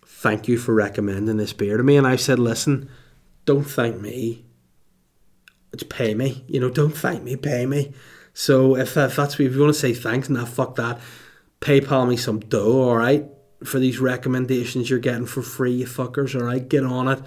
thank 0.05 0.49
you 0.49 0.59
for 0.59 0.75
recommending 0.75 1.37
this 1.37 1.53
beer 1.53 1.77
to 1.77 1.83
me. 1.83 1.97
And 1.97 2.07
I 2.07 2.17
said, 2.17 2.39
listen, 2.39 2.89
don't 3.45 3.65
thank 3.65 4.01
me. 4.01 4.45
It's 5.73 5.83
pay 5.83 6.15
me. 6.15 6.45
You 6.49 6.61
know, 6.61 6.71
don't 6.71 6.97
thank 6.97 7.23
me, 7.23 7.37
pay 7.37 7.67
me. 7.67 7.93
So 8.33 8.77
if, 8.77 8.97
if 8.97 9.17
that's 9.17 9.35
if 9.35 9.41
you 9.55 9.61
want 9.61 9.75
to 9.75 9.79
say 9.79 9.95
thanks, 9.95 10.29
nah, 10.29 10.45
fuck 10.45 10.77
that. 10.77 11.01
PayPal 11.61 12.09
me 12.09 12.17
some 12.17 12.41
dough, 12.41 12.89
all 12.89 12.97
right, 12.97 13.27
for 13.65 13.79
these 13.79 13.99
recommendations 13.99 14.89
you're 14.89 14.99
getting 14.99 15.27
for 15.27 15.43
free, 15.43 15.73
you 15.73 15.87
fuckers, 15.87 16.35
all 16.35 16.47
right, 16.47 16.67
get 16.67 16.85
on 16.85 17.09
it. 17.09 17.21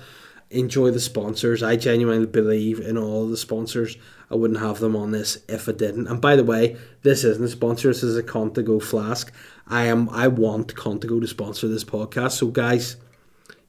Enjoy 0.50 0.92
the 0.92 1.00
sponsors. 1.00 1.64
I 1.64 1.76
genuinely 1.76 2.28
believe 2.28 2.80
in 2.80 2.98
all 2.98 3.28
the 3.28 3.38
sponsors. 3.38 3.98
I 4.34 4.36
wouldn't 4.36 4.60
have 4.60 4.80
them 4.80 4.96
on 4.96 5.12
this 5.12 5.38
if 5.48 5.70
I 5.70 5.74
didn't. 5.74 6.08
And 6.08 6.20
by 6.20 6.36
the 6.36 6.44
way, 6.44 6.76
this 7.04 7.24
isn't 7.24 7.44
a 7.44 7.48
sponsor. 7.48 7.90
This 7.90 8.04
is 8.04 8.18
a 8.18 8.24
Contigo 8.24 8.82
flask. 8.82 9.32
I 9.68 9.86
am. 9.86 10.10
I 10.10 10.28
want 10.28 10.74
Contigo 10.76 11.22
to 11.22 11.28
sponsor 11.28 11.68
this 11.68 11.84
podcast. 11.84 12.32
So 12.32 12.48
guys, 12.48 12.98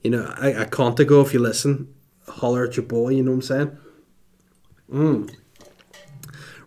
you 0.03 0.11
know, 0.11 0.35
I, 0.38 0.62
I 0.62 0.64
Contigo, 0.64 1.24
if 1.24 1.35
you 1.35 1.38
listen, 1.38 1.94
holler 2.27 2.64
at 2.64 2.77
your 2.77 2.87
boy. 2.87 3.11
You 3.11 3.22
know 3.22 3.33
what 3.33 3.37
I'm 3.37 3.42
saying? 3.42 3.79
Mm. 4.90 5.35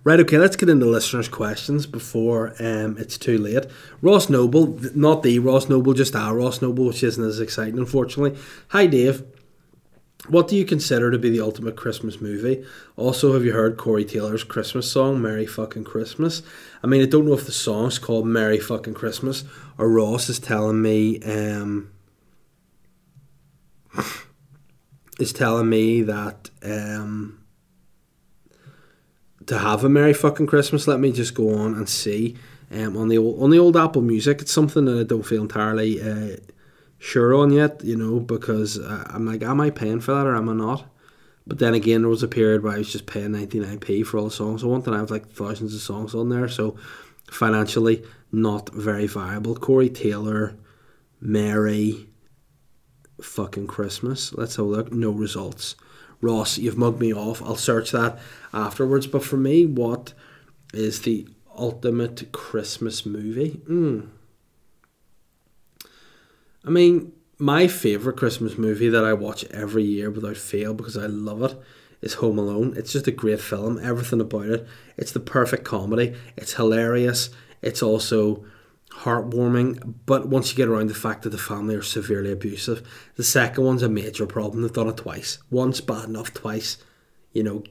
Right, 0.04 0.22
okay, 0.22 0.38
let's 0.38 0.56
get 0.56 0.70
into 0.70 0.86
listeners' 0.86 1.28
questions 1.28 1.86
before 1.86 2.54
um, 2.60 2.98
it's 2.98 3.18
too 3.18 3.38
late. 3.38 3.66
Ross 4.02 4.30
Noble, 4.30 4.80
not 4.96 5.22
the 5.22 5.40
Ross 5.40 5.68
Noble, 5.68 5.94
just 5.94 6.16
our 6.16 6.34
Ross 6.38 6.62
Noble, 6.62 6.86
which 6.86 7.04
isn't 7.04 7.22
as 7.22 7.42
exciting, 7.42 7.78
unfortunately. 7.78 8.40
Hi, 8.70 8.86
Dave. 8.86 9.24
What 10.28 10.48
do 10.48 10.58
you 10.58 10.66
consider 10.66 11.12
to 11.12 11.18
be 11.18 11.30
the 11.30 11.42
ultimate 11.42 11.78
Christmas 11.78 12.20
movie? 12.20 12.66
Also, 12.98 13.34
have 13.34 13.46
you 13.46 13.54
heard 13.54 13.78
Corey 13.78 14.04
Taylor's 14.04 14.44
Christmas 14.44 14.92
song, 14.92 15.22
Merry 15.22 15.46
Fucking 15.46 15.86
Christmas? 15.86 16.42
I 16.84 16.88
mean, 16.88 17.02
I 17.02 17.06
don't 17.06 17.26
know 17.26 17.34
if 17.34 17.46
the 17.46 17.52
song's 17.52 18.00
called 18.00 18.26
Merry 18.28 18.60
Fucking 18.60 18.96
Christmas 18.96 19.46
or 19.78 19.90
Ross 19.90 20.28
is 20.28 20.40
telling 20.40 20.82
me, 20.82 21.22
um, 21.22 21.92
is 25.20 25.32
telling 25.32 25.70
me 25.70 26.02
that, 26.02 26.50
um, 26.64 27.46
to 29.48 29.58
have 29.58 29.84
a 29.84 29.90
Merry 29.90 30.14
fucking 30.14 30.48
Christmas. 30.48 30.88
Let 30.88 31.00
me 31.00 31.12
just 31.12 31.34
go 31.34 31.56
on 31.56 31.74
and 31.74 31.90
see. 31.90 32.36
Um, 32.70 32.98
on 32.98 33.08
the 33.08 33.18
old 33.18 33.42
on 33.42 33.50
the 33.50 33.60
old 33.60 33.78
Apple 33.78 34.02
Music, 34.02 34.42
it's 34.42 34.52
something 34.52 34.86
that 34.86 35.00
I 35.00 35.04
don't 35.04 35.24
feel 35.24 35.42
entirely 35.42 36.02
uh, 36.02 36.36
sure 37.00 37.34
on 37.34 37.52
yet. 37.52 37.84
You 37.84 37.96
know, 37.96 38.20
because 38.20 38.80
uh, 38.80 39.06
I'm 39.10 39.26
like, 39.26 39.44
am 39.44 39.62
I 39.62 39.70
paying 39.70 40.00
for 40.00 40.14
that 40.14 40.28
or 40.28 40.36
am 40.36 40.50
I 40.50 40.54
not? 40.54 40.86
But 41.46 41.60
then 41.60 41.74
again, 41.74 42.02
there 42.02 42.10
was 42.10 42.24
a 42.24 42.28
period 42.28 42.62
where 42.62 42.74
I 42.74 42.80
was 42.80 42.92
just 42.92 43.06
paying 43.06 43.32
99p 43.32 44.06
for 44.06 44.18
all 44.18 44.26
the 44.26 44.32
songs 44.32 44.64
I 44.64 44.68
want, 44.68 44.86
and 44.86 44.96
I 44.96 45.00
have 45.00 45.12
like 45.12 45.30
thousands 45.30 45.74
of 45.74 45.82
songs 45.82 46.14
on 46.14 46.28
there. 46.28 46.50
So 46.50 46.76
financially, 47.32 48.04
not 48.32 48.70
very 48.74 49.08
viable. 49.08 49.56
Corey 49.56 49.90
Taylor, 49.90 50.58
Merry, 51.22 52.10
fucking 53.22 53.68
Christmas. 53.68 54.34
Let's 54.34 54.58
have 54.58 54.66
a 54.66 54.70
look. 54.70 54.92
No 54.92 55.12
results. 55.12 55.76
Ross, 56.20 56.58
you've 56.58 56.78
mugged 56.78 57.00
me 57.00 57.14
off. 57.14 57.42
I'll 57.42 57.56
search 57.56 57.92
that 57.92 58.20
afterwards. 58.54 59.08
But 59.08 59.24
for 59.24 59.38
me, 59.38 59.66
what 59.66 60.14
is 60.74 61.02
the 61.02 61.28
ultimate 61.56 62.32
Christmas 62.32 63.06
movie? 63.06 63.62
Mm. 63.70 64.10
I 66.68 66.70
mean, 66.70 67.14
my 67.40 67.68
favourite 67.68 68.18
Christmas 68.18 68.58
movie 68.58 68.90
that 68.90 69.06
I 69.06 69.14
watch 69.14 69.46
every 69.46 69.84
year 69.84 70.12
without 70.12 70.36
fail 70.36 70.74
because 70.74 70.98
I 70.98 71.06
love 71.06 71.42
it 71.42 71.58
is 72.02 72.16
Home 72.16 72.38
Alone. 72.38 72.74
It's 72.76 72.92
just 72.92 73.08
a 73.08 73.12
great 73.12 73.40
film. 73.40 73.80
Everything 73.82 74.20
about 74.20 74.48
it. 74.48 74.68
It's 74.98 75.14
the 75.14 75.22
perfect 75.22 75.64
comedy. 75.64 76.14
It's 76.36 76.56
hilarious. 76.56 77.30
It's 77.62 77.82
also 77.82 78.44
heartwarming, 78.92 79.96
but 80.06 80.28
once 80.28 80.52
you 80.52 80.58
get 80.58 80.68
around 80.68 80.90
the 80.90 80.94
fact 80.94 81.22
that 81.22 81.30
the 81.30 81.38
family 81.38 81.74
are 81.74 81.82
severely 81.82 82.34
abusive, 82.34 82.86
the 83.16 83.24
second 83.24 83.64
one's 83.64 83.84
a 83.84 83.88
major 83.90 84.28
problem. 84.28 84.62
They've 84.62 84.74
done 84.74 84.90
it 84.90 84.98
twice. 84.98 85.38
Once 85.50 85.80
bad 85.80 86.10
enough, 86.10 86.34
twice, 86.34 86.78
you 87.32 87.44
know, 87.44 87.64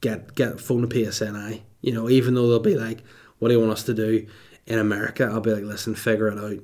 get 0.00 0.36
get 0.36 0.60
phone 0.60 0.84
a 0.84 0.86
PSNI. 0.86 1.62
You 1.80 1.92
know, 1.92 2.08
even 2.08 2.34
though 2.34 2.48
they'll 2.48 2.60
be 2.60 2.76
like, 2.76 3.02
"What 3.40 3.48
do 3.48 3.54
you 3.54 3.60
want 3.60 3.72
us 3.72 3.82
to 3.84 3.94
do?" 3.94 4.26
In 4.66 4.78
America, 4.78 5.24
I'll 5.24 5.40
be 5.40 5.52
like, 5.52 5.64
"Listen, 5.64 5.96
figure 5.96 6.28
it 6.28 6.38
out. 6.38 6.62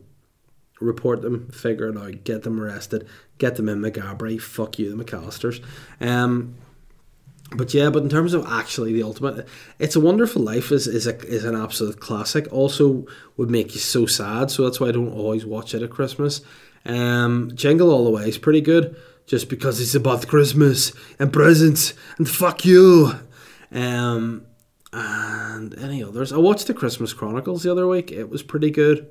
Report 0.81 1.23
them, 1.23 1.49
figure 1.51 1.89
it 1.89 1.97
out, 1.97 2.25
get 2.25 2.43
them 2.43 2.61
arrested, 2.61 3.07
get 3.39 3.57
them 3.57 3.69
in 3.69 3.81
Maghaberry. 3.81 4.41
Fuck 4.41 4.79
you, 4.79 4.95
the 4.95 5.03
McAllisters." 5.03 5.63
Um, 6.01 6.57
but 7.53 7.73
yeah, 7.73 7.91
but 7.91 8.03
in 8.03 8.09
terms 8.09 8.35
of 8.35 8.47
actually 8.47 8.93
the 8.93 9.03
ultimate, 9.03 9.47
it's 9.79 9.97
a 9.97 10.01
wonderful 10.01 10.43
life 10.43 10.73
is 10.73 10.87
is 10.87 11.07
a, 11.07 11.17
is 11.27 11.45
an 11.45 11.55
absolute 11.55 12.01
classic. 12.01 12.49
Also, 12.51 13.07
would 13.37 13.51
make 13.51 13.75
you 13.75 13.81
so 13.81 14.07
sad, 14.07 14.51
so 14.51 14.65
that's 14.65 14.81
why 14.81 14.89
I 14.89 14.93
don't 14.93 15.13
always 15.13 15.47
watch 15.47 15.75
it 15.75 15.83
at 15.83 15.91
Christmas. 15.91 16.41
Um, 16.85 17.53
Jingle 17.55 17.91
All 17.91 18.05
the 18.05 18.11
Way 18.11 18.29
is 18.29 18.39
pretty 18.39 18.61
good, 18.61 18.97
just 19.27 19.49
because 19.49 19.81
it's 19.81 19.95
about 19.95 20.27
Christmas 20.27 20.93
and 21.19 21.33
presents 21.33 21.95
and 22.19 22.29
fuck 22.29 22.65
you. 22.65 23.13
Um, 23.73 24.47
and 24.93 25.77
any 25.79 26.03
others? 26.03 26.33
I 26.33 26.37
watched 26.39 26.67
the 26.67 26.75
Christmas 26.75 27.13
Chronicles 27.13 27.63
the 27.63 27.73
other 27.73 27.87
week. 27.87 28.13
It 28.13 28.31
was 28.31 28.43
pretty 28.43 28.71
good. 28.71 29.09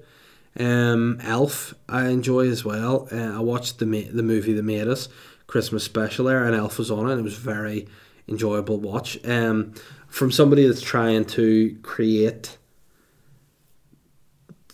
Um, 0.60 1.20
Elf 1.24 1.74
I 1.90 2.10
enjoy 2.10 2.48
as 2.50 2.64
well. 2.64 3.08
Uh, 3.12 3.38
I 3.38 3.40
watched 3.40 3.80
the 3.80 3.86
the 3.86 4.24
movie 4.24 4.54
that 4.54 4.64
Made 4.64 4.88
Us 4.88 5.10
Christmas 5.48 5.84
special 5.84 6.26
there, 6.26 6.44
and 6.44 6.56
Elf 6.56 6.78
was 6.78 6.92
on 6.92 7.08
it. 7.08 7.14
and 7.14 7.22
It 7.22 7.24
was 7.24 7.36
very 7.38 7.88
enjoyable 8.28 8.80
watch. 8.80 9.18
Um, 9.26 9.74
from 10.08 10.32
somebody 10.32 10.68
that's 10.68 10.82
trying 10.82 11.26
to 11.26 11.78
create 11.82 12.58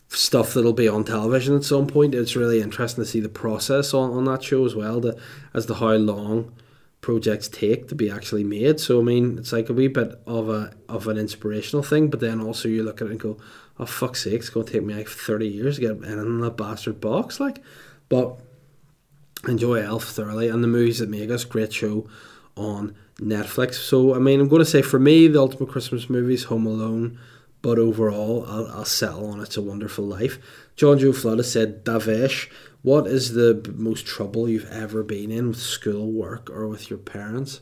stuff 0.10 0.54
that'll 0.54 0.74
be 0.74 0.88
on 0.88 1.04
television 1.04 1.56
at 1.56 1.63
some 1.63 1.88
point, 1.88 2.15
it's 2.15 2.36
really 2.36 2.62
interesting 2.62 3.04
to 3.04 3.10
see 3.10 3.20
the 3.20 3.30
process 3.30 3.94
on, 3.94 4.12
on 4.12 4.26
that 4.26 4.44
show 4.44 4.65
as 4.65 4.76
well, 4.76 5.00
the, 5.00 5.18
as 5.54 5.65
to 5.68 5.76
how 5.76 5.94
long 5.94 6.52
projects 7.02 7.48
take 7.48 7.88
to 7.88 7.96
be 7.96 8.10
actually 8.10 8.44
made. 8.44 8.80
So 8.80 9.00
I 9.00 9.04
mean, 9.04 9.38
it's 9.38 9.54
like 9.54 9.70
a 9.70 9.74
wee 9.74 9.88
bit 9.88 10.22
of 10.28 10.50
a 10.50 10.74
of 10.89 11.08
an 11.08 11.18
inspirational 11.18 11.84
thing, 11.84 12.10
but 12.10 12.20
then 12.20 12.42
also 12.42 12.68
you 12.68 12.84
look 12.84 13.02
at 13.02 13.08
it 13.08 13.12
and 13.12 13.20
go, 13.20 13.38
"Oh 13.80 13.86
fuck's 13.86 14.24
sake, 14.24 14.34
it's 14.34 14.50
gonna 14.50 14.65
take 14.65 14.84
me 14.84 14.96
like 14.96 15.08
thirty 15.08 15.48
years 15.48 15.76
to 15.76 15.82
get 15.82 15.92
in 15.92 16.39
that 16.42 16.58
bastard 16.58 17.00
box." 17.00 17.39
Like, 17.39 17.63
but 18.10 18.38
enjoy 19.48 19.82
Elf 19.82 20.06
thoroughly, 20.06 20.50
and 20.50 20.63
the 20.63 20.68
movies 20.68 21.00
that 21.00 21.10
make 21.10 21.30
us 21.30 21.46
great 21.46 21.72
show 21.72 22.08
on 22.56 22.96
Netflix. 23.20 23.76
So, 23.76 24.15
I 24.15 24.20
mean, 24.20 24.39
I'm 24.39 24.50
to 24.50 24.65
say 24.65 24.82
for 24.82 25.00
me, 25.00 25.28
the 25.28 25.39
ultimate 25.39 25.70
Christmas 25.70 26.10
movie 26.10 26.34
is 26.34 26.46
Home 26.46 26.65
Alone, 26.65 27.20
but 27.62 27.80
overall, 27.80 28.46
I'll, 28.48 28.68
I'll 28.68 28.86
settle 28.86 29.28
on 29.28 29.39
It's 29.42 29.58
a 29.58 29.62
Wonderful 29.62 30.06
Life. 30.06 30.39
John 30.76 31.00
Joe 31.00 31.13
Flood 31.13 31.38
has 31.38 31.52
said, 31.52 31.84
Davesh, 31.84 32.50
what 32.82 33.08
is 33.08 33.34
the 33.34 33.74
most 33.76 34.06
trouble 34.06 34.48
you've 34.48 34.70
ever 34.70 35.04
been 35.04 35.32
in 35.32 35.50
with 35.50 35.58
school, 35.58 36.12
work, 36.12 36.50
or 36.50 36.68
with 36.68 36.89
your 36.89 37.00
parents? 37.00 37.62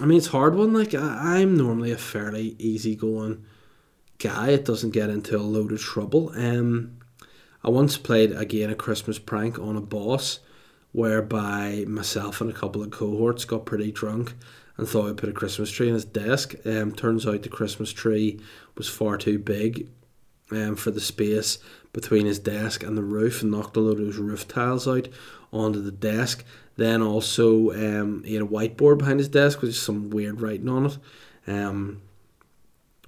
I 0.00 0.06
mean, 0.06 0.18
it's 0.18 0.28
hard 0.28 0.54
one. 0.54 0.72
Like, 0.72 0.94
I, 0.94 1.40
I'm 1.40 1.56
normally 1.56 1.92
a 1.92 1.98
fairly 1.98 2.56
easygoing 2.58 3.44
guy. 4.18 4.50
It 4.50 4.64
doesn't 4.64 4.90
get 4.90 5.10
into 5.10 5.36
a 5.36 5.40
load 5.40 5.72
of 5.72 5.80
trouble. 5.80 6.32
Um, 6.34 6.98
I 7.62 7.70
once 7.70 7.96
played 7.96 8.32
again 8.32 8.70
a 8.70 8.74
Christmas 8.74 9.18
prank 9.18 9.58
on 9.58 9.76
a 9.76 9.80
boss 9.80 10.40
whereby 10.92 11.84
myself 11.86 12.40
and 12.40 12.50
a 12.50 12.54
couple 12.54 12.82
of 12.82 12.90
cohorts 12.90 13.44
got 13.44 13.66
pretty 13.66 13.90
drunk 13.92 14.34
and 14.76 14.88
thought 14.88 15.08
I'd 15.08 15.16
put 15.16 15.28
a 15.28 15.32
Christmas 15.32 15.70
tree 15.70 15.88
in 15.88 15.94
his 15.94 16.04
desk. 16.04 16.54
Um, 16.64 16.92
turns 16.92 17.26
out 17.26 17.42
the 17.42 17.48
Christmas 17.48 17.92
tree 17.92 18.40
was 18.76 18.88
far 18.88 19.16
too 19.16 19.38
big 19.38 19.88
um, 20.50 20.76
for 20.76 20.90
the 20.90 21.00
space 21.00 21.58
between 21.92 22.26
his 22.26 22.38
desk 22.38 22.82
and 22.82 22.96
the 22.96 23.02
roof 23.02 23.42
and 23.42 23.50
knocked 23.50 23.76
a 23.76 23.80
load 23.80 24.00
of 24.00 24.06
his 24.06 24.18
roof 24.18 24.48
tiles 24.48 24.88
out 24.88 25.08
onto 25.52 25.80
the 25.80 25.92
desk. 25.92 26.44
Then 26.76 27.02
also 27.02 27.70
um, 27.72 28.24
he 28.24 28.34
had 28.34 28.42
a 28.42 28.46
whiteboard 28.46 28.98
behind 28.98 29.18
his 29.18 29.28
desk 29.28 29.60
with 29.60 29.76
some 29.76 30.10
weird 30.10 30.40
writing 30.40 30.68
on 30.68 30.86
it. 30.86 30.98
Um, 31.46 32.02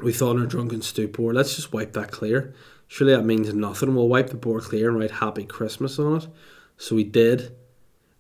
we 0.01 0.13
thought 0.13 0.37
in 0.37 0.43
our 0.43 0.47
drunken 0.47 0.83
stupor, 0.83 1.33
let's 1.33 1.57
just 1.57 1.73
wipe 1.73 1.93
that 1.93 2.11
clear. 2.11 2.55
Surely 2.89 3.15
that 3.15 3.25
means 3.25 3.53
nothing. 3.55 3.95
We'll 3.95 4.09
wipe 4.09 4.31
the 4.31 4.37
board 4.37 4.65
clear 4.65 4.89
and 4.89 4.99
write 4.99 5.13
Happy 5.13 5.45
Christmas 5.45 5.99
on 5.99 6.19
it. 6.19 6.29
So 6.77 6.97
we 6.97 7.05
did. 7.05 7.55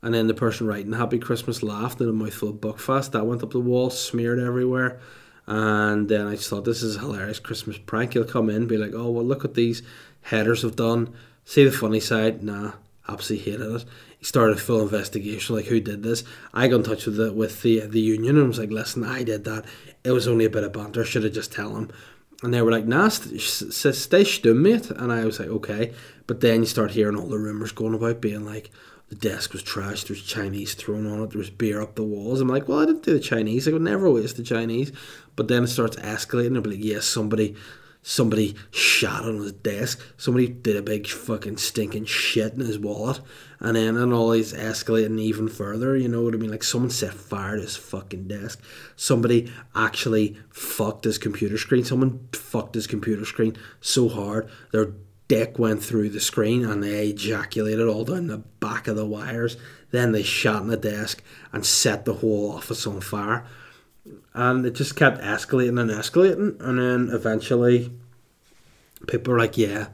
And 0.02 0.14
then 0.14 0.26
the 0.26 0.34
person 0.34 0.66
writing 0.66 0.92
Happy 0.92 1.18
Christmas 1.18 1.62
laughed 1.62 2.00
in 2.00 2.08
a 2.08 2.12
mouthful 2.12 2.50
of 2.50 2.56
Buckfast. 2.56 3.12
That 3.12 3.26
went 3.26 3.42
up 3.42 3.50
the 3.50 3.60
wall, 3.60 3.90
smeared 3.90 4.38
everywhere. 4.38 5.00
And 5.46 6.08
then 6.08 6.26
I 6.26 6.36
just 6.36 6.48
thought 6.48 6.64
this 6.64 6.82
is 6.82 6.96
a 6.96 7.00
hilarious 7.00 7.38
Christmas 7.38 7.78
prank. 7.78 8.12
He'll 8.12 8.24
come 8.24 8.48
in, 8.48 8.66
be 8.66 8.78
like, 8.78 8.94
"Oh 8.94 9.10
well, 9.10 9.24
look 9.24 9.42
what 9.42 9.54
these 9.54 9.82
headers 10.22 10.62
have 10.62 10.76
done. 10.76 11.12
See 11.44 11.64
the 11.64 11.72
funny 11.72 12.00
side? 12.00 12.42
Nah, 12.42 12.72
absolutely 13.08 13.52
hated 13.52 13.74
it." 13.74 13.84
Started 14.24 14.56
a 14.56 14.60
full 14.60 14.80
investigation, 14.80 15.54
like 15.54 15.66
who 15.66 15.80
did 15.80 16.02
this. 16.02 16.24
I 16.54 16.66
got 16.66 16.76
in 16.76 16.82
touch 16.82 17.04
with 17.04 17.16
the 17.16 17.30
with 17.30 17.60
the 17.60 17.80
the 17.80 18.00
union 18.00 18.38
and 18.38 18.48
was 18.48 18.58
like, 18.58 18.70
"Listen, 18.70 19.04
I 19.04 19.22
did 19.22 19.44
that. 19.44 19.66
It 20.02 20.12
was 20.12 20.26
only 20.26 20.46
a 20.46 20.50
bit 20.50 20.64
of 20.64 20.72
banter. 20.72 21.04
Should 21.04 21.24
have 21.24 21.34
just 21.34 21.52
tell 21.52 21.76
him." 21.76 21.90
And 22.42 22.54
they 22.54 22.62
were 22.62 22.70
like, 22.70 22.86
"Nah, 22.86 23.08
st- 23.08 23.38
st- 23.38 23.94
stay 23.94 24.24
stum, 24.24 24.62
mate." 24.62 24.90
And 24.90 25.12
I 25.12 25.26
was 25.26 25.38
like, 25.38 25.48
"Okay." 25.48 25.92
But 26.26 26.40
then 26.40 26.60
you 26.60 26.66
start 26.66 26.92
hearing 26.92 27.16
all 27.16 27.28
the 27.28 27.38
rumors 27.38 27.72
going 27.72 27.92
about 27.92 28.22
being 28.22 28.46
like, 28.46 28.70
the 29.10 29.14
desk 29.16 29.52
was 29.52 29.62
trashed. 29.62 30.06
There's 30.06 30.22
Chinese 30.22 30.74
thrown 30.74 31.06
on 31.06 31.22
it. 31.22 31.30
There 31.30 31.38
was 31.38 31.50
beer 31.50 31.82
up 31.82 31.94
the 31.94 32.02
walls. 32.02 32.40
I'm 32.40 32.48
like, 32.48 32.66
well, 32.66 32.80
I 32.80 32.86
didn't 32.86 33.02
do 33.02 33.12
the 33.12 33.20
Chinese. 33.20 33.68
I 33.68 33.72
would 33.72 33.82
never 33.82 34.10
waste 34.10 34.36
the 34.36 34.42
Chinese. 34.42 34.92
But 35.36 35.48
then 35.48 35.64
it 35.64 35.68
starts 35.68 35.96
escalating. 35.96 36.56
I'll 36.56 36.62
be 36.62 36.70
like, 36.70 36.84
yes, 36.84 37.04
somebody, 37.04 37.54
somebody 38.04 38.54
shot 38.70 39.24
on 39.24 39.38
his 39.38 39.52
desk. 39.52 40.00
Somebody 40.16 40.46
did 40.46 40.76
a 40.76 40.82
big 40.82 41.08
fucking 41.08 41.56
stinking 41.56 42.04
shit 42.04 42.52
in 42.52 42.60
his 42.60 42.78
wallet. 42.78 43.20
And 43.58 43.76
then 43.76 43.96
and 43.96 44.12
all 44.12 44.30
these 44.30 44.52
escalating 44.52 45.18
even 45.18 45.48
further. 45.48 45.96
You 45.96 46.08
know 46.08 46.22
what 46.22 46.34
I 46.34 46.36
mean? 46.36 46.50
Like 46.50 46.62
someone 46.62 46.90
set 46.90 47.14
fire 47.14 47.56
to 47.56 47.62
his 47.62 47.76
fucking 47.76 48.28
desk. 48.28 48.60
Somebody 48.94 49.50
actually 49.74 50.36
fucked 50.50 51.04
his 51.04 51.18
computer 51.18 51.58
screen. 51.58 51.84
Someone 51.84 52.28
fucked 52.32 52.74
his 52.74 52.86
computer 52.86 53.24
screen 53.24 53.56
so 53.80 54.08
hard 54.08 54.48
their 54.70 54.92
dick 55.28 55.58
went 55.58 55.82
through 55.82 56.10
the 56.10 56.20
screen 56.20 56.64
and 56.64 56.82
they 56.82 57.08
ejaculated 57.08 57.88
all 57.88 58.04
down 58.04 58.26
the 58.26 58.38
back 58.38 58.86
of 58.86 58.96
the 58.96 59.06
wires. 59.06 59.56
Then 59.90 60.12
they 60.12 60.22
shot 60.22 60.62
in 60.62 60.68
the 60.68 60.76
desk 60.76 61.22
and 61.52 61.64
set 61.64 62.04
the 62.04 62.14
whole 62.14 62.52
office 62.52 62.86
on 62.86 63.00
fire. 63.00 63.46
And 64.34 64.66
it 64.66 64.74
just 64.74 64.96
kept 64.96 65.20
escalating 65.20 65.80
and 65.80 65.90
escalating. 65.90 66.60
And 66.60 66.78
then 66.78 67.14
eventually, 67.14 67.92
people 69.06 69.32
were 69.32 69.38
like, 69.38 69.56
yeah, 69.56 69.88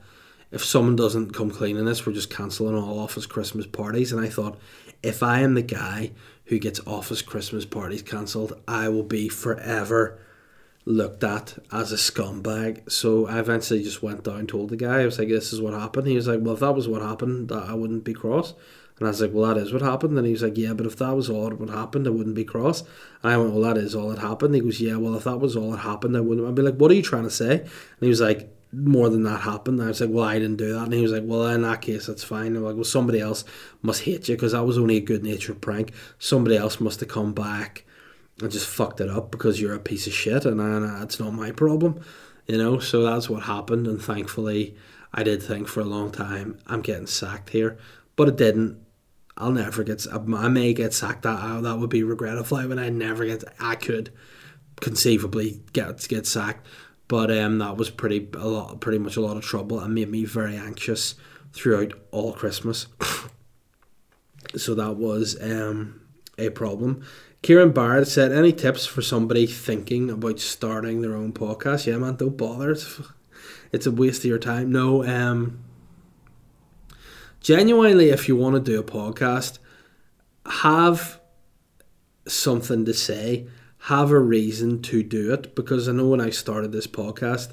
if 0.51 0.64
someone 0.64 0.97
doesn't 0.97 1.34
come 1.34 1.51
clean 1.51 1.74
cleaning 1.74 1.84
this, 1.84 2.07
we're 2.07 2.12
just 2.12 2.30
cancelling 2.30 2.74
all 2.74 2.99
office 2.99 3.26
Christmas 3.26 3.66
parties. 3.66 4.12
And 4.12 4.20
I 4.20 4.28
thought, 4.28 4.59
if 5.03 5.22
I 5.22 5.41
am 5.41 5.55
the 5.55 5.62
guy 5.62 6.12
who 6.47 6.59
gets 6.59 6.80
office 6.86 7.22
Christmas 7.22 7.64
parties 7.64 8.03
cancelled, 8.03 8.61
I 8.66 8.88
will 8.88 9.05
be 9.05 9.28
forever 9.28 10.18
looked 10.84 11.22
at 11.22 11.59
as 11.70 11.93
a 11.93 11.97
scumbag. 11.97 12.91
So 12.91 13.26
I 13.26 13.38
eventually 13.38 13.82
just 13.82 14.03
went 14.03 14.24
down, 14.24 14.47
told 14.47 14.70
the 14.70 14.76
guy, 14.76 15.03
I 15.03 15.05
was 15.05 15.18
like, 15.18 15.28
this 15.28 15.53
is 15.53 15.61
what 15.61 15.74
happened. 15.74 16.09
He 16.09 16.16
was 16.16 16.26
like, 16.26 16.41
well, 16.41 16.55
if 16.55 16.61
that 16.61 16.74
was 16.74 16.88
what 16.88 17.03
happened, 17.03 17.53
I 17.53 17.74
wouldn't 17.74 18.05
be 18.05 18.14
cross. 18.14 18.55
And 19.01 19.09
I 19.09 19.11
was 19.11 19.22
like, 19.22 19.32
well, 19.32 19.53
that 19.53 19.61
is 19.61 19.72
what 19.72 19.80
happened. 19.82 20.16
And 20.18 20.26
he 20.26 20.32
was 20.32 20.42
like, 20.42 20.59
yeah, 20.59 20.74
but 20.74 20.86
if 20.86 20.96
that 20.96 21.16
was 21.16 21.30
all 21.30 21.51
what 21.51 21.70
happened, 21.70 22.07
I 22.07 22.11
wouldn't 22.11 22.36
be 22.36 22.44
cross. 22.44 22.82
And 23.22 23.32
I 23.32 23.36
went, 23.38 23.53
well, 23.53 23.62
that 23.62 23.78
is 23.78 23.94
all 23.94 24.11
that 24.11 24.18
happened. 24.18 24.55
He 24.55 24.61
goes, 24.61 24.80
yeah, 24.80 24.96
well, 24.96 25.16
if 25.16 25.24
that 25.24 25.38
was 25.38 25.57
all 25.57 25.70
that 25.70 25.78
happened, 25.78 26.16
I 26.16 26.20
wouldn't. 26.20 26.46
I'd 26.46 26.55
be 26.55 26.62
like, 26.62 26.76
what 26.76 26.90
are 26.90 26.94
you 26.94 27.03
trying 27.03 27.24
to 27.24 27.30
say? 27.30 27.61
And 27.61 27.70
he 28.01 28.09
was 28.09 28.20
like, 28.20 28.55
more 28.72 29.09
than 29.09 29.22
that 29.24 29.40
happened. 29.40 29.78
And 29.78 29.86
I 29.86 29.88
was 29.88 30.01
like, 30.01 30.11
well, 30.11 30.24
I 30.24 30.38
didn't 30.38 30.57
do 30.57 30.74
that. 30.74 30.84
And 30.84 30.92
he 30.92 31.01
was 31.01 31.12
like, 31.12 31.22
well, 31.24 31.46
in 31.46 31.62
that 31.62 31.80
case, 31.80 32.07
that's 32.07 32.22
fine. 32.22 32.55
I'm 32.55 32.62
like, 32.62 32.74
well, 32.74 32.84
somebody 32.84 33.20
else 33.20 33.44
must 33.82 34.03
hate 34.03 34.28
you 34.28 34.36
because 34.36 34.53
that 34.53 34.64
was 34.64 34.78
only 34.78 34.98
a 34.98 35.01
good 35.01 35.24
natured 35.24 35.61
prank. 35.61 35.92
Somebody 36.18 36.57
else 36.57 36.78
must 36.78 37.01
have 37.01 37.09
come 37.09 37.32
back 37.32 37.84
and 38.40 38.51
just 38.51 38.68
fucked 38.68 39.01
it 39.01 39.09
up 39.09 39.30
because 39.30 39.61
you're 39.61 39.74
a 39.74 39.80
piece 39.80 40.07
of 40.07 40.12
shit 40.12 40.44
and, 40.44 40.61
and 40.61 40.84
uh, 40.84 40.98
that's 41.01 41.18
not 41.18 41.32
my 41.32 41.51
problem. 41.53 42.01
You 42.46 42.59
know, 42.59 42.78
so 42.78 43.03
that's 43.03 43.30
what 43.30 43.44
happened. 43.44 43.86
And 43.86 44.03
thankfully, 44.03 44.76
I 45.12 45.22
did 45.22 45.42
think 45.42 45.68
for 45.68 45.80
a 45.80 45.84
long 45.84 46.11
time, 46.11 46.59
I'm 46.66 46.82
getting 46.82 47.07
sacked 47.07 47.51
here. 47.51 47.78
But 48.16 48.28
it 48.28 48.36
didn't. 48.36 48.78
I'll 49.41 49.53
never 49.53 49.82
get. 49.82 50.07
I 50.12 50.49
may 50.49 50.74
get 50.74 50.93
sacked. 50.93 51.22
That 51.22 51.62
that 51.62 51.78
would 51.78 51.91
be 51.91 52.03
regretful. 52.03 52.59
When 52.68 52.78
I 52.78 52.91
never 52.91 53.24
get. 53.24 53.43
I 53.59 53.74
could 53.74 54.12
conceivably 54.80 55.62
get 55.72 56.07
get 56.09 56.26
sacked, 56.26 56.66
but 57.09 57.30
um, 57.30 57.59
that 57.59 57.76
was 57.76 57.91
pretty 57.91 58.28
a 58.34 58.47
lot, 58.47 58.80
pretty 58.80 58.99
much 58.99 59.16
a 59.16 59.20
lot 59.20 59.36
of 59.36 59.45
trouble 59.45 59.80
and 59.80 59.95
made 59.95 60.11
me 60.11 60.24
very 60.24 60.57
anxious 60.57 61.14
throughout 61.53 61.93
all 62.11 62.32
Christmas. 62.32 62.86
so 64.57 64.74
that 64.74 64.97
was 64.97 65.41
um 65.41 66.01
a 66.38 66.51
problem. 66.51 67.03
Kieran 67.43 67.72
Barrett 67.72 68.09
said, 68.09 68.32
"Any 68.32 68.53
tips 68.53 68.84
for 68.84 69.01
somebody 69.01 69.47
thinking 69.47 70.11
about 70.11 70.41
starting 70.41 71.01
their 71.01 71.16
own 71.16 71.32
podcast? 71.32 71.86
Yeah, 71.86 71.97
man, 71.97 72.16
don't 72.16 72.36
bother. 72.36 72.72
It's, 72.72 73.01
it's 73.72 73.86
a 73.86 73.91
waste 73.91 74.20
of 74.20 74.26
your 74.26 74.38
time. 74.38 74.70
No, 74.70 75.05
um, 75.05 75.64
genuinely, 77.41 78.11
if 78.11 78.28
you 78.28 78.36
want 78.36 78.55
to 78.55 78.61
do 78.61 78.80
a 78.80 78.84
podcast, 78.84 79.59
have 80.47 81.20
something 82.26 82.84
to 82.84 82.95
say, 82.95 83.47
have 83.84 84.11
a 84.11 84.18
reason 84.18 84.82
to 84.82 85.03
do 85.03 85.32
it. 85.32 85.55
Because 85.55 85.88
I 85.88 85.93
know 85.93 86.09
when 86.09 86.20
I 86.20 86.30
started 86.30 86.72
this 86.72 86.86
podcast, 86.86 87.53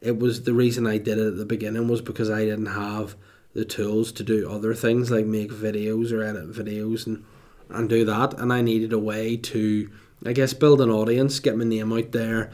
it 0.00 0.18
was 0.18 0.42
the 0.42 0.54
reason 0.54 0.86
I 0.86 0.98
did 0.98 1.18
it 1.18 1.26
at 1.26 1.36
the 1.36 1.46
beginning 1.46 1.88
was 1.88 2.00
because 2.00 2.30
I 2.30 2.44
didn't 2.44 2.66
have 2.66 3.16
the 3.54 3.64
tools 3.64 4.12
to 4.12 4.22
do 4.22 4.50
other 4.50 4.74
things 4.74 5.10
like 5.10 5.24
make 5.24 5.50
videos 5.50 6.12
or 6.12 6.22
edit 6.22 6.52
videos 6.52 7.06
and 7.06 7.24
and 7.68 7.88
do 7.88 8.04
that. 8.04 8.38
And 8.38 8.52
I 8.52 8.62
needed 8.62 8.92
a 8.92 8.98
way 8.98 9.36
to, 9.36 9.90
I 10.24 10.32
guess, 10.32 10.54
build 10.54 10.80
an 10.80 10.90
audience, 10.90 11.40
get 11.40 11.56
my 11.56 11.64
name 11.64 11.92
out 11.92 12.12
there, 12.12 12.50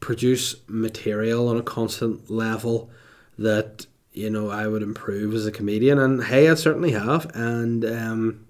produce 0.00 0.56
material 0.66 1.48
on 1.48 1.56
a 1.56 1.62
constant 1.62 2.30
level 2.30 2.90
that 3.38 3.86
you 4.14 4.30
know 4.30 4.48
I 4.48 4.66
would 4.66 4.82
improve 4.82 5.34
as 5.34 5.46
a 5.46 5.52
comedian. 5.52 5.98
And 5.98 6.24
hey, 6.24 6.48
I 6.48 6.54
certainly 6.54 6.92
have. 6.92 7.30
And 7.34 7.84
um, 7.84 8.46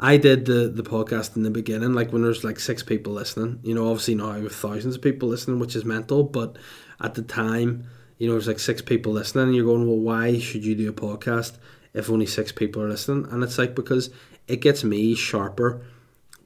I 0.00 0.16
did 0.16 0.46
the 0.46 0.68
the 0.68 0.82
podcast 0.82 1.36
in 1.36 1.44
the 1.44 1.50
beginning, 1.50 1.92
like 1.92 2.12
when 2.12 2.22
there's 2.22 2.42
like 2.42 2.58
six 2.58 2.82
people 2.82 3.12
listening. 3.12 3.60
You 3.62 3.74
know, 3.74 3.88
obviously 3.88 4.16
now 4.16 4.30
I 4.30 4.40
have 4.40 4.52
thousands 4.52 4.96
of 4.96 5.02
people 5.02 5.28
listening, 5.28 5.60
which 5.60 5.76
is 5.76 5.84
mental. 5.84 6.24
But 6.24 6.56
at 7.00 7.14
the 7.14 7.22
time, 7.22 7.86
you 8.18 8.26
know, 8.26 8.32
there's 8.32 8.48
like 8.48 8.58
six 8.58 8.82
people 8.82 9.12
listening, 9.12 9.44
and 9.44 9.54
you're 9.54 9.64
going, 9.64 9.86
well, 9.86 9.98
why 9.98 10.38
should 10.40 10.64
you 10.64 10.74
do 10.74 10.88
a 10.88 10.92
podcast? 10.92 11.58
if 11.94 12.10
only 12.10 12.26
six 12.26 12.52
people 12.52 12.82
are 12.82 12.88
listening. 12.88 13.30
And 13.30 13.42
it's 13.42 13.58
like 13.58 13.74
because 13.74 14.10
it 14.46 14.60
gets 14.60 14.84
me 14.84 15.14
sharper 15.14 15.84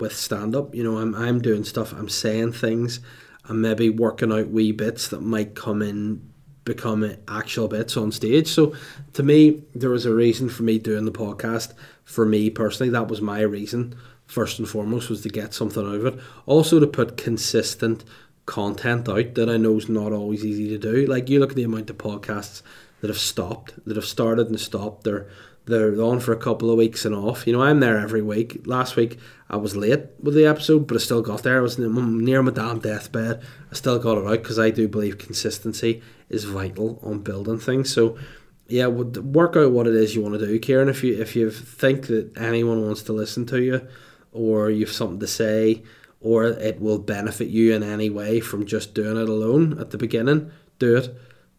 with 0.01 0.17
stand 0.17 0.57
up. 0.57 0.75
You 0.75 0.83
know, 0.83 0.99
I'm 0.99 1.15
I'm 1.15 1.41
doing 1.41 1.65
stuff, 1.65 1.93
I'm 1.93 2.09
saying 2.09 2.53
things, 2.53 3.01
I'm 3.49 3.61
maybe 3.61 3.91
working 3.91 4.33
out 4.33 4.49
wee 4.49 4.73
bits 4.73 5.09
that 5.09 5.21
might 5.21 5.55
come 5.55 5.83
in 5.83 6.32
become 6.65 7.17
actual 7.29 7.69
bits 7.69 7.97
on 7.97 8.13
stage. 8.13 8.49
So 8.49 8.75
to 9.15 9.23
me, 9.23 9.63
there 9.75 9.91
was 9.91 10.07
a 10.07 10.15
reason 10.15 10.49
for 10.49 10.63
me 10.63 10.79
doing 10.79 11.05
the 11.05 11.13
podcast. 11.13 11.75
For 12.05 12.25
me 12.25 12.51
personally, 12.51 12.91
that 12.91 13.09
was 13.09 13.21
my 13.21 13.41
reason. 13.41 13.97
First 14.27 14.59
and 14.59 14.69
foremost 14.69 15.11
was 15.11 15.23
to 15.23 15.29
get 15.29 15.55
something 15.55 15.87
out 15.87 15.95
of 15.95 16.07
it. 16.07 16.21
Also 16.47 16.81
to 16.81 16.87
put 16.87 17.17
consistent 17.17 18.05
content 18.47 19.09
out 19.09 19.35
that 19.35 19.49
I 19.49 19.57
know 19.57 19.77
is 19.77 19.89
not 19.89 20.13
always 20.13 20.45
easy 20.45 20.69
to 20.71 20.79
do. 20.79 21.07
Like 21.07 21.29
you 21.29 21.41
look 21.41 21.51
at 21.51 21.57
the 21.57 21.65
amount 21.65 21.91
of 21.91 21.99
podcasts 21.99 22.63
that 23.01 23.09
have 23.09 23.19
stopped, 23.19 23.75
that 23.85 23.97
have 23.97 24.05
started 24.05 24.49
and 24.49 24.61
stopped. 24.61 25.05
They're 25.05 25.29
they're 25.65 26.01
on 26.03 26.21
for 26.21 26.33
a 26.33 26.37
couple 26.37 26.71
of 26.71 26.79
weeks 26.79 27.05
and 27.05 27.15
off. 27.15 27.47
You 27.47 27.53
know, 27.53 27.63
I'm 27.63 27.81
there 27.81 27.99
every 27.99 28.23
week. 28.23 28.67
Last 28.67 28.97
week 28.97 29.19
I 29.49 29.57
was 29.57 29.77
late 29.77 30.01
with 30.21 30.35
the 30.35 30.47
episode, 30.47 30.87
but 30.87 30.97
I 30.97 31.01
still 31.01 31.23
got 31.23 31.43
there. 31.43 31.59
I 31.59 31.63
was 31.63 31.79
near 31.79 32.43
my 32.43 32.51
damn 32.51 32.81
deathbed. 32.81 33.43
I 33.71 33.75
still 33.75 33.99
got 33.99 34.19
it 34.19 34.27
out 34.27 34.43
because 34.43 34.59
I 34.59 34.71
do 34.71 34.89
believe 34.89 35.19
consistency 35.19 36.03
is 36.29 36.45
vital 36.45 36.99
on 37.03 37.21
building 37.21 37.59
things. 37.59 37.93
So, 37.93 38.19
yeah, 38.67 38.87
work 38.87 39.57
out 39.57 39.71
what 39.73 39.87
it 39.87 39.95
is 39.95 40.15
you 40.15 40.23
want 40.23 40.39
to 40.39 40.47
do, 40.47 40.59
Kieran. 40.59 40.89
If 40.89 41.05
you 41.05 41.21
if 41.21 41.37
you 41.37 41.51
think 41.51 42.07
that 42.09 42.37
anyone 42.37 42.85
wants 42.85 43.03
to 43.03 43.13
listen 43.13 43.47
to 43.47 43.63
you, 43.63 43.87
or 44.33 44.71
you've 44.71 44.91
something 44.91 45.21
to 45.21 45.27
say, 45.27 45.83
or 46.21 46.45
it 46.45 46.81
will 46.81 46.99
benefit 46.99 47.49
you 47.49 47.75
in 47.75 47.83
any 47.83 48.09
way 48.09 48.41
from 48.41 48.65
just 48.65 48.95
doing 48.95 49.17
it 49.17 49.29
alone 49.29 49.79
at 49.79 49.91
the 49.91 49.99
beginning, 49.99 50.51
do 50.79 50.97
it. 50.97 51.15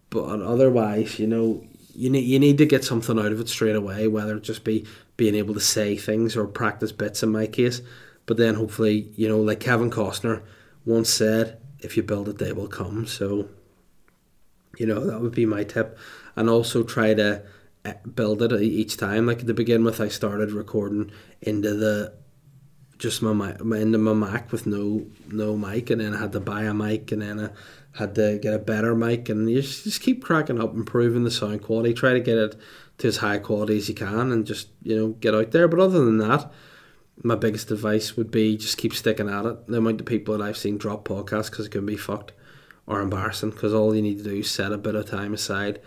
But 0.09 0.41
otherwise, 0.41 1.19
you 1.19 1.27
know, 1.27 1.65
you 1.93 2.09
need 2.09 2.25
you 2.25 2.39
need 2.39 2.57
to 2.57 2.65
get 2.65 2.83
something 2.83 3.19
out 3.19 3.31
of 3.31 3.39
it 3.39 3.49
straight 3.49 3.75
away, 3.75 4.07
whether 4.07 4.37
it 4.37 4.43
just 4.43 4.63
be 4.63 4.85
being 5.17 5.35
able 5.35 5.53
to 5.53 5.59
say 5.59 5.95
things 5.95 6.35
or 6.35 6.47
practice 6.47 6.91
bits 6.91 7.23
in 7.23 7.31
my 7.31 7.47
case. 7.47 7.81
But 8.25 8.37
then 8.37 8.55
hopefully, 8.55 9.11
you 9.15 9.27
know, 9.27 9.39
like 9.39 9.59
Kevin 9.59 9.91
Costner 9.91 10.43
once 10.85 11.09
said, 11.09 11.59
if 11.79 11.97
you 11.97 12.03
build 12.03 12.29
it, 12.29 12.37
they 12.37 12.53
will 12.53 12.67
come. 12.67 13.05
So, 13.05 13.49
you 14.77 14.85
know, 14.85 15.05
that 15.05 15.21
would 15.21 15.35
be 15.35 15.45
my 15.45 15.63
tip. 15.63 15.97
And 16.35 16.49
also 16.49 16.83
try 16.83 17.13
to 17.13 17.43
eh, 17.85 17.93
build 18.15 18.41
it 18.41 18.53
each 18.61 18.97
time. 18.97 19.27
Like 19.27 19.45
to 19.45 19.53
begin 19.53 19.83
with, 19.83 19.99
I 19.99 20.07
started 20.07 20.51
recording 20.51 21.11
into 21.41 21.73
the 21.73 22.13
just 22.97 23.21
my 23.21 23.33
mic, 23.33 23.59
into 23.59 23.97
my 23.97 24.13
Mac 24.13 24.51
with 24.51 24.65
no 24.65 25.05
no 25.29 25.57
mic, 25.57 25.89
and 25.89 25.99
then 25.99 26.13
I 26.13 26.21
had 26.21 26.31
to 26.31 26.39
buy 26.39 26.63
a 26.63 26.73
mic, 26.73 27.11
and 27.11 27.21
then 27.21 27.39
I 27.39 27.49
had 27.93 28.15
to 28.15 28.39
get 28.41 28.53
a 28.53 28.59
better 28.59 28.95
mic, 28.95 29.29
and 29.29 29.49
you 29.49 29.61
just, 29.61 29.83
just 29.83 30.01
keep 30.01 30.23
cracking 30.23 30.59
up, 30.59 30.73
improving 30.73 31.23
the 31.23 31.31
sound 31.31 31.61
quality. 31.61 31.93
Try 31.93 32.13
to 32.13 32.19
get 32.19 32.37
it 32.37 32.55
to 32.99 33.07
as 33.07 33.17
high 33.17 33.37
quality 33.37 33.77
as 33.77 33.89
you 33.89 33.95
can, 33.95 34.31
and 34.31 34.45
just 34.45 34.69
you 34.81 34.95
know 34.95 35.07
get 35.09 35.35
out 35.35 35.51
there. 35.51 35.67
But 35.67 35.79
other 35.79 36.03
than 36.03 36.17
that, 36.17 36.51
my 37.23 37.35
biggest 37.35 37.71
advice 37.71 38.17
would 38.17 38.31
be 38.31 38.57
just 38.57 38.77
keep 38.77 38.93
sticking 38.93 39.29
at 39.29 39.45
it. 39.45 39.67
The 39.67 39.77
amount 39.77 40.01
of 40.01 40.07
people 40.07 40.37
that 40.37 40.43
I've 40.43 40.57
seen 40.57 40.77
drop 40.77 41.07
podcasts 41.07 41.49
because 41.51 41.67
it 41.67 41.71
can 41.71 41.85
be 41.85 41.97
fucked 41.97 42.33
or 42.85 42.99
embarrassing, 42.99 43.51
because 43.51 43.73
all 43.73 43.95
you 43.95 44.01
need 44.01 44.17
to 44.17 44.23
do 44.23 44.37
is 44.37 44.51
set 44.51 44.73
a 44.73 44.77
bit 44.77 44.95
of 44.95 45.05
time 45.05 45.33
aside 45.33 45.79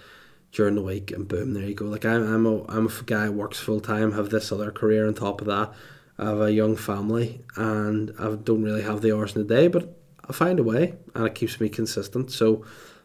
during 0.52 0.76
the 0.76 0.82
week, 0.82 1.10
and 1.10 1.28
boom, 1.28 1.54
there 1.54 1.64
you 1.64 1.74
go. 1.74 1.86
Like 1.86 2.04
I'm, 2.04 2.22
I'm 2.22 2.46
a, 2.46 2.64
I'm 2.68 2.86
a 2.86 3.02
guy 3.04 3.26
who 3.26 3.32
works 3.32 3.58
full 3.58 3.80
time, 3.80 4.12
have 4.12 4.30
this 4.30 4.50
other 4.50 4.70
career 4.70 5.06
on 5.06 5.14
top 5.14 5.40
of 5.40 5.48
that. 5.48 5.72
I 6.18 6.26
have 6.26 6.40
a 6.40 6.52
young 6.52 6.76
family, 6.76 7.42
and 7.56 8.12
I 8.18 8.34
don't 8.36 8.62
really 8.62 8.82
have 8.82 9.02
the 9.02 9.14
hours 9.14 9.36
in 9.36 9.46
the 9.46 9.54
day, 9.54 9.68
but 9.68 9.95
I 10.28 10.32
find 10.32 10.58
a 10.58 10.64
way, 10.64 10.94
and 11.14 11.26
it 11.26 11.34
keeps 11.34 11.60
me 11.60 11.68
consistent. 11.68 12.30
So, 12.30 12.64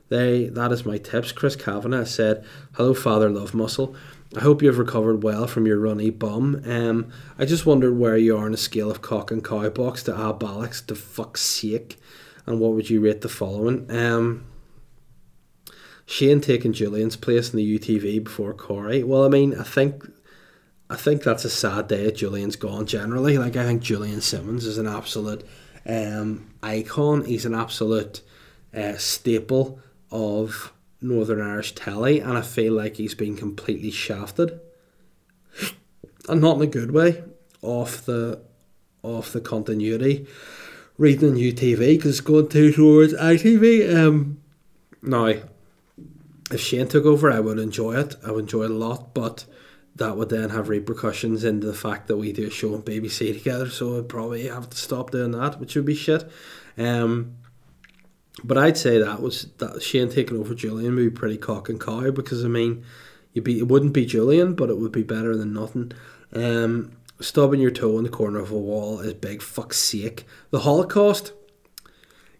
they 0.09 0.47
that 0.49 0.71
is 0.71 0.85
my 0.85 0.97
tips. 0.97 1.31
Chris 1.31 1.55
Kavanagh 1.55 2.05
said, 2.05 2.43
"Hello, 2.73 2.93
Father 2.93 3.29
Love 3.29 3.53
Muscle. 3.53 3.95
I 4.35 4.41
hope 4.41 4.61
you 4.61 4.67
have 4.67 4.77
recovered 4.77 5.23
well 5.23 5.47
from 5.47 5.65
your 5.65 5.79
runny 5.79 6.09
bum. 6.09 6.61
Um, 6.65 7.11
I 7.37 7.45
just 7.45 7.65
wondered 7.65 7.97
where 7.97 8.17
you 8.17 8.37
are 8.37 8.45
on 8.45 8.53
a 8.53 8.57
scale 8.57 8.89
of 8.89 9.01
cock 9.01 9.31
and 9.31 9.43
cow 9.43 9.69
box 9.69 10.03
to 10.03 10.13
abalics 10.13 10.85
to 10.87 10.95
fuck's 10.95 11.41
sake, 11.41 11.97
and 12.45 12.59
what 12.59 12.73
would 12.73 12.89
you 12.89 13.01
rate 13.01 13.21
the 13.21 13.29
following? 13.29 13.89
Um, 13.89 14.45
Shane 16.05 16.41
taking 16.41 16.73
Julian's 16.73 17.15
place 17.15 17.53
in 17.53 17.57
the 17.57 17.79
UTV 17.79 18.23
before 18.23 18.53
Corey. 18.53 19.03
Well, 19.03 19.23
I 19.23 19.29
mean, 19.29 19.57
I 19.57 19.63
think 19.63 20.09
I 20.89 20.97
think 20.97 21.23
that's 21.23 21.45
a 21.45 21.49
sad 21.49 21.87
day 21.87 22.11
Julian's 22.11 22.57
gone 22.57 22.85
generally. 22.85 23.37
Like 23.37 23.55
I 23.55 23.63
think 23.63 23.81
Julian 23.81 24.19
Simmons 24.19 24.65
is 24.65 24.77
an 24.77 24.87
absolute 24.87 25.45
um, 25.85 26.51
icon. 26.61 27.25
He's 27.25 27.45
an 27.45 27.55
absolute 27.55 28.21
uh, 28.73 28.97
staple 28.97 29.79
of 30.09 30.73
Northern 31.01 31.41
Irish 31.41 31.73
telly, 31.73 32.19
and 32.19 32.37
I 32.37 32.41
feel 32.41 32.73
like 32.73 32.97
he's 32.97 33.15
been 33.15 33.35
completely 33.35 33.91
shafted, 33.91 34.59
and 36.29 36.41
not 36.41 36.57
in 36.57 36.63
a 36.63 36.67
good 36.67 36.91
way, 36.91 37.23
off 37.61 38.05
the 38.05 38.41
off 39.03 39.31
the 39.33 39.41
continuity. 39.41 40.27
Reading 40.97 41.33
UTV 41.33 41.77
because 41.97 42.19
it's 42.19 42.21
going 42.21 42.49
too 42.49 42.71
towards 42.71 43.13
ITV. 43.13 43.95
Um, 43.95 44.39
now, 45.01 45.33
if 46.51 46.59
Shane 46.59 46.87
took 46.87 47.05
over, 47.05 47.31
I 47.31 47.39
would 47.39 47.57
enjoy 47.57 47.93
it. 47.93 48.15
I 48.23 48.31
would 48.31 48.41
enjoy 48.41 48.65
it 48.65 48.71
a 48.71 48.75
lot, 48.75 49.13
but 49.15 49.45
that 49.95 50.17
would 50.17 50.29
then 50.29 50.49
have 50.49 50.69
repercussions 50.69 51.43
into 51.43 51.67
the 51.67 51.73
fact 51.73 52.07
that 52.07 52.17
we 52.17 52.31
do 52.31 52.47
a 52.47 52.49
show 52.49 52.73
on 52.73 52.81
BBC 52.81 53.33
together. 53.33 53.69
So 53.69 53.97
I'd 53.97 54.09
probably 54.09 54.47
have 54.47 54.69
to 54.69 54.77
stop 54.77 55.11
doing 55.11 55.31
that, 55.31 55.59
which 55.59 55.75
would 55.75 55.85
be 55.85 55.95
shit. 55.95 56.29
Um, 56.77 57.35
but 58.43 58.57
I'd 58.57 58.77
say 58.77 58.97
that 58.97 59.21
was 59.21 59.47
that 59.57 59.81
Shane 59.83 60.09
taking 60.09 60.37
over 60.37 60.55
Julian 60.55 60.95
would 60.95 61.13
be 61.13 61.19
pretty 61.19 61.37
cock 61.37 61.69
and 61.69 61.79
cow 61.79 62.11
because 62.11 62.45
I 62.45 62.47
mean, 62.47 62.83
you 63.33 63.41
be 63.41 63.59
it 63.59 63.67
wouldn't 63.67 63.93
be 63.93 64.05
Julian, 64.05 64.55
but 64.55 64.69
it 64.69 64.77
would 64.77 64.91
be 64.91 65.03
better 65.03 65.35
than 65.35 65.53
nothing. 65.53 65.91
Um, 66.33 66.93
stubbing 67.19 67.59
your 67.59 67.71
toe 67.71 67.97
in 67.97 68.03
the 68.03 68.09
corner 68.09 68.39
of 68.39 68.51
a 68.51 68.57
wall 68.57 68.99
is 68.99 69.13
big 69.13 69.41
fuck's 69.41 69.77
sake. 69.77 70.25
The 70.49 70.61
Holocaust, 70.61 71.33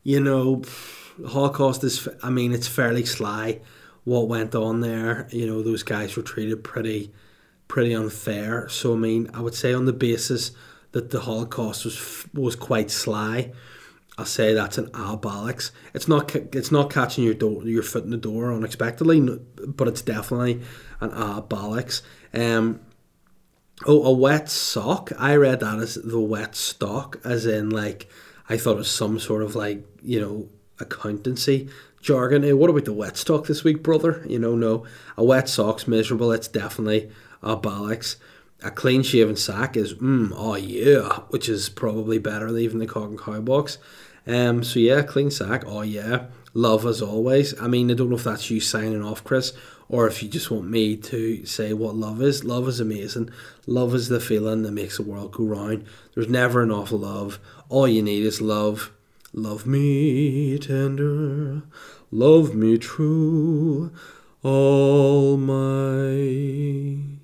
you 0.03 0.19
know, 0.19 0.63
Holocaust 1.27 1.83
is. 1.83 2.07
I 2.23 2.29
mean, 2.29 2.53
it's 2.53 2.67
fairly 2.67 3.05
sly 3.05 3.59
what 4.03 4.27
went 4.27 4.55
on 4.55 4.81
there. 4.81 5.27
You 5.31 5.45
know, 5.45 5.61
those 5.61 5.83
guys 5.83 6.15
were 6.15 6.23
treated 6.23 6.63
pretty, 6.63 7.11
pretty 7.72 7.93
unfair. 7.93 8.67
So 8.69 8.93
I 8.93 8.97
mean, 8.97 9.30
I 9.34 9.41
would 9.41 9.55
say 9.55 9.74
on 9.74 9.86
the 9.86 9.93
basis 9.93 10.51
that 10.91 11.09
the 11.09 11.22
Holocaust 11.22 11.86
was 11.86 12.26
was 12.34 12.55
quite 12.55 12.91
sly 12.91 13.51
I'll 14.17 14.26
say 14.26 14.53
that's 14.53 14.78
an 14.78 14.88
abalics. 14.88 15.72
It's 15.95 16.07
not 16.07 16.36
it's 16.36 16.72
not 16.72 16.91
catching 16.91 17.24
your 17.24 17.34
door 17.34 17.63
your 17.63 17.84
foot 17.84 18.03
in 18.03 18.11
the 18.11 18.17
door 18.17 18.53
unexpectedly, 18.53 19.19
but 19.65 19.88
it's 19.88 20.03
definitely 20.03 20.61
an 20.99 21.09
abalics. 21.09 22.03
Um, 22.34 22.82
oh, 23.88 24.03
a 24.03 24.11
wet 24.11 24.49
sock. 24.49 25.11
I 25.17 25.36
read 25.36 25.61
that 25.61 25.80
as 25.80 25.95
the 25.95 26.19
wet 26.19 26.55
stock, 26.55 27.19
as 27.24 27.45
in 27.45 27.72
like 27.72 28.09
I 28.47 28.57
thought 28.57 28.74
it 28.74 28.78
was 28.86 28.91
some 28.91 29.17
sort 29.17 29.43
of 29.43 29.55
like 29.55 29.84
you 30.03 30.19
know 30.19 30.49
accountancy 30.80 31.69
jargon. 32.01 32.43
Hey, 32.43 32.53
what 32.53 32.69
about 32.69 32.86
the 32.86 32.93
wet 32.93 33.15
stock 33.15 33.47
this 33.47 33.63
week, 33.63 33.82
brother? 33.82 34.24
You 34.28 34.38
know, 34.39 34.55
no, 34.55 34.86
a 35.17 35.24
wet 35.24 35.47
sock's 35.47 35.88
miserable. 35.88 36.34
It's 36.34 36.49
definitely 36.49 37.09
abalics. 37.43 38.17
A 38.63 38.69
clean 38.69 39.01
shaven 39.01 39.35
sack 39.35 39.75
is 39.75 39.95
mm, 39.95 40.31
oh 40.35 40.55
yeah, 40.55 41.21
which 41.29 41.49
is 41.49 41.69
probably 41.69 42.19
better 42.19 42.51
than 42.51 42.61
even 42.61 42.79
the 42.79 42.85
cock 42.85 43.09
and 43.09 43.19
cow 43.19 43.41
box. 43.41 43.77
Um, 44.27 44.63
so 44.63 44.79
yeah, 44.79 45.01
clean 45.01 45.31
sack. 45.31 45.63
Oh 45.65 45.81
yeah, 45.81 46.25
love 46.53 46.85
as 46.85 47.01
always. 47.01 47.59
I 47.59 47.67
mean, 47.67 47.89
I 47.89 47.95
don't 47.95 48.09
know 48.09 48.17
if 48.17 48.23
that's 48.23 48.51
you 48.51 48.59
signing 48.59 49.03
off, 49.03 49.23
Chris, 49.23 49.53
or 49.89 50.07
if 50.07 50.21
you 50.21 50.29
just 50.29 50.51
want 50.51 50.69
me 50.69 50.95
to 50.95 51.43
say 51.45 51.73
what 51.73 51.95
love 51.95 52.21
is. 52.21 52.43
Love 52.43 52.67
is 52.67 52.79
amazing. 52.79 53.31
Love 53.65 53.95
is 53.95 54.09
the 54.09 54.19
feeling 54.19 54.61
that 54.61 54.71
makes 54.71 54.97
the 54.97 55.03
world 55.03 55.31
go 55.31 55.43
round. 55.43 55.85
There's 56.13 56.29
never 56.29 56.61
enough 56.61 56.91
love. 56.91 57.39
All 57.67 57.87
you 57.87 58.03
need 58.03 58.23
is 58.23 58.41
love. 58.41 58.91
Love 59.33 59.65
me 59.65 60.57
tender, 60.59 61.61
love 62.11 62.53
me 62.53 62.77
true. 62.77 63.93
All 64.43 65.37
my 65.37 67.20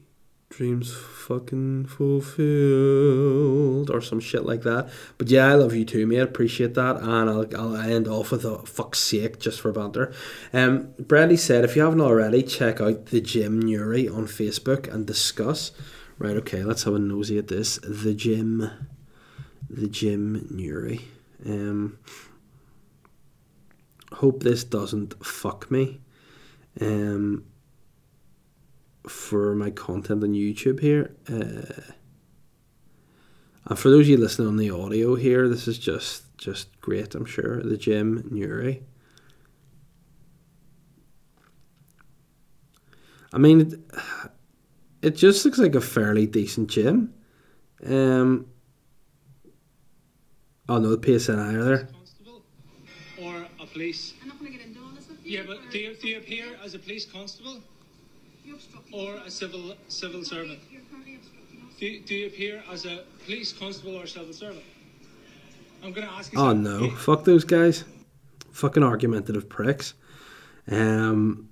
dreams 0.58 0.92
fucking 0.92 1.86
fulfilled 1.86 2.40
or 3.92 4.02
some 4.02 4.20
shit 4.20 4.44
like 4.44 4.64
that. 4.64 4.90
But 5.20 5.28
yeah, 5.28 5.46
I 5.46 5.54
love 5.54 5.76
you 5.76 5.86
too, 5.86 6.08
mate. 6.08 6.18
Appreciate 6.18 6.74
that. 6.74 6.96
And 6.96 7.30
I'll, 7.30 7.46
I'll 7.56 7.76
end 7.76 8.08
off 8.08 8.32
with 8.32 8.44
a 8.44 8.58
fuck's 8.66 8.98
sake 8.98 9.40
just 9.40 9.62
for 9.62 9.72
banter. 9.72 10.12
Um, 10.52 10.96
Brandy 10.98 11.38
said, 11.38 11.64
if 11.64 11.76
you 11.76 11.84
haven't 11.84 12.02
already, 12.02 12.42
check 12.42 12.82
out 12.82 13.06
the 13.08 13.22
Gym 13.22 13.60
Newry 13.62 14.10
on 14.10 14.26
Facebook 14.26 14.92
and 14.92 15.06
discuss. 15.06 15.72
Right, 16.18 16.36
okay, 16.38 16.64
let's 16.64 16.84
have 16.84 16.96
a 16.96 17.00
nosy 17.00 17.38
at 17.38 17.50
this. 17.50 17.78
The 17.84 18.16
Jim, 18.16 18.72
the 19.70 19.88
Gym 19.88 20.48
Newry. 20.50 21.02
Um, 21.46 22.00
hope 24.12 24.42
this 24.42 24.64
doesn't 24.64 25.24
fuck 25.24 25.70
me. 25.70 26.00
Um, 26.82 27.46
for 29.10 29.56
my 29.56 29.70
content 29.70 30.24
on 30.24 30.34
YouTube 30.34 30.80
here. 30.80 31.16
Uh, 31.30 31.94
and 33.66 33.78
for 33.78 33.90
those 33.90 34.06
of 34.06 34.10
you 34.10 34.18
listening 34.18 34.48
on 34.48 34.58
the 34.58 34.72
audio 34.72 35.16
here, 35.16 35.50
this 35.50 35.68
is 35.68 35.78
just 35.78 36.24
just 36.38 36.80
great. 36.80 37.16
I'm 37.16 37.26
sure 37.26 37.62
the 37.62 37.78
Gym 37.78 38.28
Newry. 38.32 38.84
I 43.34 43.38
mean, 43.40 43.62
it, 43.62 43.80
it 45.02 45.16
just 45.16 45.44
looks 45.44 45.58
like 45.58 45.76
a 45.76 45.82
fairly 45.82 46.26
decent 46.26 46.70
gym. 46.70 47.14
Um, 47.86 48.48
oh 50.70 50.78
no, 50.78 50.96
the 50.96 50.98
PSNI 50.98 51.56
are 51.56 51.64
there. 51.64 51.90
Or 53.22 53.46
a 53.60 53.66
police. 53.66 54.14
I'm 54.22 54.30
not 54.30 54.40
going 54.40 54.52
to 54.52 54.58
get 54.58 54.68
into 54.68 54.80
all 54.80 54.90
this 54.90 55.08
with 55.10 55.26
you. 55.26 55.40
Yeah, 55.40 55.44
but 55.46 55.60
do 55.72 55.78
you, 55.78 55.96
do 55.96 56.08
you 56.08 56.18
appear 56.20 56.56
as 56.64 56.74
a 56.74 56.80
police 56.80 57.06
constable 57.06 57.54
You're 57.54 57.60
obstructing. 57.60 57.77
Or 58.94 59.16
a 59.26 59.32
civil 59.32 59.76
civil 59.88 60.24
servant? 60.24 60.60
You're 60.72 60.82
currently 60.90 61.16
obstructing 61.16 61.64
us. 61.68 61.74
Do 61.80 61.86
you, 61.86 62.02
do 62.02 62.16
you 62.16 62.28
appear 62.28 62.64
as 62.72 62.86
a 62.86 63.04
police 63.26 63.54
constable 63.54 63.96
or 63.96 64.08
civil 64.08 64.34
servant? 64.34 64.64
I'm 65.84 65.94
going 65.94 66.08
to 66.08 66.14
ask 66.14 66.34
you. 66.34 66.40
Oh 66.40 66.50
something. 66.50 66.64
no, 66.64 66.92
fuck 66.92 67.24
those 67.24 67.44
guys. 67.44 67.84
Fucking 68.52 68.84
argumentative 68.84 69.48
pricks. 69.48 69.94
Um, 70.70 71.50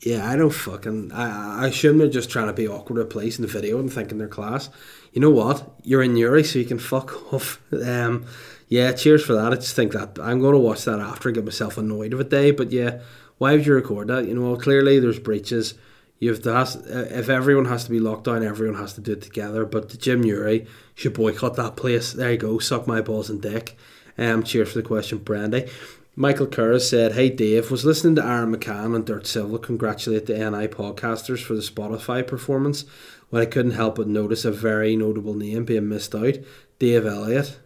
yeah, 0.00 0.28
I 0.28 0.36
don't 0.36 0.50
fucking. 0.50 1.12
I, 1.12 1.64
I 1.64 1.66
assume 1.68 1.98
they're 1.98 2.08
just 2.08 2.30
trying 2.30 2.48
to 2.48 2.52
be 2.52 2.66
awkward 2.66 2.98
at 2.98 3.10
place 3.10 3.38
in 3.38 3.42
the 3.42 3.48
video 3.48 3.78
and 3.78 3.92
thinking 3.92 4.18
they're 4.18 4.28
class. 4.28 4.68
You 5.12 5.20
know 5.20 5.30
what? 5.30 5.76
You're 5.82 6.02
in 6.02 6.16
Uri, 6.16 6.42
so 6.42 6.58
you 6.58 6.64
can 6.64 6.78
fuck 6.78 7.32
off. 7.32 7.60
Um, 7.72 8.26
yeah, 8.68 8.92
cheers 8.92 9.24
for 9.24 9.34
that. 9.34 9.52
I 9.52 9.56
just 9.56 9.76
think 9.76 9.92
that 9.92 10.18
I'm 10.20 10.40
going 10.40 10.54
to 10.54 10.58
watch 10.58 10.84
that 10.86 10.98
after 10.98 11.28
and 11.28 11.36
get 11.36 11.44
myself 11.44 11.78
annoyed 11.78 12.12
of 12.12 12.20
a 12.20 12.24
day. 12.24 12.50
But 12.50 12.72
yeah, 12.72 13.00
why 13.38 13.52
would 13.52 13.66
you 13.66 13.74
record 13.74 14.08
that? 14.08 14.26
You 14.26 14.34
know, 14.34 14.56
clearly 14.56 14.98
there's 14.98 15.18
breaches. 15.18 15.74
You 16.22 16.28
have 16.28 16.42
to 16.42 16.54
has, 16.54 16.76
if 16.76 17.28
everyone 17.28 17.64
has 17.64 17.82
to 17.82 17.90
be 17.90 17.98
locked 17.98 18.22
down, 18.22 18.44
everyone 18.44 18.78
has 18.78 18.92
to 18.92 19.00
do 19.00 19.14
it 19.14 19.22
together. 19.22 19.64
But 19.64 19.88
the 19.88 19.96
Gym 19.96 20.20
Newry 20.20 20.68
should 20.94 21.14
boycott 21.14 21.56
that 21.56 21.74
place. 21.74 22.12
There 22.12 22.30
you 22.30 22.38
go. 22.38 22.60
Suck 22.60 22.86
my 22.86 23.00
balls 23.00 23.28
and 23.28 23.42
dick. 23.42 23.76
Um, 24.16 24.44
cheers 24.44 24.70
for 24.70 24.78
the 24.78 24.86
question, 24.86 25.18
Brandy. 25.18 25.68
Michael 26.14 26.46
Kerr 26.46 26.78
said, 26.78 27.14
Hey 27.14 27.28
Dave, 27.28 27.72
was 27.72 27.84
listening 27.84 28.14
to 28.14 28.24
Aaron 28.24 28.54
McCann 28.54 28.94
and 28.94 29.04
Dirt 29.04 29.26
Silva 29.26 29.58
congratulate 29.58 30.26
the 30.26 30.34
NI 30.34 30.68
podcasters 30.68 31.42
for 31.42 31.54
the 31.54 31.60
Spotify 31.60 32.24
performance 32.24 32.84
when 33.30 33.42
I 33.42 33.46
couldn't 33.46 33.72
help 33.72 33.96
but 33.96 34.06
notice 34.06 34.44
a 34.44 34.52
very 34.52 34.94
notable 34.94 35.34
name 35.34 35.64
being 35.64 35.88
missed 35.88 36.14
out 36.14 36.36
Dave 36.78 37.04
Elliott. 37.04 37.58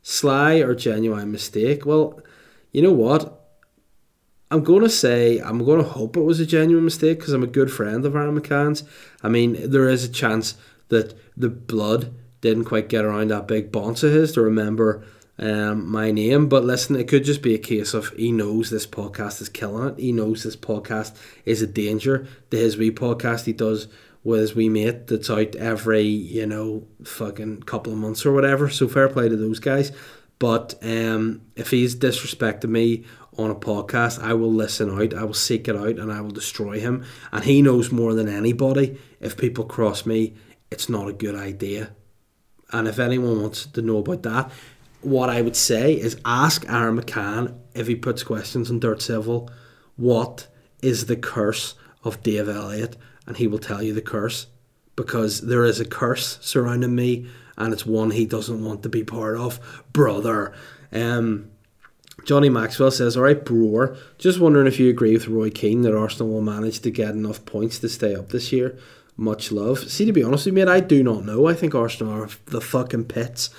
Sly 0.00 0.54
or 0.60 0.74
genuine 0.74 1.30
mistake? 1.30 1.84
Well, 1.84 2.22
you 2.72 2.80
know 2.80 2.92
what? 2.94 3.37
I'm 4.50 4.64
going 4.64 4.82
to 4.82 4.88
say, 4.88 5.38
I'm 5.40 5.64
going 5.64 5.82
to 5.82 5.88
hope 5.88 6.16
it 6.16 6.22
was 6.22 6.40
a 6.40 6.46
genuine 6.46 6.84
mistake 6.84 7.18
because 7.18 7.32
I'm 7.32 7.42
a 7.42 7.48
good 7.48 7.70
friend 7.70 8.04
of 8.04 8.16
Aaron 8.16 8.40
McCann's. 8.40 8.82
I 9.22 9.28
mean, 9.28 9.70
there 9.70 9.88
is 9.88 10.04
a 10.04 10.08
chance 10.08 10.54
that 10.88 11.14
the 11.36 11.50
blood 11.50 12.14
didn't 12.40 12.64
quite 12.64 12.88
get 12.88 13.04
around 13.04 13.28
that 13.28 13.48
big 13.48 13.70
bonce 13.70 14.02
of 14.02 14.12
his 14.12 14.32
to 14.32 14.40
remember 14.40 15.04
um, 15.38 15.90
my 15.90 16.10
name. 16.10 16.48
But 16.48 16.64
listen, 16.64 16.96
it 16.96 17.08
could 17.08 17.24
just 17.24 17.42
be 17.42 17.54
a 17.54 17.58
case 17.58 17.94
of 17.94 18.08
he 18.10 18.32
knows 18.32 18.70
this 18.70 18.86
podcast 18.86 19.40
is 19.40 19.48
killing 19.48 19.88
it. 19.88 19.98
He 19.98 20.12
knows 20.12 20.42
this 20.42 20.56
podcast 20.56 21.14
is 21.44 21.62
a 21.62 21.66
danger 21.66 22.26
to 22.50 22.56
his 22.56 22.76
wee 22.76 22.90
podcast 22.90 23.44
he 23.44 23.52
does 23.52 23.88
with 24.24 24.40
his 24.40 24.54
wee 24.54 24.68
mate 24.68 25.06
that's 25.06 25.30
out 25.30 25.54
every, 25.56 26.02
you 26.02 26.46
know, 26.46 26.86
fucking 27.04 27.62
couple 27.62 27.92
of 27.92 27.98
months 27.98 28.24
or 28.24 28.32
whatever. 28.32 28.68
So 28.68 28.88
fair 28.88 29.08
play 29.08 29.28
to 29.28 29.36
those 29.36 29.58
guys. 29.58 29.92
But 30.38 30.74
um, 30.82 31.42
if 31.56 31.70
he's 31.70 31.96
disrespected 31.96 32.68
me 32.68 33.04
on 33.38 33.50
a 33.50 33.54
podcast, 33.54 34.20
I 34.20 34.34
will 34.34 34.52
listen 34.52 34.90
out, 34.90 35.14
I 35.14 35.24
will 35.24 35.32
seek 35.32 35.68
it 35.68 35.76
out, 35.76 35.98
and 35.98 36.12
I 36.12 36.20
will 36.20 36.30
destroy 36.30 36.80
him. 36.80 37.04
And 37.32 37.44
he 37.44 37.62
knows 37.62 37.92
more 37.92 38.12
than 38.12 38.28
anybody. 38.28 38.98
If 39.20 39.36
people 39.36 39.64
cross 39.64 40.04
me, 40.04 40.34
it's 40.70 40.88
not 40.88 41.08
a 41.08 41.12
good 41.12 41.36
idea. 41.36 41.90
And 42.72 42.88
if 42.88 42.98
anyone 42.98 43.40
wants 43.40 43.64
to 43.66 43.80
know 43.80 43.98
about 43.98 44.24
that, 44.24 44.50
what 45.00 45.30
I 45.30 45.40
would 45.40 45.56
say 45.56 45.94
is 45.94 46.20
ask 46.24 46.68
Aaron 46.68 47.00
McCann 47.00 47.56
if 47.74 47.86
he 47.86 47.94
puts 47.94 48.24
questions 48.24 48.70
on 48.70 48.80
Dirt 48.80 49.00
Civil, 49.00 49.48
what 49.96 50.48
is 50.82 51.06
the 51.06 51.16
curse 51.16 51.74
of 52.04 52.22
Dave 52.22 52.48
Elliott, 52.48 52.96
and 53.26 53.36
he 53.36 53.46
will 53.46 53.58
tell 53.58 53.82
you 53.82 53.94
the 53.94 54.02
curse 54.02 54.48
because 54.96 55.42
there 55.42 55.64
is 55.64 55.78
a 55.78 55.84
curse 55.84 56.38
surrounding 56.40 56.94
me, 56.94 57.28
and 57.56 57.72
it's 57.72 57.86
one 57.86 58.10
he 58.10 58.26
doesn't 58.26 58.64
want 58.64 58.82
to 58.82 58.88
be 58.88 59.04
part 59.04 59.36
of, 59.36 59.84
brother. 59.92 60.52
Um, 60.92 61.50
Johnny 62.24 62.48
Maxwell 62.48 62.90
says, 62.90 63.16
All 63.16 63.22
right, 63.22 63.44
Brewer, 63.44 63.96
just 64.18 64.40
wondering 64.40 64.66
if 64.66 64.78
you 64.78 64.90
agree 64.90 65.12
with 65.12 65.28
Roy 65.28 65.50
Keane 65.50 65.82
that 65.82 65.96
Arsenal 65.96 66.32
will 66.32 66.42
manage 66.42 66.80
to 66.80 66.90
get 66.90 67.10
enough 67.10 67.44
points 67.46 67.78
to 67.78 67.88
stay 67.88 68.14
up 68.14 68.30
this 68.30 68.52
year. 68.52 68.78
Much 69.16 69.50
love. 69.50 69.90
See, 69.90 70.04
to 70.04 70.12
be 70.12 70.22
honest 70.22 70.46
with 70.46 70.56
you, 70.56 70.64
mate, 70.64 70.70
I 70.70 70.80
do 70.80 71.02
not 71.02 71.24
know. 71.24 71.46
I 71.46 71.54
think 71.54 71.74
Arsenal 71.74 72.12
are 72.12 72.28
the 72.46 72.60
fucking 72.60 73.06
pits. 73.06 73.50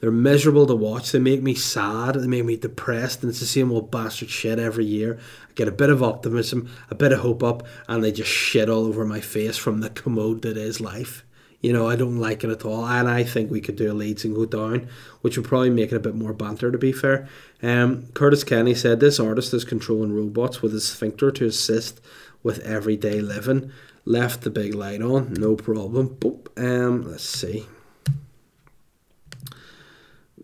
They're 0.00 0.12
miserable 0.12 0.66
to 0.66 0.76
watch. 0.76 1.10
They 1.10 1.18
make 1.18 1.42
me 1.42 1.54
sad. 1.54 2.14
They 2.14 2.28
make 2.28 2.44
me 2.44 2.56
depressed. 2.56 3.22
And 3.22 3.30
it's 3.30 3.40
the 3.40 3.46
same 3.46 3.72
old 3.72 3.90
bastard 3.90 4.30
shit 4.30 4.60
every 4.60 4.84
year. 4.84 5.18
I 5.48 5.52
get 5.54 5.66
a 5.66 5.72
bit 5.72 5.90
of 5.90 6.04
optimism, 6.04 6.70
a 6.88 6.94
bit 6.94 7.12
of 7.12 7.20
hope 7.20 7.42
up, 7.42 7.66
and 7.88 8.04
they 8.04 8.12
just 8.12 8.30
shit 8.30 8.70
all 8.70 8.84
over 8.84 9.04
my 9.04 9.20
face 9.20 9.56
from 9.56 9.80
the 9.80 9.90
commode 9.90 10.42
that 10.42 10.56
is 10.56 10.80
life. 10.80 11.24
You 11.60 11.72
know, 11.72 11.88
I 11.88 11.96
don't 11.96 12.18
like 12.18 12.44
it 12.44 12.50
at 12.50 12.64
all. 12.64 12.86
And 12.86 13.08
I 13.08 13.24
think 13.24 13.50
we 13.50 13.60
could 13.60 13.76
do 13.76 13.90
a 13.90 13.94
Leeds 13.94 14.24
and 14.24 14.34
go 14.34 14.46
down, 14.46 14.88
which 15.22 15.36
would 15.36 15.46
probably 15.46 15.70
make 15.70 15.90
it 15.90 15.96
a 15.96 16.00
bit 16.00 16.14
more 16.14 16.32
banter, 16.32 16.70
to 16.70 16.78
be 16.78 16.92
fair. 16.92 17.28
Um, 17.62 18.06
Curtis 18.14 18.44
Kenny 18.44 18.74
said 18.74 19.00
this 19.00 19.18
artist 19.18 19.52
is 19.52 19.64
controlling 19.64 20.14
robots 20.14 20.62
with 20.62 20.72
his 20.72 20.88
sphincter 20.88 21.30
to 21.32 21.46
assist 21.46 22.00
with 22.42 22.60
everyday 22.60 23.20
living. 23.20 23.72
Left 24.04 24.42
the 24.42 24.50
big 24.50 24.74
light 24.74 25.02
on, 25.02 25.34
no 25.34 25.56
problem. 25.56 26.10
Boop. 26.10 26.46
Um, 26.56 27.10
let's 27.10 27.24
see 27.24 27.66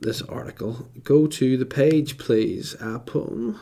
this 0.04 0.22
article. 0.22 0.88
Go 1.02 1.26
to 1.26 1.56
the 1.56 1.66
page, 1.66 2.18
please, 2.18 2.76
Apple. 2.80 3.56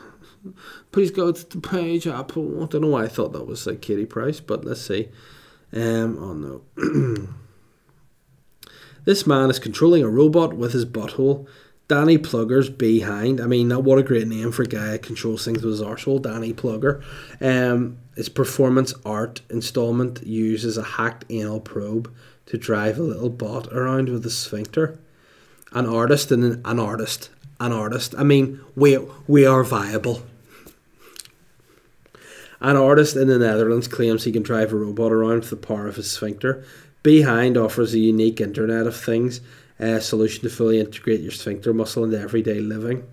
Please 0.91 1.09
go 1.09 1.31
to 1.31 1.49
the 1.49 1.61
page, 1.61 2.05
Apple. 2.05 2.63
I 2.63 2.67
don't 2.67 2.81
know 2.81 2.89
why 2.89 3.05
I 3.05 3.07
thought 3.07 3.33
that 3.33 3.47
was 3.47 3.65
like 3.65 3.81
Kitty 3.81 4.05
Price, 4.05 4.39
but 4.39 4.65
let's 4.65 4.81
see. 4.81 5.09
Um, 5.71 6.17
oh 6.19 6.33
no. 6.33 7.27
this 9.05 9.27
man 9.27 9.49
is 9.49 9.59
controlling 9.59 10.03
a 10.03 10.09
robot 10.09 10.53
with 10.53 10.73
his 10.73 10.85
butthole. 10.85 11.47
Danny 11.89 12.17
Plugger's 12.17 12.69
behind. 12.69 13.41
I 13.41 13.45
mean, 13.45 13.69
what 13.69 13.99
a 13.99 14.03
great 14.03 14.27
name 14.27 14.51
for 14.51 14.63
a 14.63 14.67
guy 14.67 14.91
that 14.91 15.03
controls 15.03 15.43
things 15.43 15.61
with 15.61 15.73
his 15.73 15.81
arsehole, 15.81 16.21
Danny 16.21 16.53
Plugger. 16.53 17.03
Um, 17.41 17.97
his 18.15 18.29
performance 18.29 18.93
art 19.05 19.41
installment 19.49 20.25
uses 20.25 20.77
a 20.77 20.83
hacked 20.83 21.25
anal 21.29 21.59
probe 21.59 22.11
to 22.45 22.57
drive 22.57 22.97
a 22.97 23.03
little 23.03 23.29
bot 23.29 23.71
around 23.73 24.09
with 24.09 24.25
a 24.25 24.29
sphincter 24.29 24.97
an 25.73 25.87
artist 25.87 26.31
and 26.31 26.43
an, 26.43 26.61
an 26.65 26.79
artist, 26.79 27.29
an 27.59 27.71
artist. 27.71 28.15
I 28.17 28.23
mean, 28.23 28.59
we 28.75 28.97
we 29.27 29.45
are 29.45 29.63
viable. 29.63 30.23
An 32.61 32.77
artist 32.77 33.17
in 33.17 33.27
the 33.27 33.37
Netherlands 33.37 33.89
claims 33.89 34.23
he 34.23 34.31
can 34.31 34.43
drive 34.43 34.71
a 34.71 34.77
robot 34.77 35.11
around 35.11 35.41
with 35.41 35.49
the 35.49 35.57
power 35.57 35.87
of 35.87 35.97
his 35.97 36.09
sphincter. 36.09 36.63
Behind 37.03 37.57
offers 37.57 37.93
a 37.93 37.99
unique 37.99 38.41
Internet 38.41 38.87
of 38.87 38.95
Things 38.95 39.41
uh, 39.79 39.99
solution 39.99 40.41
to 40.43 40.49
fully 40.49 40.79
integrate 40.79 41.21
your 41.21 41.31
sphincter 41.31 41.73
muscle 41.73 42.03
into 42.03 42.19
everyday 42.19 42.59
living. 42.59 43.05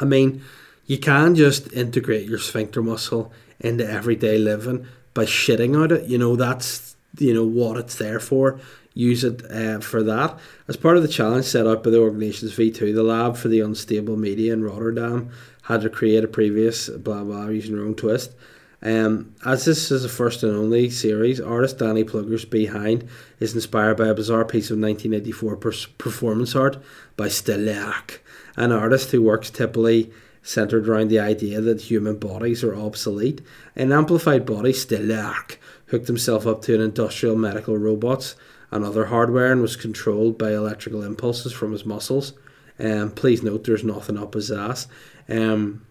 I 0.00 0.04
mean, 0.04 0.42
you 0.86 0.98
can 0.98 1.34
just 1.34 1.72
integrate 1.72 2.28
your 2.28 2.38
sphincter 2.38 2.82
muscle 2.82 3.32
into 3.60 3.88
everyday 3.88 4.38
living 4.38 4.86
by 5.12 5.24
shitting 5.24 5.80
on 5.80 5.92
it. 5.92 6.04
You 6.08 6.18
know, 6.18 6.36
that's 6.36 6.96
you 7.18 7.32
know 7.32 7.44
what 7.44 7.76
it's 7.76 7.96
there 7.96 8.18
for 8.18 8.58
use 8.94 9.24
it 9.24 9.44
uh, 9.50 9.80
for 9.80 10.02
that. 10.04 10.38
As 10.68 10.76
part 10.76 10.96
of 10.96 11.02
the 11.02 11.08
challenge 11.08 11.44
set 11.44 11.66
out 11.66 11.82
by 11.82 11.90
the 11.90 12.00
organization's 12.00 12.56
V2, 12.56 12.94
the 12.94 13.02
lab 13.02 13.36
for 13.36 13.48
the 13.48 13.60
unstable 13.60 14.16
media 14.16 14.52
in 14.52 14.64
Rotterdam 14.64 15.30
had 15.62 15.82
to 15.82 15.90
create 15.90 16.24
a 16.24 16.28
previous 16.28 16.88
blah 16.88 17.24
blah 17.24 17.48
using 17.48 17.76
their 17.76 17.84
own 17.84 17.94
twist. 17.94 18.32
Um, 18.84 19.34
as 19.46 19.64
this 19.64 19.90
is 19.90 20.04
a 20.04 20.10
first 20.10 20.42
and 20.42 20.54
only 20.54 20.90
series, 20.90 21.40
artist 21.40 21.78
Danny 21.78 22.04
Plugger's 22.04 22.44
Behind 22.44 23.08
is 23.40 23.54
inspired 23.54 23.96
by 23.96 24.08
a 24.08 24.14
bizarre 24.14 24.44
piece 24.44 24.70
of 24.70 24.78
1984 24.78 25.56
performance 25.96 26.54
art 26.54 26.76
by 27.16 27.28
Stelarc, 27.28 28.18
an 28.56 28.72
artist 28.72 29.10
who 29.10 29.22
works 29.22 29.48
typically 29.48 30.12
centered 30.42 30.86
around 30.86 31.08
the 31.08 31.18
idea 31.18 31.62
that 31.62 31.80
human 31.80 32.18
bodies 32.18 32.62
are 32.62 32.74
obsolete. 32.76 33.40
An 33.74 33.90
amplified 33.90 34.44
body, 34.44 34.72
Stelarc, 34.72 35.56
hooked 35.86 36.06
himself 36.06 36.46
up 36.46 36.60
to 36.62 36.74
an 36.74 36.82
industrial 36.82 37.36
medical 37.36 37.78
robots 37.78 38.36
and 38.70 38.84
other 38.84 39.06
hardware 39.06 39.50
and 39.50 39.62
was 39.62 39.76
controlled 39.76 40.36
by 40.36 40.52
electrical 40.52 41.02
impulses 41.02 41.54
from 41.54 41.72
his 41.72 41.86
muscles. 41.86 42.34
Um, 42.78 43.12
please 43.12 43.42
note 43.42 43.64
there's 43.64 43.84
nothing 43.84 44.18
up 44.18 44.34
his 44.34 44.50
ass. 44.50 44.88
Um, 45.28 45.86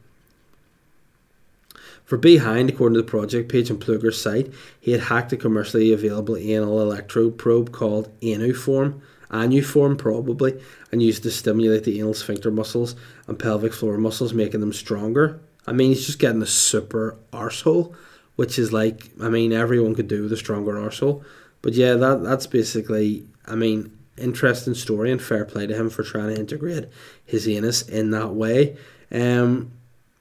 for 2.14 2.18
Behind, 2.20 2.70
according 2.70 2.94
to 2.94 3.02
the 3.02 3.10
project 3.10 3.52
page 3.52 3.72
on 3.72 3.80
Pluger's 3.80 4.22
site, 4.22 4.54
he 4.80 4.92
had 4.92 5.02
hacked 5.02 5.34
a 5.34 5.36
commercially 5.36 5.92
available 5.92 6.38
anal 6.38 6.80
electrode 6.80 7.40
probe 7.40 7.72
called 7.72 8.12
Anuform, 8.20 9.02
Anuform 9.32 9.98
probably, 9.98 10.62
and 10.92 11.02
used 11.02 11.24
to 11.24 11.32
stimulate 11.32 11.86
the 11.86 11.98
anal 11.98 12.14
sphincter 12.14 12.52
muscles 12.52 12.96
and 13.26 13.40
pelvic 13.40 13.74
floor 13.74 13.98
muscles, 13.98 14.32
making 14.32 14.60
them 14.60 14.74
stronger. 14.74 15.42
I 15.66 15.72
mean, 15.72 15.90
he's 15.90 16.06
just 16.06 16.20
getting 16.20 16.44
a 16.44 16.46
super 16.46 17.18
arsehole, 17.32 17.96
which 18.36 18.60
is 18.60 18.72
like, 18.72 19.10
I 19.20 19.30
mean, 19.30 19.52
everyone 19.52 19.96
could 19.96 20.08
do 20.08 20.22
with 20.22 20.34
a 20.34 20.38
stronger 20.38 20.74
arsehole. 20.74 21.24
But 21.64 21.74
yeah, 21.74 21.96
that 21.96 22.22
that's 22.22 22.46
basically. 22.46 23.26
I 23.48 23.56
mean, 23.56 23.92
interesting 24.18 24.76
story 24.76 25.12
and 25.12 25.20
fair 25.20 25.46
play 25.46 25.66
to 25.66 25.74
him 25.76 25.90
for 25.90 26.04
trying 26.04 26.36
to 26.36 26.40
integrate 26.40 26.90
his 27.26 27.48
anus 27.48 27.82
in 27.82 28.12
that 28.12 28.36
way. 28.36 28.78
Um, 29.12 29.72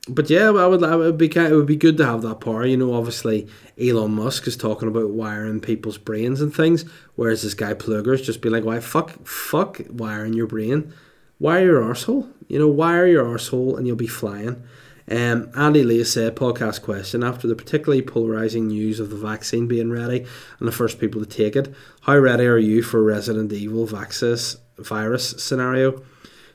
but 0.08 0.28
yeah, 0.28 0.50
I 0.50 0.66
would, 0.66 0.82
I 0.82 0.96
would 0.96 1.16
be 1.16 1.28
kind, 1.28 1.52
it 1.52 1.56
would 1.56 1.66
be 1.66 1.76
good 1.76 1.96
to 1.98 2.06
have 2.06 2.22
that 2.22 2.40
power. 2.40 2.66
You 2.66 2.76
know, 2.76 2.94
obviously 2.94 3.46
Elon 3.80 4.14
Musk 4.14 4.46
is 4.46 4.56
talking 4.56 4.88
about 4.88 5.10
wiring 5.10 5.60
people's 5.60 5.98
brains 5.98 6.40
and 6.40 6.54
things, 6.54 6.84
whereas 7.14 7.42
this 7.42 7.54
guy 7.54 7.74
Plugger's 7.74 8.22
just 8.22 8.40
be 8.40 8.48
like, 8.48 8.64
"Why 8.64 8.80
fuck, 8.80 9.24
fuck 9.26 9.80
wiring 9.88 10.32
your 10.32 10.48
brain? 10.48 10.92
Wire 11.38 11.64
your 11.64 11.82
arsehole? 11.82 12.32
You 12.48 12.58
know, 12.58 12.68
wire 12.68 13.06
your 13.06 13.24
arsehole 13.24 13.76
and 13.76 13.86
you'll 13.86 13.96
be 13.96 14.06
flying." 14.06 14.62
Um, 15.10 15.50
Andy 15.56 15.82
Lee 15.82 16.04
said, 16.04 16.36
podcast 16.36 16.82
question 16.82 17.24
After 17.24 17.48
the 17.48 17.56
particularly 17.56 18.02
polarising 18.02 18.68
news 18.68 19.00
of 19.00 19.10
the 19.10 19.16
vaccine 19.16 19.66
being 19.66 19.90
ready 19.90 20.24
and 20.58 20.68
the 20.68 20.72
first 20.72 21.00
people 21.00 21.20
to 21.20 21.26
take 21.26 21.56
it, 21.56 21.74
how 22.02 22.16
ready 22.18 22.46
are 22.46 22.58
you 22.58 22.82
for 22.82 23.02
Resident 23.02 23.52
Evil 23.52 23.86
Vaxis 23.86 24.58
virus 24.78 25.30
scenario? 25.42 26.02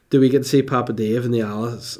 Do 0.10 0.22
we 0.22 0.30
get 0.30 0.44
to 0.44 0.50
see 0.50 0.62
Papa 0.62 0.94
Dave 0.94 1.26
and 1.26 1.34
the 1.34 1.42
Alice 1.42 2.00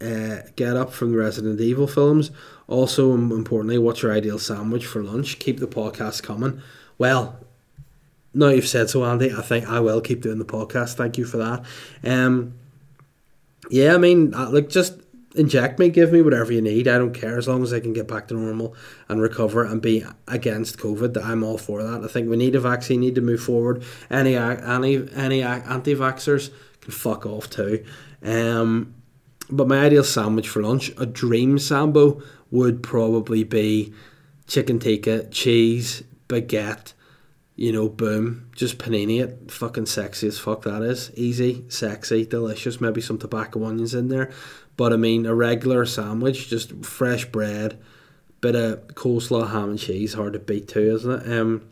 uh, 0.00 0.38
get 0.56 0.76
up 0.76 0.92
from 0.92 1.12
the 1.12 1.18
Resident 1.18 1.60
Evil 1.60 1.86
films? 1.86 2.30
Also, 2.68 3.14
importantly, 3.14 3.78
what's 3.78 4.02
your 4.02 4.12
ideal 4.12 4.38
sandwich 4.38 4.86
for 4.86 5.02
lunch? 5.02 5.38
Keep 5.38 5.60
the 5.60 5.66
podcast 5.66 6.22
coming. 6.22 6.60
Well, 6.98 7.38
now 8.34 8.48
you've 8.48 8.68
said 8.68 8.90
so, 8.90 9.04
Andy, 9.04 9.32
I 9.32 9.42
think 9.42 9.66
I 9.66 9.80
will 9.80 10.00
keep 10.00 10.20
doing 10.20 10.38
the 10.38 10.44
podcast. 10.44 10.94
Thank 10.94 11.16
you 11.16 11.24
for 11.24 11.38
that. 11.38 11.64
Um, 12.04 12.54
yeah, 13.70 13.94
I 13.94 13.98
mean, 13.98 14.34
uh, 14.34 14.50
like 14.50 14.68
just 14.68 15.00
inject 15.34 15.78
me, 15.78 15.88
give 15.88 16.12
me 16.12 16.22
whatever 16.22 16.52
you 16.52 16.60
need. 16.60 16.88
I 16.88 16.98
don't 16.98 17.12
care 17.12 17.38
as 17.38 17.48
long 17.48 17.62
as 17.62 17.72
I 17.72 17.80
can 17.80 17.92
get 17.92 18.08
back 18.08 18.28
to 18.28 18.34
normal 18.34 18.74
and 19.08 19.20
recover 19.20 19.64
and 19.64 19.80
be 19.80 20.04
against 20.28 20.78
COVID. 20.78 21.22
I'm 21.22 21.42
all 21.42 21.58
for 21.58 21.82
that. 21.82 22.02
I 22.04 22.08
think 22.08 22.28
we 22.28 22.36
need 22.36 22.54
a 22.54 22.60
vaccine, 22.60 23.00
we 23.00 23.06
need 23.06 23.14
to 23.16 23.20
move 23.20 23.42
forward. 23.42 23.84
Any 24.10 24.34
any 24.36 25.08
any 25.14 25.42
anti-vaxxers 25.42 26.50
can 26.80 26.92
fuck 26.92 27.26
off 27.26 27.48
too. 27.50 27.84
Um, 28.22 28.94
but 29.50 29.68
my 29.68 29.80
ideal 29.84 30.04
sandwich 30.04 30.48
for 30.48 30.62
lunch, 30.62 30.92
a 30.98 31.06
dream 31.06 31.58
sambo, 31.58 32.22
would 32.50 32.82
probably 32.82 33.44
be 33.44 33.92
chicken 34.46 34.78
tikka, 34.78 35.24
cheese, 35.30 36.02
baguette. 36.28 36.92
You 37.54 37.72
know, 37.72 37.88
boom, 37.88 38.50
just 38.54 38.76
panini 38.76 39.22
it. 39.22 39.50
Fucking 39.50 39.86
sexy 39.86 40.28
as 40.28 40.38
fuck 40.38 40.62
that 40.62 40.82
is. 40.82 41.10
Easy, 41.14 41.64
sexy, 41.68 42.26
delicious. 42.26 42.82
Maybe 42.82 43.00
some 43.00 43.16
tobacco 43.16 43.64
onions 43.64 43.94
in 43.94 44.08
there. 44.08 44.30
But 44.76 44.92
I 44.92 44.96
mean, 44.96 45.24
a 45.24 45.34
regular 45.34 45.86
sandwich, 45.86 46.48
just 46.48 46.84
fresh 46.84 47.24
bread, 47.24 47.78
bit 48.42 48.54
of 48.54 48.88
coleslaw, 48.88 49.50
ham 49.50 49.70
and 49.70 49.78
cheese, 49.78 50.12
hard 50.12 50.34
to 50.34 50.38
beat 50.38 50.68
too, 50.68 50.94
isn't 50.96 51.10
it? 51.10 51.40
Um, 51.40 51.66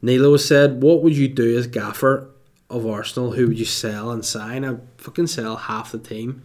Nilo 0.00 0.38
said, 0.38 0.82
"What 0.82 1.02
would 1.02 1.16
you 1.16 1.28
do 1.28 1.56
as 1.58 1.66
gaffer 1.66 2.30
of 2.70 2.86
Arsenal? 2.86 3.32
Who 3.32 3.48
would 3.48 3.58
you 3.58 3.66
sell 3.66 4.10
and 4.10 4.24
sign? 4.24 4.64
I 4.64 4.78
fucking 5.02 5.26
sell 5.26 5.56
half 5.56 5.92
the 5.92 5.98
team. 5.98 6.42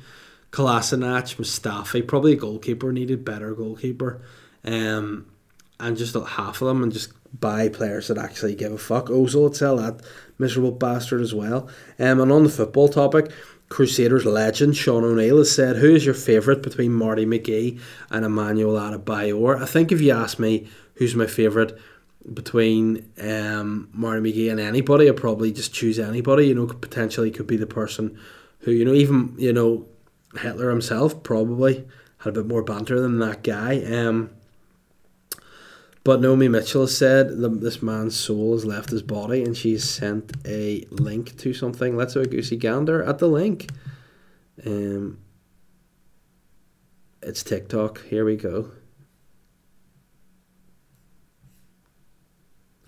Kolasinac, 0.52 1.36
Mustafi, 1.36 2.08
probably 2.08 2.34
a 2.34 2.38
goalkeeper. 2.38 2.92
Needed 2.92 3.26
better 3.26 3.54
goalkeeper. 3.54 4.22
Um, 4.64 5.28
and 5.80 5.96
just 5.96 6.16
half 6.16 6.62
of 6.62 6.68
them, 6.68 6.84
and 6.84 6.92
just 6.92 7.14
buy 7.40 7.70
players 7.70 8.08
that 8.08 8.18
actually 8.18 8.56
give 8.56 8.72
a 8.72 8.78
fuck. 8.78 9.08
Ozil 9.08 9.44
would 9.44 9.56
sell 9.56 9.78
that 9.78 10.02
miserable 10.40 10.72
bastard 10.72 11.22
as 11.22 11.34
well. 11.34 11.68
Um, 12.00 12.20
and 12.20 12.32
on 12.32 12.44
the 12.44 12.50
football 12.50 12.88
topic." 12.88 13.32
Crusaders 13.70 14.26
legend 14.26 14.78
Sean 14.78 15.04
O'Neill 15.04 15.40
has 15.40 15.54
said, 15.54 15.76
Who 15.76 15.94
is 15.94 16.06
your 16.06 16.14
favourite 16.14 16.64
between 16.64 16.94
Marty 16.94 17.26
McGee 17.26 17.82
and 18.10 18.24
Emmanuel 18.24 18.76
Adebayor? 18.76 19.62
I 19.62 19.66
think 19.66 19.92
if 19.92 20.00
you 20.00 20.14
ask 20.14 20.40
me 20.40 20.70
who's 20.96 21.16
my 21.16 21.28
favourite 21.28 21.74
between 22.34 23.12
um, 23.22 23.90
Marty 23.92 24.22
McGee 24.22 24.52
and 24.52 24.60
anybody, 24.60 25.10
I'd 25.10 25.18
probably 25.18 25.52
just 25.52 25.74
choose 25.74 26.00
anybody. 26.00 26.48
You 26.48 26.56
know, 26.56 26.68
potentially 26.68 27.32
could 27.32 27.48
be 27.48 27.58
the 27.58 27.68
person 27.68 28.18
who 28.68 28.74
you 28.74 28.84
know, 28.84 28.94
even 28.94 29.34
you 29.38 29.54
know, 29.54 29.86
Hitler 30.38 30.70
himself 30.70 31.24
probably 31.24 31.88
had 32.18 32.36
a 32.36 32.42
bit 32.42 32.48
more 32.48 32.62
banter 32.62 33.00
than 33.00 33.18
that 33.20 33.42
guy. 33.42 33.82
Um, 33.82 34.30
but 36.04 36.20
Naomi 36.20 36.50
Mitchell 36.50 36.86
said 36.86 37.38
that 37.38 37.62
this 37.62 37.82
man's 37.82 38.20
soul 38.20 38.52
has 38.52 38.66
left 38.66 38.90
his 38.90 39.02
body, 39.02 39.42
and 39.42 39.56
she's 39.56 39.90
sent 39.90 40.34
a 40.46 40.86
link 40.90 41.38
to 41.38 41.54
something. 41.54 41.96
Let's 41.96 42.16
have 42.16 42.24
a 42.24 42.28
goosey 42.28 42.58
gander 42.58 43.02
at 43.02 43.20
the 43.20 43.30
link. 43.30 43.70
Um, 44.66 45.20
it's 47.22 47.42
TikTok. 47.42 48.04
Here 48.08 48.26
we 48.26 48.36
go. 48.36 48.72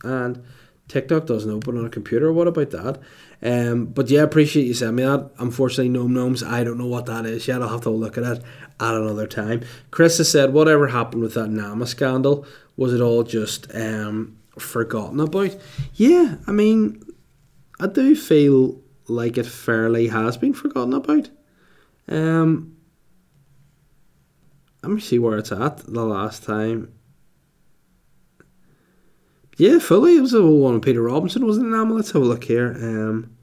And 0.03 0.43
TikTok 0.89 1.25
doesn't 1.25 1.49
open 1.49 1.77
on 1.77 1.85
a 1.85 1.89
computer. 1.89 2.33
What 2.33 2.49
about 2.49 2.71
that? 2.71 2.99
Um, 3.41 3.85
but 3.85 4.09
yeah, 4.09 4.21
I 4.21 4.23
appreciate 4.23 4.65
you 4.65 4.73
sending 4.73 4.97
me 4.97 5.03
that. 5.03 5.31
Unfortunately, 5.39 5.89
gnome 5.89 6.13
gnomes. 6.13 6.43
I 6.43 6.63
don't 6.63 6.77
know 6.77 6.87
what 6.87 7.05
that 7.05 7.25
is 7.25 7.47
yet. 7.47 7.61
I'll 7.61 7.69
have 7.69 7.81
to 7.81 7.89
look 7.89 8.17
at 8.17 8.23
it 8.23 8.43
at 8.79 8.95
another 8.95 9.27
time. 9.27 9.61
Chris 9.91 10.17
has 10.17 10.31
said, 10.31 10.53
whatever 10.53 10.87
happened 10.87 11.21
with 11.21 11.35
that 11.35 11.49
Nama 11.49 11.87
scandal? 11.87 12.45
Was 12.75 12.93
it 12.93 13.01
all 13.01 13.23
just 13.23 13.73
um, 13.75 14.37
forgotten 14.57 15.19
about? 15.19 15.55
Yeah, 15.93 16.35
I 16.47 16.51
mean, 16.51 17.01
I 17.79 17.87
do 17.87 18.15
feel 18.15 18.81
like 19.07 19.37
it 19.37 19.45
fairly 19.45 20.07
has 20.07 20.37
been 20.37 20.53
forgotten 20.53 20.93
about. 20.93 21.29
Um, 22.07 22.75
let 24.83 24.91
me 24.91 25.01
see 25.01 25.19
where 25.19 25.37
it's 25.37 25.51
at. 25.51 25.77
The 25.77 26.05
last 26.05 26.43
time. 26.43 26.93
Yeah, 29.59 29.79
fully. 29.79 30.15
It 30.15 30.21
was 30.21 30.31
the 30.31 30.41
one 30.41 30.75
with 30.75 30.83
Peter 30.83 31.01
Robinson, 31.01 31.45
wasn't 31.45 31.73
it? 31.73 31.93
Let's 31.93 32.11
have 32.11 32.21
a 32.21 32.25
look 32.25 32.45
here. 32.45 32.77
Um, 32.81 33.35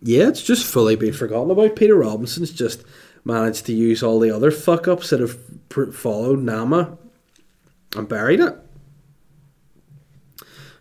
yeah, 0.00 0.28
it's 0.28 0.40
just 0.40 0.64
fully 0.64 0.94
been 0.94 1.12
forgotten 1.12 1.50
about. 1.50 1.74
Peter 1.74 1.96
Robinson's 1.96 2.52
just 2.52 2.84
managed 3.24 3.66
to 3.66 3.72
use 3.72 4.04
all 4.04 4.20
the 4.20 4.30
other 4.30 4.52
fuck 4.52 4.86
ups 4.86 5.10
that 5.10 5.18
have 5.18 5.36
followed 5.92 6.38
Nama 6.38 6.96
and 7.96 8.08
buried 8.08 8.38
it. 8.38 8.56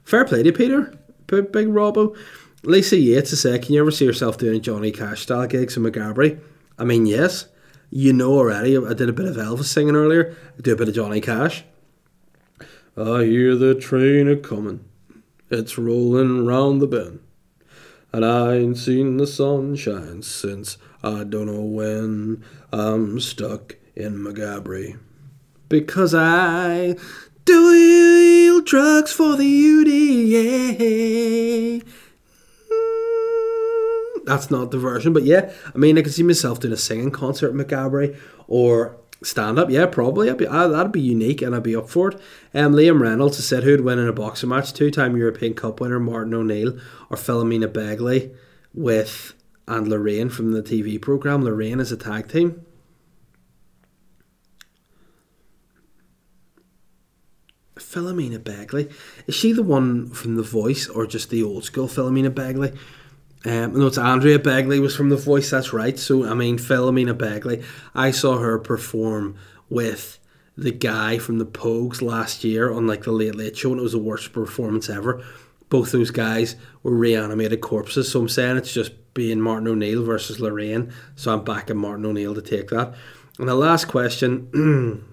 Fair 0.04 0.26
play 0.26 0.44
to 0.44 0.52
Peter, 0.52 0.94
big, 1.26 1.52
Robbo. 1.52 2.16
Lisa 2.62 2.96
Yates 2.96 3.32
has 3.32 3.42
said, 3.42 3.64
Can 3.64 3.74
you 3.74 3.82
ever 3.82 3.90
see 3.90 4.06
yourself 4.06 4.38
doing 4.38 4.58
a 4.58 4.60
Johnny 4.60 4.92
Cash 4.92 5.22
style 5.22 5.48
gigs 5.48 5.76
in 5.76 5.82
Maghaberry? 5.82 6.40
I 6.78 6.84
mean, 6.84 7.08
yes. 7.08 7.48
You 7.92 8.14
know 8.14 8.34
already, 8.34 8.78
I 8.78 8.94
did 8.94 9.10
a 9.10 9.14
bit 9.14 9.26
of 9.26 9.36
Elvis 9.36 9.66
singing 9.66 9.96
earlier. 9.96 10.38
I 10.58 10.62
do 10.62 10.74
a 10.74 10.76
bit 10.76 10.90
of 10.90 10.94
Johnny 10.94 11.22
Cash. 11.22 11.64
I 12.96 13.24
hear 13.24 13.56
the 13.56 13.74
train 13.74 14.28
a 14.28 14.36
coming. 14.36 14.86
It's 15.50 15.80
rolling 15.80 16.46
round 16.46 16.82
the 16.82 16.88
bend. 16.88 17.22
And 18.14 18.24
I 18.24 18.58
ain't 18.58 18.78
seen 18.78 19.18
the 19.18 19.26
sunshine 19.26 20.22
since 20.22 20.78
I 21.04 21.24
don't 21.24 21.48
know 21.48 21.64
when. 21.64 22.44
I'm 22.72 23.20
stuck 23.20 23.78
in 23.96 24.20
Maghaberry. 24.20 25.00
Because 25.68 26.14
I 26.14 26.96
do 27.46 28.62
drugs 28.62 29.12
for 29.12 29.36
the 29.36 29.44
UDA. 29.44 31.84
That's 34.30 34.52
not 34.52 34.70
the 34.70 34.78
version, 34.78 35.12
but 35.12 35.24
yeah, 35.24 35.52
I 35.74 35.78
mean, 35.80 35.98
I 35.98 36.04
could 36.04 36.14
see 36.14 36.22
myself 36.22 36.60
doing 36.60 36.72
a 36.72 36.78
singing 36.78 37.10
concert 37.10 37.50
at 37.50 37.56
Maghaberry 37.56 38.16
or 38.48 38.96
stand 39.24 39.58
up. 39.58 39.72
Yeah, 39.72 39.88
probably. 39.88 40.30
I'd 40.30 40.38
be, 40.38 40.46
I, 40.46 40.68
that'd 40.68 40.92
be 40.92 41.02
unique 41.02 41.42
and 41.42 41.56
I'd 41.56 41.64
be 41.64 41.76
up 41.76 41.90
for 41.90 42.10
it. 42.10 42.22
Um, 42.54 42.74
Liam 42.74 43.02
Reynolds 43.02 43.38
has 43.38 43.48
said 43.48 43.64
who'd 43.64 43.82
win 43.82 43.98
in 43.98 44.08
a 44.08 44.14
boxing 44.14 44.50
match 44.50 44.72
two 44.72 44.92
time 44.92 45.18
European 45.18 45.56
Cup 45.56 45.82
winner 45.82 46.00
Martin 46.00 46.36
O'Neill 46.36 46.78
or 47.10 47.18
Philomena 47.18 47.68
Begley 47.68 48.36
with 48.72 49.34
and 49.68 49.88
Lorraine 49.88 50.30
from 50.30 50.52
the 50.52 50.62
TV 50.62 51.02
programme. 51.02 51.44
Lorraine 51.44 51.80
is 51.80 51.92
a 51.92 51.98
tag 51.98 52.32
team. 52.32 52.64
Philomena 57.78 58.38
Begley. 58.38 58.94
Is 59.26 59.34
she 59.34 59.54
the 59.54 59.64
one 59.64 60.12
from 60.12 60.36
The 60.36 60.44
Voice 60.44 60.88
or 60.88 61.08
just 61.08 61.32
the 61.32 61.42
old 61.42 61.64
school 61.64 61.88
Philomena 61.88 62.30
Begley? 62.30 62.78
Um, 63.46 63.74
no, 63.74 63.88
it's 63.88 63.98
Andrea 63.98 64.38
Begley 64.38 64.82
was 64.82 64.96
from 64.96 65.10
The 65.10 65.16
Voice, 65.16 65.50
that's 65.50 65.72
right. 65.72 65.98
So, 65.98 66.26
I 66.26 66.34
mean, 66.34 66.58
Philomena 66.58 67.14
Begley. 67.14 67.64
I 67.96 68.12
saw 68.12 68.38
her 68.38 68.60
perform 68.60 69.36
with 69.70 70.20
the 70.58 70.72
guy 70.72 71.18
from 71.18 71.38
the 71.40 71.46
Pogues 71.46 72.02
last 72.02 72.44
year 72.44 72.72
on 72.72 72.86
like 72.86 73.04
the 73.04 73.12
Late 73.12 73.36
Late 73.36 73.56
Show, 73.56 73.72
and 73.72 73.80
it 73.80 73.84
was 73.84 73.94
the 73.94 74.00
worst 74.00 74.34
performance 74.34 74.90
ever. 74.90 75.24
Both 75.70 75.92
those 75.92 76.12
guys 76.12 76.56
were 76.84 76.94
reanimated 76.94 77.62
corpses, 77.62 78.12
so 78.12 78.20
I'm 78.20 78.30
saying 78.30 78.58
it's 78.58 78.74
just 78.74 78.92
being 79.14 79.40
Martin 79.40 79.68
O'Neill 79.68 80.04
versus 80.04 80.40
Lorraine. 80.40 80.92
So 81.16 81.34
I'm 81.34 81.44
backing 81.44 81.78
Martin 81.78 82.06
O'Neill 82.06 82.36
to 82.36 82.42
take 82.42 82.70
that. 82.70 82.94
And 83.38 83.48
the 83.48 83.56
last 83.56 83.86
question 83.86 85.06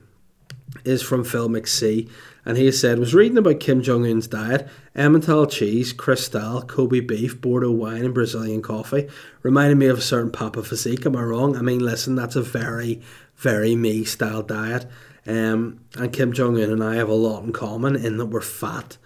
is 0.84 1.02
from 1.02 1.24
Phil 1.24 1.48
McSee, 1.48 2.10
and 2.46 2.56
he 2.56 2.70
said, 2.70 3.00
was 3.00 3.12
reading 3.12 3.36
about 3.36 3.58
Kim 3.58 3.82
Jong 3.82 4.06
Un's 4.06 4.28
diet, 4.28 4.68
Emmental 4.94 5.50
cheese, 5.50 5.92
Cristal, 5.92 6.62
Kobe 6.62 7.00
beef, 7.00 7.40
Bordeaux 7.40 7.72
wine, 7.72 8.04
and 8.04 8.14
Brazilian 8.14 8.62
coffee. 8.62 9.08
Reminded 9.42 9.76
me 9.76 9.86
of 9.86 9.98
a 9.98 10.02
certain 10.02 10.30
Papa 10.30 10.62
Physique. 10.62 11.04
Am 11.04 11.16
I 11.16 11.22
wrong? 11.22 11.56
I 11.56 11.60
mean, 11.60 11.80
listen, 11.80 12.14
that's 12.14 12.36
a 12.36 12.42
very, 12.42 13.02
very 13.36 13.74
me 13.74 14.04
style 14.04 14.42
diet. 14.42 14.86
Um, 15.26 15.80
and 15.96 16.12
Kim 16.12 16.32
Jong 16.32 16.56
Un 16.56 16.70
and 16.70 16.84
I 16.84 16.94
have 16.94 17.08
a 17.08 17.14
lot 17.14 17.42
in 17.42 17.52
common 17.52 17.96
in 17.96 18.16
that 18.18 18.26
we're 18.26 18.40
fat, 18.40 18.96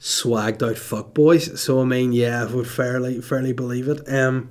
swagged 0.00 0.62
out 0.62 0.76
fuckboys. 0.76 1.58
So 1.58 1.82
I 1.82 1.84
mean, 1.84 2.12
yeah, 2.12 2.42
I 2.42 2.46
would 2.46 2.66
fairly, 2.66 3.20
fairly 3.20 3.52
believe 3.52 3.86
it. 3.88 4.10
Um, 4.10 4.48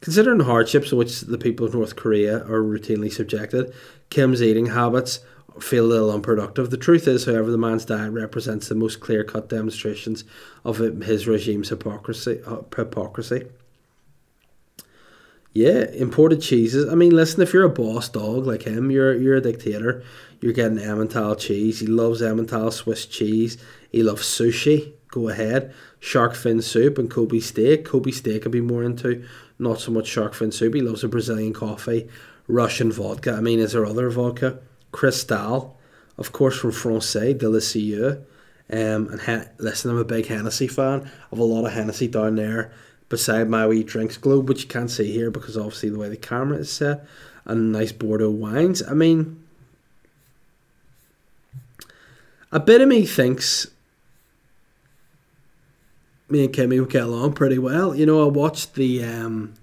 Considering 0.00 0.38
the 0.38 0.44
hardships 0.44 0.88
to 0.88 0.96
which 0.96 1.20
the 1.20 1.36
people 1.36 1.66
of 1.66 1.74
North 1.74 1.94
Korea 1.94 2.38
are 2.44 2.62
routinely 2.62 3.12
subjected, 3.12 3.72
Kim's 4.08 4.42
eating 4.42 4.66
habits 4.66 5.20
feel 5.58 5.84
a 5.84 5.88
little 5.88 6.12
unproductive. 6.12 6.70
The 6.70 6.76
truth 6.76 7.08
is, 7.08 7.24
however, 7.24 7.50
the 7.50 7.58
man's 7.58 7.84
diet 7.84 8.12
represents 8.12 8.68
the 8.68 8.74
most 8.74 9.00
clear 9.00 9.24
cut 9.24 9.48
demonstrations 9.48 10.24
of 10.64 10.78
his 10.78 11.26
regime's 11.26 11.70
hypocrisy. 11.70 12.40
Uh, 12.46 12.62
hypocrisy. 12.74 13.46
Yeah, 15.52 15.90
imported 15.94 16.40
cheeses. 16.40 16.88
I 16.88 16.94
mean, 16.94 17.10
listen, 17.10 17.42
if 17.42 17.52
you're 17.52 17.64
a 17.64 17.68
boss 17.68 18.08
dog 18.08 18.46
like 18.46 18.62
him, 18.62 18.90
you're 18.90 19.14
you're 19.16 19.36
a 19.36 19.40
dictator. 19.40 20.04
You're 20.40 20.52
getting 20.52 20.78
Emmental 20.78 21.36
cheese. 21.36 21.80
He 21.80 21.86
loves 21.86 22.22
Emmental 22.22 22.72
Swiss 22.72 23.04
cheese. 23.04 23.58
He 23.90 24.02
loves 24.02 24.22
sushi. 24.22 24.92
Go 25.08 25.28
ahead. 25.28 25.74
Shark 25.98 26.36
fin 26.36 26.62
soup 26.62 26.98
and 26.98 27.10
Kobe 27.10 27.40
steak. 27.40 27.84
Kobe 27.84 28.12
steak 28.12 28.46
I'd 28.46 28.52
be 28.52 28.60
more 28.60 28.84
into. 28.84 29.24
Not 29.58 29.80
so 29.80 29.90
much 29.90 30.06
shark 30.06 30.34
fin 30.34 30.52
soup. 30.52 30.74
He 30.74 30.80
loves 30.80 31.02
a 31.02 31.08
Brazilian 31.08 31.52
coffee. 31.52 32.08
Russian 32.46 32.92
vodka. 32.92 33.32
I 33.32 33.40
mean, 33.40 33.58
is 33.58 33.72
there 33.72 33.84
other 33.84 34.08
vodka? 34.08 34.60
Cristal, 34.92 35.78
of 36.18 36.32
course, 36.32 36.58
from 36.58 36.72
Francais, 36.72 37.34
Delicieux. 37.34 38.24
Um, 38.72 39.08
and 39.08 39.20
he- 39.22 39.50
listen, 39.58 39.90
I'm 39.90 39.98
a 39.98 40.04
big 40.04 40.26
Hennessy 40.26 40.68
fan. 40.68 41.02
I 41.02 41.10
have 41.30 41.38
a 41.38 41.44
lot 41.44 41.66
of 41.66 41.72
Hennessy 41.72 42.08
down 42.08 42.36
there 42.36 42.72
beside 43.08 43.48
my 43.48 43.66
wee 43.66 43.82
drinks 43.82 44.16
globe, 44.16 44.48
which 44.48 44.62
you 44.62 44.68
can't 44.68 44.90
see 44.90 45.10
here 45.12 45.30
because 45.30 45.56
obviously 45.56 45.90
the 45.90 45.98
way 45.98 46.08
the 46.08 46.16
camera 46.16 46.58
is 46.58 46.70
set. 46.70 47.04
And 47.44 47.72
nice 47.72 47.90
Bordeaux 47.90 48.30
wines. 48.30 48.82
I 48.88 48.94
mean, 48.94 49.42
a 52.52 52.60
bit 52.60 52.80
of 52.80 52.88
me 52.88 53.06
thinks 53.06 53.66
me 56.28 56.44
and 56.44 56.54
Kimmy 56.54 56.80
would 56.80 56.90
get 56.90 57.02
along 57.02 57.32
pretty 57.32 57.58
well. 57.58 57.94
You 57.94 58.06
know, 58.06 58.24
I 58.24 58.28
watched 58.28 58.74
the 58.74 59.02
um, 59.02 59.54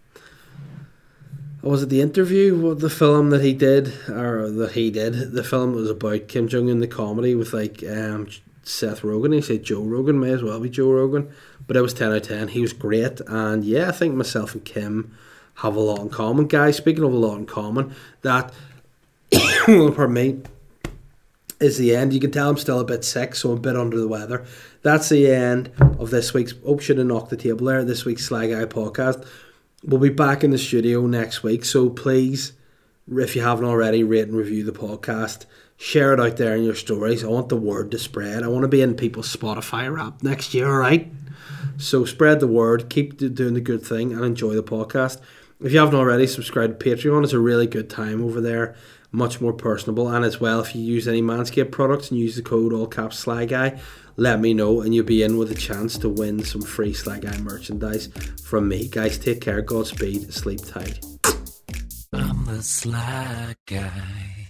was 1.62 1.84
it 1.84 1.90
the 1.90 2.02
interview 2.02 2.56
with 2.56 2.80
the 2.80 2.90
film 2.90 3.30
that 3.30 3.42
he 3.42 3.54
did 3.54 3.88
or 4.10 4.50
that 4.52 4.74
he 4.74 4.92
did 4.92 5.32
the 5.32 5.44
film 5.44 5.74
was 5.74 5.90
about 5.90 6.28
Kim 6.28 6.48
Jong 6.48 6.70
Un 6.70 6.80
the 6.80 6.88
comedy 6.88 7.36
with 7.36 7.54
like 7.54 7.84
um, 7.84 8.28
Seth 8.64 9.02
Rogen 9.02 9.34
he 9.34 9.42
said 9.42 9.64
Joe 9.64 9.82
Rogan 9.82 10.20
may 10.20 10.32
as 10.32 10.44
well 10.44 10.60
be 10.60 10.70
Joe 10.70 10.92
Rogan 10.92 11.32
but 11.66 11.76
it 11.76 11.82
was 11.82 11.94
10 11.94 12.10
out 12.12 12.18
of 12.18 12.24
10 12.24 12.50
he 12.50 12.62
was 12.62 12.74
great 12.74 13.22
and 13.28 13.64
yeah 13.64 13.90
I 13.90 13.92
think 13.92 14.16
myself 14.16 14.54
and 14.54 14.64
Kim 14.64 15.18
have 15.56 15.76
a 15.76 15.80
lot 15.80 16.00
in 16.00 16.10
common 16.10 16.48
guys 16.48 16.78
speaking 16.78 17.04
of 17.04 17.14
a 17.14 17.18
lot 17.18 17.38
in 17.38 17.46
common 17.46 17.96
that 18.22 18.54
pardon 19.66 20.14
me 20.14 20.42
is 21.60 21.78
the 21.78 21.96
end. 21.96 22.14
You 22.14 22.20
can 22.20 22.32
tell 22.32 22.50
I'm 22.50 22.58
still 22.58 22.80
a 22.80 22.86
bit 22.86 23.04
sick, 23.04 23.36
so 23.36 23.52
I'm 23.52 23.58
a 23.58 23.60
bit 23.62 23.76
under 23.76 23.98
the 23.98 24.08
weather. 24.08 24.46
That's 24.84 25.10
the 25.10 25.32
end 25.32 25.72
of 25.80 26.10
this 26.12 26.34
week's. 26.34 26.54
Oh, 26.66 26.78
should 26.78 26.98
have 26.98 27.08
knocked 27.08 27.30
the 27.30 27.38
table 27.38 27.66
there. 27.66 27.84
This 27.84 28.06
week's 28.06 28.26
Sly 28.26 28.48
Guy 28.48 28.66
podcast. 28.66 29.26
We'll 29.84 30.00
be 30.00 30.10
back 30.10 30.44
in 30.44 30.50
the 30.50 30.58
studio 30.58 31.06
next 31.06 31.44
week, 31.44 31.64
so 31.64 31.90
please, 31.90 32.54
if 33.08 33.36
you 33.36 33.44
haven't 33.44 33.66
already, 33.66 34.04
rate 34.04 34.28
and 34.28 34.36
review 34.36 34.64
the 34.64 34.72
podcast. 34.72 35.46
Share 35.78 36.14
it 36.14 36.20
out 36.20 36.38
there 36.38 36.56
in 36.56 36.64
your 36.64 36.74
stories. 36.74 37.24
I 37.24 37.28
want 37.28 37.50
the 37.50 37.58
word 37.58 37.92
to 37.92 38.00
spread. 38.00 38.42
I 38.42 38.48
want 38.48 38.64
to 38.64 38.68
be 38.68 38.82
in 38.82 38.96
people's 38.96 39.34
Spotify 39.34 39.94
Wrapped 39.94 40.24
next 40.24 40.56
year, 40.56 40.68
alright? 40.68 41.12
So 41.78 42.06
spread 42.06 42.40
the 42.40 42.48
word, 42.48 42.90
keep 42.90 43.18
doing 43.18 43.54
the 43.54 43.62
good 43.62 43.84
thing, 43.84 44.14
and 44.14 44.26
enjoy 44.26 44.56
the 44.56 44.64
podcast. 44.64 45.22
If 45.62 45.72
you 45.72 45.78
haven't 45.80 45.94
already, 45.94 46.26
subscribe 46.26 46.80
to 46.80 46.86
Patreon. 46.86 47.24
It's 47.24 47.34
a 47.34 47.40
really 47.40 47.68
good 47.68 47.90
time 47.90 48.24
over 48.24 48.42
there. 48.42 48.76
much 49.12 49.40
more 49.40 49.54
personable. 49.54 50.08
And 50.10 50.26
as 50.26 50.40
well, 50.40 50.60
if 50.60 50.76
you 50.76 50.82
use 50.82 51.08
any 51.08 51.22
Manscaped 51.22 51.72
products 51.72 52.12
and 52.12 52.20
use 52.20 52.36
the 52.36 52.42
code 52.42 52.74
all 52.74 52.88
caps 52.88 53.20
Sly 53.20 53.46
Guy, 53.46 53.80
let 54.18 54.40
me 54.40 54.54
know 54.54 54.82
and 54.82 54.94
you'll 54.94 55.06
be 55.06 55.24
in 55.24 55.38
with 55.38 55.52
a 55.52 55.56
chance 55.56 55.98
to 56.00 56.10
win 56.10 56.44
some 56.44 56.62
free 56.62 56.94
Sly 56.94 57.20
Guy 57.20 57.38
merchandise 57.38 58.10
from 58.44 58.68
me. 58.68 58.88
Guys, 58.88 59.18
take 59.18 59.42
care, 59.42 59.62
Godspeed, 59.62 60.34
sleep 60.34 60.60
tight. 60.66 61.06
I'm 62.12 62.46
the 62.46 62.64
sly 62.64 63.56
guy. 63.66 64.47